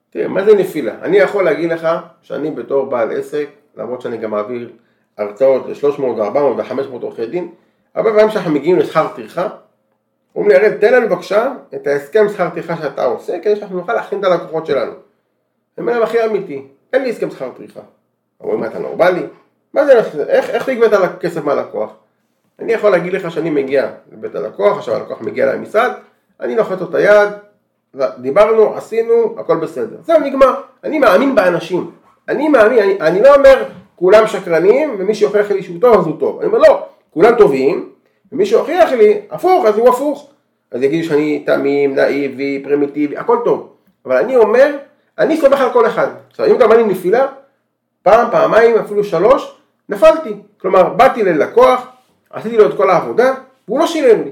תראה, 0.10 0.28
מה 0.28 0.44
זה 0.44 0.56
נפילה? 0.56 0.96
אני 1.02 1.18
יכול 1.18 1.46
להגיד 1.46 1.72
לך 1.72 1.88
שאני 2.22 2.52
בתור 2.52 2.86
בעל 2.86 3.12
עסק, 3.12 3.48
למרות 3.78 4.02
שאני 4.02 4.18
גם 4.18 4.32
מעביר 4.32 4.72
הרצאות 5.18 5.66
ל-300 5.66 6.02
ו-400 6.02 6.38
ו-500 6.38 7.02
עורכי 7.02 7.26
דין, 7.26 7.52
הרבה 7.96 8.12
פעמים 8.12 8.30
כשאנחנו 8.30 8.52
מגיעים 8.52 8.80
לשכר 8.80 9.08
טרחה, 9.16 9.50
אומרים 10.36 10.52
לי, 10.52 10.56
הראל, 10.56 10.78
תן 10.78 10.94
לנו 10.94 11.10
בבקשה 11.10 11.54
את 11.76 11.88
ההסכם 11.88 12.30
שכר 12.30 12.50
טרחה 12.50 12.78
שאתה 12.78 13.06
עושה, 13.06 13.40
כדי 13.40 13.56
שאנחנו 13.56 13.78
נוכל 13.78 13.94
להכין 13.94 14.20
את 14.20 14.24
הלקוחות 14.24 14.66
שלנו. 14.66 14.92
אני 14.92 15.00
אומר 15.78 15.94
להם, 15.94 16.04
הכי 16.04 16.26
אמיתי, 16.26 16.68
אין 16.94 17.04
לי 17.04 17.10
הסכם 17.10 17.32
שכר 17.32 17.52
טרחה. 17.58 17.82
אומרים, 18.42 18.60
מה 18.60 18.68
אתה 18.68 18.80
נורמלי? 18.80 19.22
מה 19.74 19.86
זה, 19.86 20.00
איך, 20.28 20.50
איך 20.50 20.70
תגבה 20.70 20.86
את 20.86 20.94
הכסף 20.94 21.44
מהלקוח? 21.44 21.94
אני 22.60 22.74
יכול 22.74 22.90
להגיד 22.90 23.14
לך 23.14 23.32
שאני 23.32 23.50
מגיע 23.50 23.90
לבית 24.12 24.36
הלקוח, 24.36 24.78
עכשיו 24.78 24.96
הלקוח 24.96 25.22
מגיע 25.22 25.54
למשרד, 25.54 25.92
אני 26.40 26.56
לוחץ 26.56 26.80
לו 26.80 26.90
את 26.90 26.96
היד, 26.96 27.30
דיברנו, 28.18 28.76
עשינו, 28.76 29.36
הכל 29.38 29.58
בסדר. 29.58 29.98
זהו, 30.04 30.20
נגמר. 30.20 30.62
אני 30.84 31.00
מאמין 31.00 31.36
באנשים. 31.36 31.92
אני 32.30 32.50
מאמין, 32.50 32.80
אני, 32.80 33.00
אני 33.02 33.22
לא 33.22 33.36
אומר 33.36 33.64
כולם 33.96 34.28
שקרנים, 34.28 34.96
ומי 35.00 35.16
שיוכיח 35.16 35.52
לי 35.52 35.64
שהוא 35.64 35.82
טוב 35.82 36.00
אז 36.00 36.06
הוא 36.06 36.20
טוב. 36.20 36.40
אני 36.40 36.48
אומר 36.48 36.60
לא, 36.60 36.86
כולם 37.10 37.36
טובים, 37.36 37.90
ומי 38.32 38.46
שיוכיח 38.46 38.92
לי 38.92 39.22
הפוך 39.32 39.66
אז 39.66 39.78
הוא 39.78 39.90
הפוך. 39.90 40.30
אז 40.72 40.84
יגידו 40.84 41.08
שאני 41.08 41.44
תמים, 41.46 41.96
נאיבי, 41.96 42.62
פרימיטיבי, 42.64 43.18
הכל 43.18 43.38
טוב. 43.46 43.70
אבל 44.06 44.18
אני 44.18 44.36
אומר, 44.36 44.78
אני 45.18 45.38
סומך 45.38 45.62
על 45.62 45.74
כל 45.74 45.88
אחד. 45.88 46.08
עכשיו, 46.30 46.46
אם 46.46 46.56
אתה 46.56 46.64
אומר 46.64 46.78
לי 46.78 46.84
נפילה, 46.84 47.28
פעם, 48.06 48.32
פעמיים, 48.32 48.78
אפילו 48.78 49.04
שלוש, 49.04 49.56
נפלתי. 49.90 50.36
כלומר, 50.62 50.90
באתי 50.90 51.24
ללקוח, 51.24 51.88
עשיתי 52.30 52.58
לו 52.58 52.70
את 52.70 52.78
כל 52.78 52.90
העבודה, 52.90 53.34
והוא 53.68 53.80
לא 53.80 53.88
שילם 53.88 54.24
לי. 54.24 54.32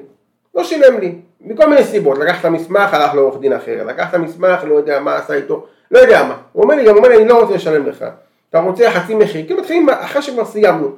לא 0.56 0.64
שילם 0.64 1.00
לי. 1.00 1.16
מכל 1.42 1.70
מיני 1.70 1.84
סיבות, 1.84 2.18
לקח 2.18 2.40
את 2.40 2.46
המסמך, 2.46 2.94
הלך 2.94 3.14
לעורך 3.14 3.40
דין 3.40 3.54
אחר, 3.54 3.84
לקח 3.86 4.10
את 4.10 4.14
המסמך, 4.14 4.64
לא 4.64 4.74
יודע 4.74 5.00
מה 5.00 5.16
עשה 5.16 5.34
איתו, 5.34 5.66
לא 5.92 6.00
יודע 6.00 6.24
מה. 6.24 6.38
הוא 6.52 6.64
אומר 6.64 6.76
לי, 6.76 6.86
גם 6.86 6.98
אומר 6.98 7.10
לי, 7.10 7.18
אני 7.18 7.28
לא 7.28 7.42
רוצה 7.42 7.54
לשלם 7.54 7.86
לך. 7.86 8.06
אתה 8.50 8.60
רוצה 8.60 8.92
חצי 8.92 9.16
מחיר, 9.16 9.48
כי 9.48 9.54
מתחילים 9.54 9.90
אחרי 9.90 10.22
שכבר 10.22 10.46
סיימנו. 10.46 10.96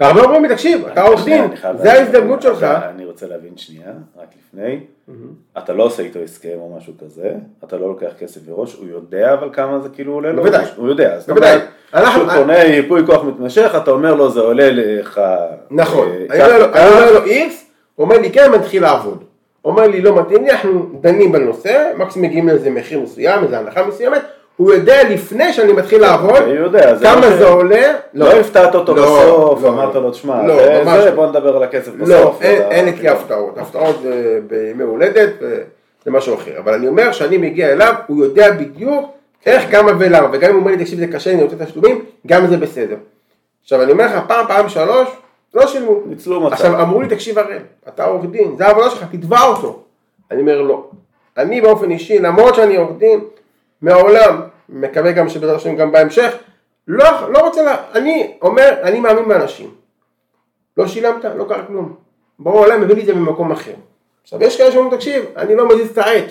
והרבה 0.00 0.20
אומרים 0.22 0.42
לי, 0.44 0.48
תקשיב, 0.48 0.86
אתה 0.92 1.02
עורך 1.02 1.24
דין, 1.24 1.44
זה. 1.78 1.92
ההזדמנות 1.92 2.42
שלך. 2.42 2.62
אני 2.94 3.04
רוצה 3.04 3.26
להבין 3.26 3.56
שנייה, 3.56 3.90
רק 4.20 4.28
לפני. 4.38 4.80
אתה 5.58 5.72
לא 5.72 5.82
עושה 5.82 6.02
איתו 6.02 6.18
הסכם 6.18 6.56
או 6.56 6.74
משהו 6.78 6.92
כזה, 7.04 7.32
אתה 7.64 7.76
לא 7.76 7.88
לוקח 7.88 8.10
כסף 8.18 8.40
מראש, 8.48 8.74
הוא 8.74 8.88
יודע 8.88 9.32
אבל 9.34 9.48
כמה 9.52 9.80
זה 9.80 9.88
כאילו 9.88 10.12
עולה 10.12 10.32
לו? 10.32 10.42
בוודאי. 10.42 10.64
הוא 10.76 10.88
יודע, 10.88 11.14
אז 11.14 11.22
אתה 11.22 11.34
בוודאי. 11.34 11.52
אומר, 11.54 11.64
אנחנו- 11.94 12.26
כשהוא 12.28 12.40
קונה 12.40 12.58
ייפוי 12.58 13.06
כוח 13.06 13.24
מתמשך, 13.24 13.72
אתה 13.82 13.90
אומר 13.90 14.14
לו 14.14 14.30
זה 14.30 14.40
עולה 14.40 14.70
לך... 14.70 15.20
נכון, 15.70 16.08
אה, 16.30 16.46
אני 16.46 16.88
אומר 16.90 17.12
לו- 17.12 17.24
איקס, 17.24 17.66
הוא 17.94 18.04
אומר 18.04 18.18
לי 18.18 18.30
כן, 18.30 18.50
מתחיל 18.52 18.82
לעבוד. 18.82 19.24
אומר 19.64 19.86
לי 19.86 20.00
לא 20.00 20.20
מתאים 20.20 20.44
לי, 20.44 20.50
אנחנו 20.50 20.90
דנים 21.00 21.32
בנושא, 21.32 21.92
מקסימום 21.98 22.28
מגיעים 22.28 22.48
לאיזה 22.48 22.70
מחיר 22.70 23.00
מסוים, 23.00 23.42
איזה 23.44 23.58
הנחה 23.58 23.86
מסוימת, 23.86 24.22
הוא 24.60 24.72
יודע 24.72 25.08
לפני 25.08 25.52
שאני 25.52 25.72
מתחיל 25.72 26.00
לעבוד, 26.00 26.36
הוא 26.42 26.52
יודע, 26.54 26.94
זה 26.94 27.04
כמה 27.04 27.20
לא 27.20 27.30
ש- 27.30 27.38
זה 27.38 27.48
עולה, 27.48 27.92
לא 28.14 28.32
הפתעת 28.32 28.74
אותו 28.74 28.94
לא, 28.96 29.02
בסוף, 29.02 29.62
לא, 29.62 29.68
אמרת 29.68 29.94
לא. 29.94 30.02
לו, 30.02 30.10
תשמע, 30.10 30.46
לא, 30.46 30.56
זה- 30.56 30.82
ממש 30.84 30.98
זה, 31.02 31.10
לא. 31.10 31.16
בוא 31.16 31.26
נדבר 31.26 31.56
על 31.56 31.62
הכסף 31.62 31.92
בסוף. 31.94 32.08
לא, 32.08 32.34
אין, 32.40 32.62
אין 32.62 32.88
אצלי 32.88 33.08
הפתעות, 33.08 33.58
הפתעות 33.58 33.96
זה 34.02 34.38
בימי 34.46 34.82
הולדת, 34.82 35.30
זה 36.04 36.10
משהו 36.10 36.34
אחר, 36.34 36.58
אבל 36.58 36.74
אני 36.74 36.88
אומר 36.88 37.12
שאני 37.12 37.38
מגיע 37.38 37.72
אליו, 37.72 37.94
הוא 38.06 38.24
יודע 38.24 38.50
בדיוק 38.52 39.10
איך, 39.46 39.70
כמה 39.70 39.92
ולמה, 39.98 40.28
וגם 40.32 40.50
אם 40.50 40.56
הוא 40.56 40.60
אומר 40.60 40.72
לי, 40.76 40.84
תקשיב 40.84 40.98
זה 40.98 41.06
קשה, 41.06 41.32
אני 41.32 41.42
רוצה 41.42 41.56
תשלומים, 41.64 42.04
גם 42.26 42.46
זה 42.46 42.56
בסדר. 42.56 42.96
עכשיו 43.62 43.82
אני 43.82 43.92
אומר 43.92 44.04
לך, 44.06 44.22
פעם, 44.28 44.46
פעם, 44.48 44.68
שלוש, 44.68 45.08
לא 45.54 45.66
שילמו. 45.66 46.00
ניצלו 46.06 46.40
מצב. 46.40 46.52
עכשיו 46.52 46.80
אמרו 46.82 47.00
לי, 47.02 47.08
תקשיב 47.08 47.38
הראל, 47.38 47.58
אתה 47.88 48.04
עורך 48.04 48.24
דין, 48.30 48.54
זה 48.58 48.66
העבודה 48.66 48.90
שלך, 48.90 49.04
תתבע 49.12 49.42
אותו. 49.42 49.82
אני 50.30 50.40
אומר 50.40 50.60
לא. 50.62 50.84
אני 51.38 51.60
באופן 51.60 51.90
אישי, 51.90 52.18
למרות 52.18 52.54
שאני 52.54 52.76
עורך 52.76 52.90
דין, 52.98 53.20
מעולם, 53.82 54.40
מקווה 54.70 55.12
גם 55.12 55.28
שבעזרת 55.28 55.56
השם 55.56 55.76
גם 55.76 55.92
בהמשך, 55.92 56.36
לא, 56.88 57.32
לא 57.32 57.38
רוצה, 57.38 57.62
לה, 57.62 57.76
אני 57.94 58.36
אומר, 58.42 58.74
אני 58.82 59.00
מאמין 59.00 59.28
באנשים. 59.28 59.70
לא 60.76 60.86
שילמת, 60.86 61.24
לא 61.24 61.44
קרה 61.44 61.66
כלום. 61.66 61.94
בורא 62.38 62.56
העולם 62.56 62.80
מביא 62.80 62.94
לי 62.94 63.00
את 63.00 63.06
זה 63.06 63.14
ממקום 63.14 63.52
אחר. 63.52 63.74
עכשיו 64.22 64.42
יש 64.42 64.58
כאלה 64.58 64.72
שאומרים, 64.72 64.96
תקשיב, 64.96 65.24
אני 65.36 65.54
לא 65.54 65.68
מזיז 65.68 65.90
את 65.90 65.98
העט. 65.98 66.24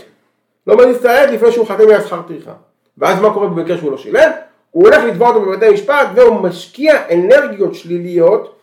לא 0.67 0.77
מזיז 0.77 0.95
את 0.95 1.05
העט 1.05 1.29
לפני 1.29 1.51
שהוא 1.51 1.67
חתם 1.67 1.89
על 1.89 2.01
שכר 2.01 2.21
טרחה. 2.21 2.53
ואז 2.97 3.21
מה 3.21 3.33
קורה 3.33 3.47
במקרה 3.47 3.77
שהוא 3.77 3.91
לא 3.91 3.97
שילם? 3.97 4.31
הוא 4.71 4.83
הולך 4.83 5.03
לתבוע 5.03 5.27
אותו 5.27 5.41
בבתי 5.41 5.69
משפט 5.69 6.07
והוא 6.15 6.41
משקיע 6.41 6.95
אנרגיות 7.13 7.75
שליליות 7.75 8.55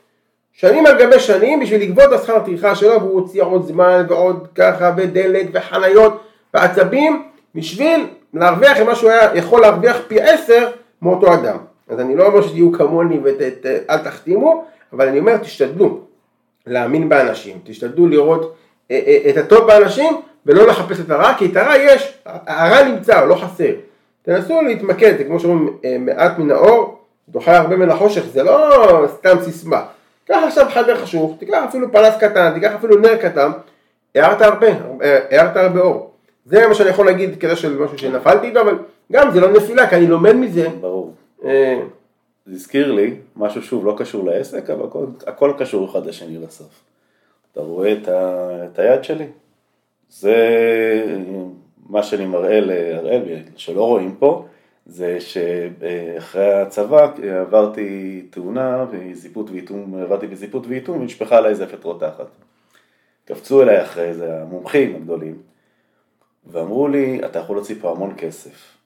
שנים 0.53 0.87
על 0.87 0.99
גבי 0.99 1.21
שנים 1.21 1.61
בשביל 1.61 1.83
לגבות 1.83 2.05
את 2.05 2.13
השכר 2.13 2.39
טרחה 2.39 2.75
שלו 2.75 3.01
והוא 3.01 3.21
הוציא 3.21 3.43
עוד 3.43 3.67
זמן 3.67 4.07
ועוד 4.09 4.49
ככה 4.55 4.93
ודלק 4.97 5.47
וחניות 5.53 6.21
ועצבים 6.55 7.23
בשביל 7.55 8.07
להרוויח 8.39 8.81
את 8.81 8.87
מה 8.87 8.95
שהוא 8.95 9.11
היה 9.11 9.35
יכול 9.35 9.61
להרוויח 9.61 9.97
פי 10.09 10.21
עשר 10.21 10.71
מאותו 11.03 11.35
אדם. 11.35 11.57
אז 11.89 12.01
אני 12.01 12.17
לא 12.17 12.27
אומר 12.27 12.43
שתהיו 12.43 12.73
כמוני 12.73 13.21
ואל 13.23 13.99
תחתימו, 13.99 14.65
אבל 14.93 15.09
אני 15.09 15.19
אומר 15.19 15.37
תשתדלו 15.37 16.01
להאמין 16.67 17.09
באנשים, 17.09 17.59
תשתדלו 17.65 18.07
לראות 18.07 18.55
אה, 18.91 19.01
אה, 19.07 19.31
את 19.31 19.37
הטוב 19.37 19.67
באנשים 19.67 20.21
ולא 20.47 20.67
לחפש 20.67 21.01
את 21.01 21.11
הרע, 21.11 21.35
כי 21.39 21.47
את 21.47 21.57
הרע 21.57 21.77
יש, 21.77 22.19
הרע 22.27 22.83
נמצא, 22.83 23.25
לא 23.25 23.35
חסר. 23.35 23.73
תנסו 24.23 24.63
להתמקד, 24.63 25.17
זה 25.19 25.25
כמו 25.25 25.41
שאומרים, 25.41 25.77
אה, 25.85 25.97
מעט 25.99 26.39
מן 26.39 26.51
האור, 26.51 26.99
דוחה 27.29 27.57
הרבה 27.57 27.77
מן 27.77 27.91
החושך, 27.91 28.23
זה 28.33 28.43
לא 28.43 29.07
סתם 29.09 29.37
סיסמה. 29.43 29.83
קח 30.29 30.39
עכשיו 30.47 30.67
חדר 30.71 30.97
חשוך, 30.97 31.37
תיקח 31.39 31.63
אפילו 31.69 31.93
פנס 31.93 32.15
קטן, 32.21 32.55
תיקח 32.55 32.73
אפילו 32.75 32.99
נר 32.99 33.17
קטן, 33.17 33.51
הערת 34.15 34.43
הרבה, 34.43 34.67
הערת 35.31 35.57
הרבה 35.57 35.81
אור. 35.81 36.11
זה 36.47 36.69
מה 36.69 36.75
שאני 36.75 36.89
יכול 36.89 37.07
להגיד 37.07 37.41
כזה 37.41 37.57
של 37.57 37.79
משהו 37.79 37.99
שנפלתי 37.99 38.47
איתו, 38.47 38.61
אבל 38.61 38.79
גם 39.13 39.31
זה 39.31 39.41
לא 39.41 39.53
נפילה, 39.53 39.89
כי 39.89 39.97
אני 39.97 40.07
לומד 40.07 40.33
מזה. 40.33 40.69
ברור. 40.81 41.15
אה, 41.45 41.81
זה 42.47 42.55
הזכיר 42.55 42.93
לי 42.93 43.15
משהו 43.37 43.63
שוב 43.63 43.87
לא 43.87 43.95
קשור 43.99 44.25
לעסק, 44.25 44.71
אבל 44.71 44.85
הכל, 44.85 45.07
הכל 45.27 45.53
קשור 45.59 45.91
אחד 45.91 46.07
לשני 46.07 46.39
בסוף. 46.39 46.83
אתה 47.53 47.61
רואה 47.61 47.93
את, 47.93 48.09
ה, 48.09 48.51
את 48.65 48.79
היד 48.79 49.05
שלי? 49.05 49.27
זה 50.11 50.37
מה 51.89 52.03
שאני 52.03 52.27
מראה 52.27 52.61
להראל, 52.61 53.23
שלא 53.57 53.87
רואים 53.87 54.15
פה, 54.19 54.45
זה 54.87 55.21
שאחרי 55.21 56.53
הצבא 56.53 57.09
עברתי 57.41 58.23
תאונה 58.31 58.85
וזיפות 58.91 59.51
ואיתום, 59.51 59.95
עברתי 60.03 60.27
בזיפות 60.27 60.67
ואיתום 60.67 61.01
ונשפכה 61.01 61.37
עליי 61.37 61.55
זפת 61.55 61.85
רותחת. 61.85 62.27
קפצו 63.25 63.63
אליי 63.63 63.83
אחרי 63.83 64.15
זה 64.15 64.43
המומחים 64.43 64.97
הגדולים 64.97 65.39
ואמרו 66.47 66.89
לי, 66.89 67.21
אתה 67.25 67.39
יכול 67.39 67.57
להוציא 67.57 67.77
פה 67.81 67.91
המון 67.91 68.15
כסף. 68.19 68.77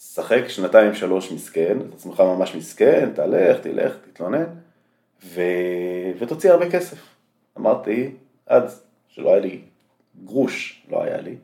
שחק 0.00 0.48
שנתיים 0.48 0.94
שלוש 0.94 1.32
מסכן, 1.32 1.78
את 1.88 1.94
עצמך 1.94 2.20
ממש 2.20 2.54
מסכן, 2.54 3.10
תלך, 3.14 3.60
תלך, 3.60 3.92
תתלונן, 4.12 4.44
ו... 5.24 5.40
ותוציא 6.18 6.50
הרבה 6.50 6.70
כסף. 6.70 6.98
אמרתי, 7.58 8.10
אז, 8.46 8.82
שלא 9.08 9.30
היה 9.30 9.40
לי 9.40 9.60
גרוש, 10.24 10.86
לא 10.90 11.02
היה 11.02 11.20
לי, 11.20 11.36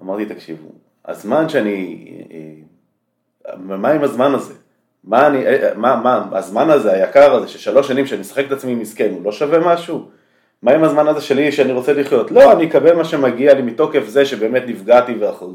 אמרתי, 0.00 0.26
תקשיבו, 0.26 0.68
הזמן 1.04 1.48
שאני, 1.48 2.06
אה, 2.30 3.56
מה 3.56 3.90
עם 3.90 4.02
הזמן 4.02 4.34
הזה? 4.34 4.54
מה 5.04 5.26
אני, 5.26 5.46
אה, 5.46 5.74
מה, 5.74 5.96
מה, 5.96 6.38
הזמן 6.38 6.70
הזה, 6.70 6.92
היקר 6.92 7.34
הזה, 7.34 7.48
ששלוש 7.48 7.88
שנים 7.88 8.06
שאני 8.06 8.20
משחק 8.20 8.44
את 8.46 8.52
עצמי 8.52 8.74
מסכן, 8.74 9.10
הוא 9.10 9.24
לא 9.24 9.32
שווה 9.32 9.74
משהו? 9.74 10.08
מה 10.62 10.72
עם 10.72 10.84
הזמן 10.84 11.08
הזה 11.08 11.20
שלי 11.20 11.52
שאני 11.52 11.72
רוצה 11.72 11.92
לחיות? 11.92 12.30
לא, 12.30 12.52
אני 12.52 12.66
אקבל 12.66 12.94
מה 12.96 13.04
שמגיע 13.04 13.54
לי 13.54 13.62
מתוקף 13.62 14.06
זה 14.06 14.24
שבאמת 14.24 14.62
נפגעתי 14.66 15.14
והכל 15.14 15.46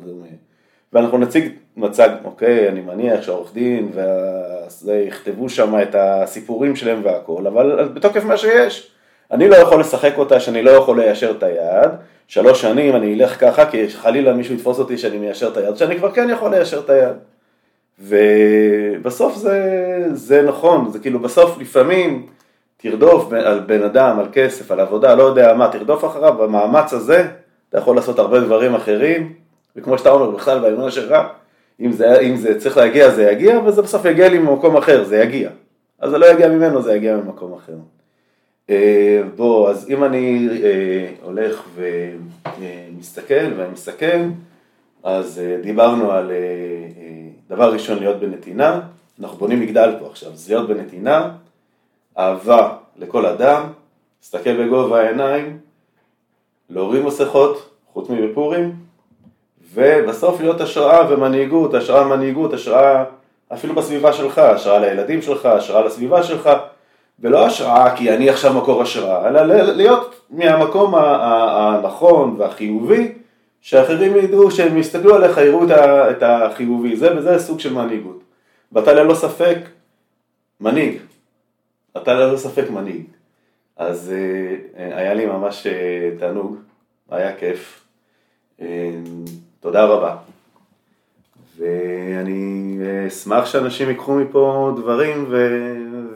ואנחנו 0.93 1.17
נציג 1.17 1.49
מצג, 1.77 2.09
אוקיי, 2.23 2.69
אני 2.69 2.81
מניח 2.81 3.21
שהעורך 3.21 3.53
דין 3.53 3.91
וזה 3.93 4.95
יכתבו 5.07 5.49
שם 5.49 5.81
את 5.81 5.95
הסיפורים 5.99 6.75
שלהם 6.75 7.01
והכל, 7.03 7.47
אבל 7.47 7.89
בתוקף 7.93 8.25
מה 8.25 8.37
שיש. 8.37 8.91
אני 9.31 9.49
לא 9.49 9.55
יכול 9.55 9.79
לשחק 9.79 10.13
אותה 10.17 10.39
שאני 10.39 10.61
לא 10.61 10.71
יכול 10.71 10.99
ליישר 10.99 11.31
את 11.31 11.43
היד, 11.43 11.91
שלוש 12.27 12.61
שנים 12.61 12.95
אני 12.95 13.13
אלך 13.13 13.39
ככה 13.39 13.65
כי 13.65 13.89
חלילה 13.89 14.33
מישהו 14.33 14.55
יתפוס 14.55 14.79
אותי 14.79 14.97
שאני 14.97 15.17
מיישר 15.17 15.47
את 15.47 15.57
היד, 15.57 15.77
שאני 15.77 15.97
כבר 15.97 16.11
כן 16.11 16.29
יכול 16.29 16.51
ליישר 16.51 16.79
את 16.79 16.89
היד. 16.89 17.15
ובסוף 17.99 19.35
זה, 19.35 19.59
זה 20.13 20.41
נכון, 20.41 20.91
זה 20.91 20.99
כאילו 20.99 21.19
בסוף 21.19 21.57
לפעמים 21.59 22.27
תרדוף 22.83 23.33
על 23.33 23.59
בן 23.59 23.83
אדם, 23.83 24.19
על 24.19 24.25
כסף, 24.31 24.71
על 24.71 24.79
עבודה, 24.79 25.15
לא 25.15 25.23
יודע 25.23 25.53
מה, 25.53 25.67
תרדוף 25.71 26.05
אחריו, 26.05 26.33
במאמץ 26.33 26.93
הזה 26.93 27.27
אתה 27.69 27.77
יכול 27.77 27.95
לעשות 27.95 28.19
הרבה 28.19 28.39
דברים 28.39 28.75
אחרים, 28.75 29.33
וכמו 29.75 29.97
שאתה 29.97 30.11
אומר 30.11 30.29
בכלל 30.29 30.59
באמונה 30.59 30.91
שלך, 30.91 31.15
אם 31.79 31.91
זה, 31.91 32.19
אם 32.19 32.35
זה 32.35 32.59
צריך 32.59 32.77
להגיע 32.77 33.09
זה 33.09 33.31
יגיע, 33.31 33.59
וזה 33.65 33.81
בסוף 33.81 34.05
יגיע 34.05 34.29
לי 34.29 34.39
ממקום 34.39 34.77
אחר, 34.77 35.03
זה 35.03 35.17
יגיע. 35.17 35.49
אז 35.99 36.11
זה 36.11 36.17
לא 36.17 36.25
יגיע 36.25 36.49
ממנו, 36.49 36.81
זה 36.81 36.95
יגיע 36.95 37.17
ממקום 37.17 37.53
אחר. 37.53 37.73
אה, 38.69 39.21
בוא, 39.35 39.69
אז 39.69 39.89
אם 39.89 40.03
אני 40.03 40.49
אה, 40.63 41.09
הולך 41.21 41.63
ומסתכל 41.75 43.51
ומסתכל, 43.57 44.21
אז 45.03 45.39
אה, 45.39 45.57
דיברנו 45.61 46.11
על 46.11 46.31
דבר 47.49 47.73
ראשון 47.73 47.99
להיות 47.99 48.19
בנתינה, 48.19 48.81
אנחנו 49.21 49.37
בונים 49.37 49.59
מגדל 49.59 49.95
פה 49.99 50.07
עכשיו, 50.07 50.31
אז 50.31 50.49
להיות 50.49 50.67
בנתינה, 50.67 51.31
אהבה 52.17 52.69
לכל 52.97 53.25
אדם, 53.25 53.63
להסתכל 54.21 54.65
בגובה 54.65 55.01
העיניים, 55.01 55.57
להוריד 56.69 57.03
מסכות, 57.03 57.69
חוץ 57.93 58.09
מבפורים, 58.09 58.75
ובסוף 59.73 60.41
להיות 60.41 60.61
השראה 60.61 61.13
ומנהיגות, 61.13 61.73
השראה 61.73 62.07
מנהיגות, 62.07 62.53
השראה 62.53 63.03
אפילו 63.53 63.75
בסביבה 63.75 64.13
שלך, 64.13 64.37
השראה 64.37 64.79
לילדים 64.79 65.21
שלך, 65.21 65.45
השראה 65.45 65.85
לסביבה 65.85 66.23
שלך, 66.23 66.49
ולא 67.19 67.45
השראה 67.45 67.95
כי 67.95 68.13
אני 68.13 68.29
עכשיו 68.29 68.53
מקור 68.53 68.81
השראה, 68.81 69.27
אלא 69.27 69.41
להיות 69.63 70.21
מהמקום 70.29 70.95
הנכון 70.95 72.35
והחיובי, 72.37 73.11
שאחרים 73.61 74.15
ידעו, 74.15 74.51
שהם 74.51 74.77
יסתכלו 74.77 75.15
עליך, 75.15 75.37
יראו 75.37 75.63
את 76.11 76.23
החיובי, 76.23 76.95
זה 76.95 77.17
וזה 77.17 77.39
סוג 77.39 77.59
של 77.59 77.73
מנהיגות. 77.73 78.19
ואתה 78.71 78.93
ללא 78.93 79.13
ספק 79.13 79.57
מנהיג, 80.61 80.97
אתה 81.97 82.13
ללא 82.13 82.37
ספק 82.37 82.69
מנהיג. 82.69 83.03
אז 83.77 84.13
אה, 84.77 84.97
היה 84.97 85.13
לי 85.13 85.25
ממש 85.25 85.67
אה, 85.67 86.11
תענוג, 86.19 86.55
היה 87.09 87.35
כיף. 87.35 87.85
אה, 88.61 88.91
תודה 89.59 89.85
רבה. 89.85 90.15
ואני 91.57 92.77
אשמח 93.07 93.45
שאנשים 93.45 93.89
ייקחו 93.89 94.15
מפה 94.15 94.73
דברים 94.77 95.25
ו... 95.29 95.47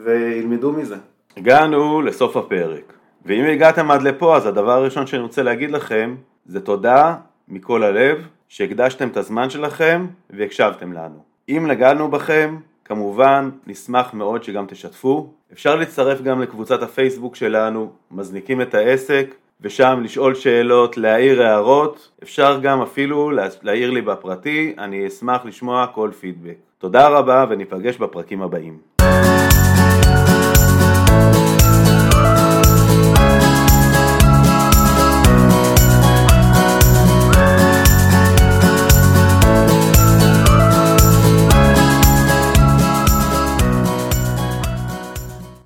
וילמדו 0.04 0.72
מזה. 0.72 0.96
הגענו 1.38 2.02
לסוף 2.02 2.38
הפרק, 2.38 2.94
ואם 3.26 3.46
הגעתם 3.46 3.92
עד 3.92 4.02
לפה 4.02 4.36
אז 4.36 4.46
הדבר 4.46 4.72
הראשון 4.72 5.08
שאני 5.08 5.22
רוצה 5.22 5.44
להגיד 5.44 5.72
לכם 5.72 6.16
זה 6.46 6.60
תודה 6.60 7.16
מכל 7.48 7.84
הלב 7.84 8.28
שהקדשתם 8.48 9.08
את 9.08 9.18
הזמן 9.18 9.50
שלכם 9.50 10.08
והקשבתם 10.30 10.94
לנו. 10.94 11.24
אם 11.50 11.68
נגענו 11.68 12.12
בכם, 12.12 12.58
כמובן 12.86 13.50
נשמח 13.68 14.14
מאוד 14.14 14.44
שגם 14.44 14.66
תשתפו. 14.68 15.34
אפשר 15.54 15.76
להצטרף 15.76 16.22
גם 16.22 16.42
לקבוצת 16.42 16.82
הפייסבוק 16.84 17.36
שלנו, 17.36 17.92
מזניקים 18.12 18.62
את 18.62 18.74
העסק, 18.74 19.36
ושם 19.62 20.02
לשאול 20.04 20.36
שאלות, 20.36 20.98
להעיר 20.98 21.44
הערות, 21.44 22.12
אפשר 22.24 22.60
גם 22.60 22.82
אפילו 22.82 23.32
להעיר 23.62 23.92
לי 23.92 24.02
בפרטי, 24.02 24.74
אני 24.78 25.08
אשמח 25.08 25.46
לשמוע 25.46 25.88
כל 25.88 26.12
פידבק. 26.20 26.56
תודה 26.78 27.08
רבה 27.08 27.46
וניפגש 27.50 27.98
בפרקים 27.98 28.42
הבאים. 28.42 28.78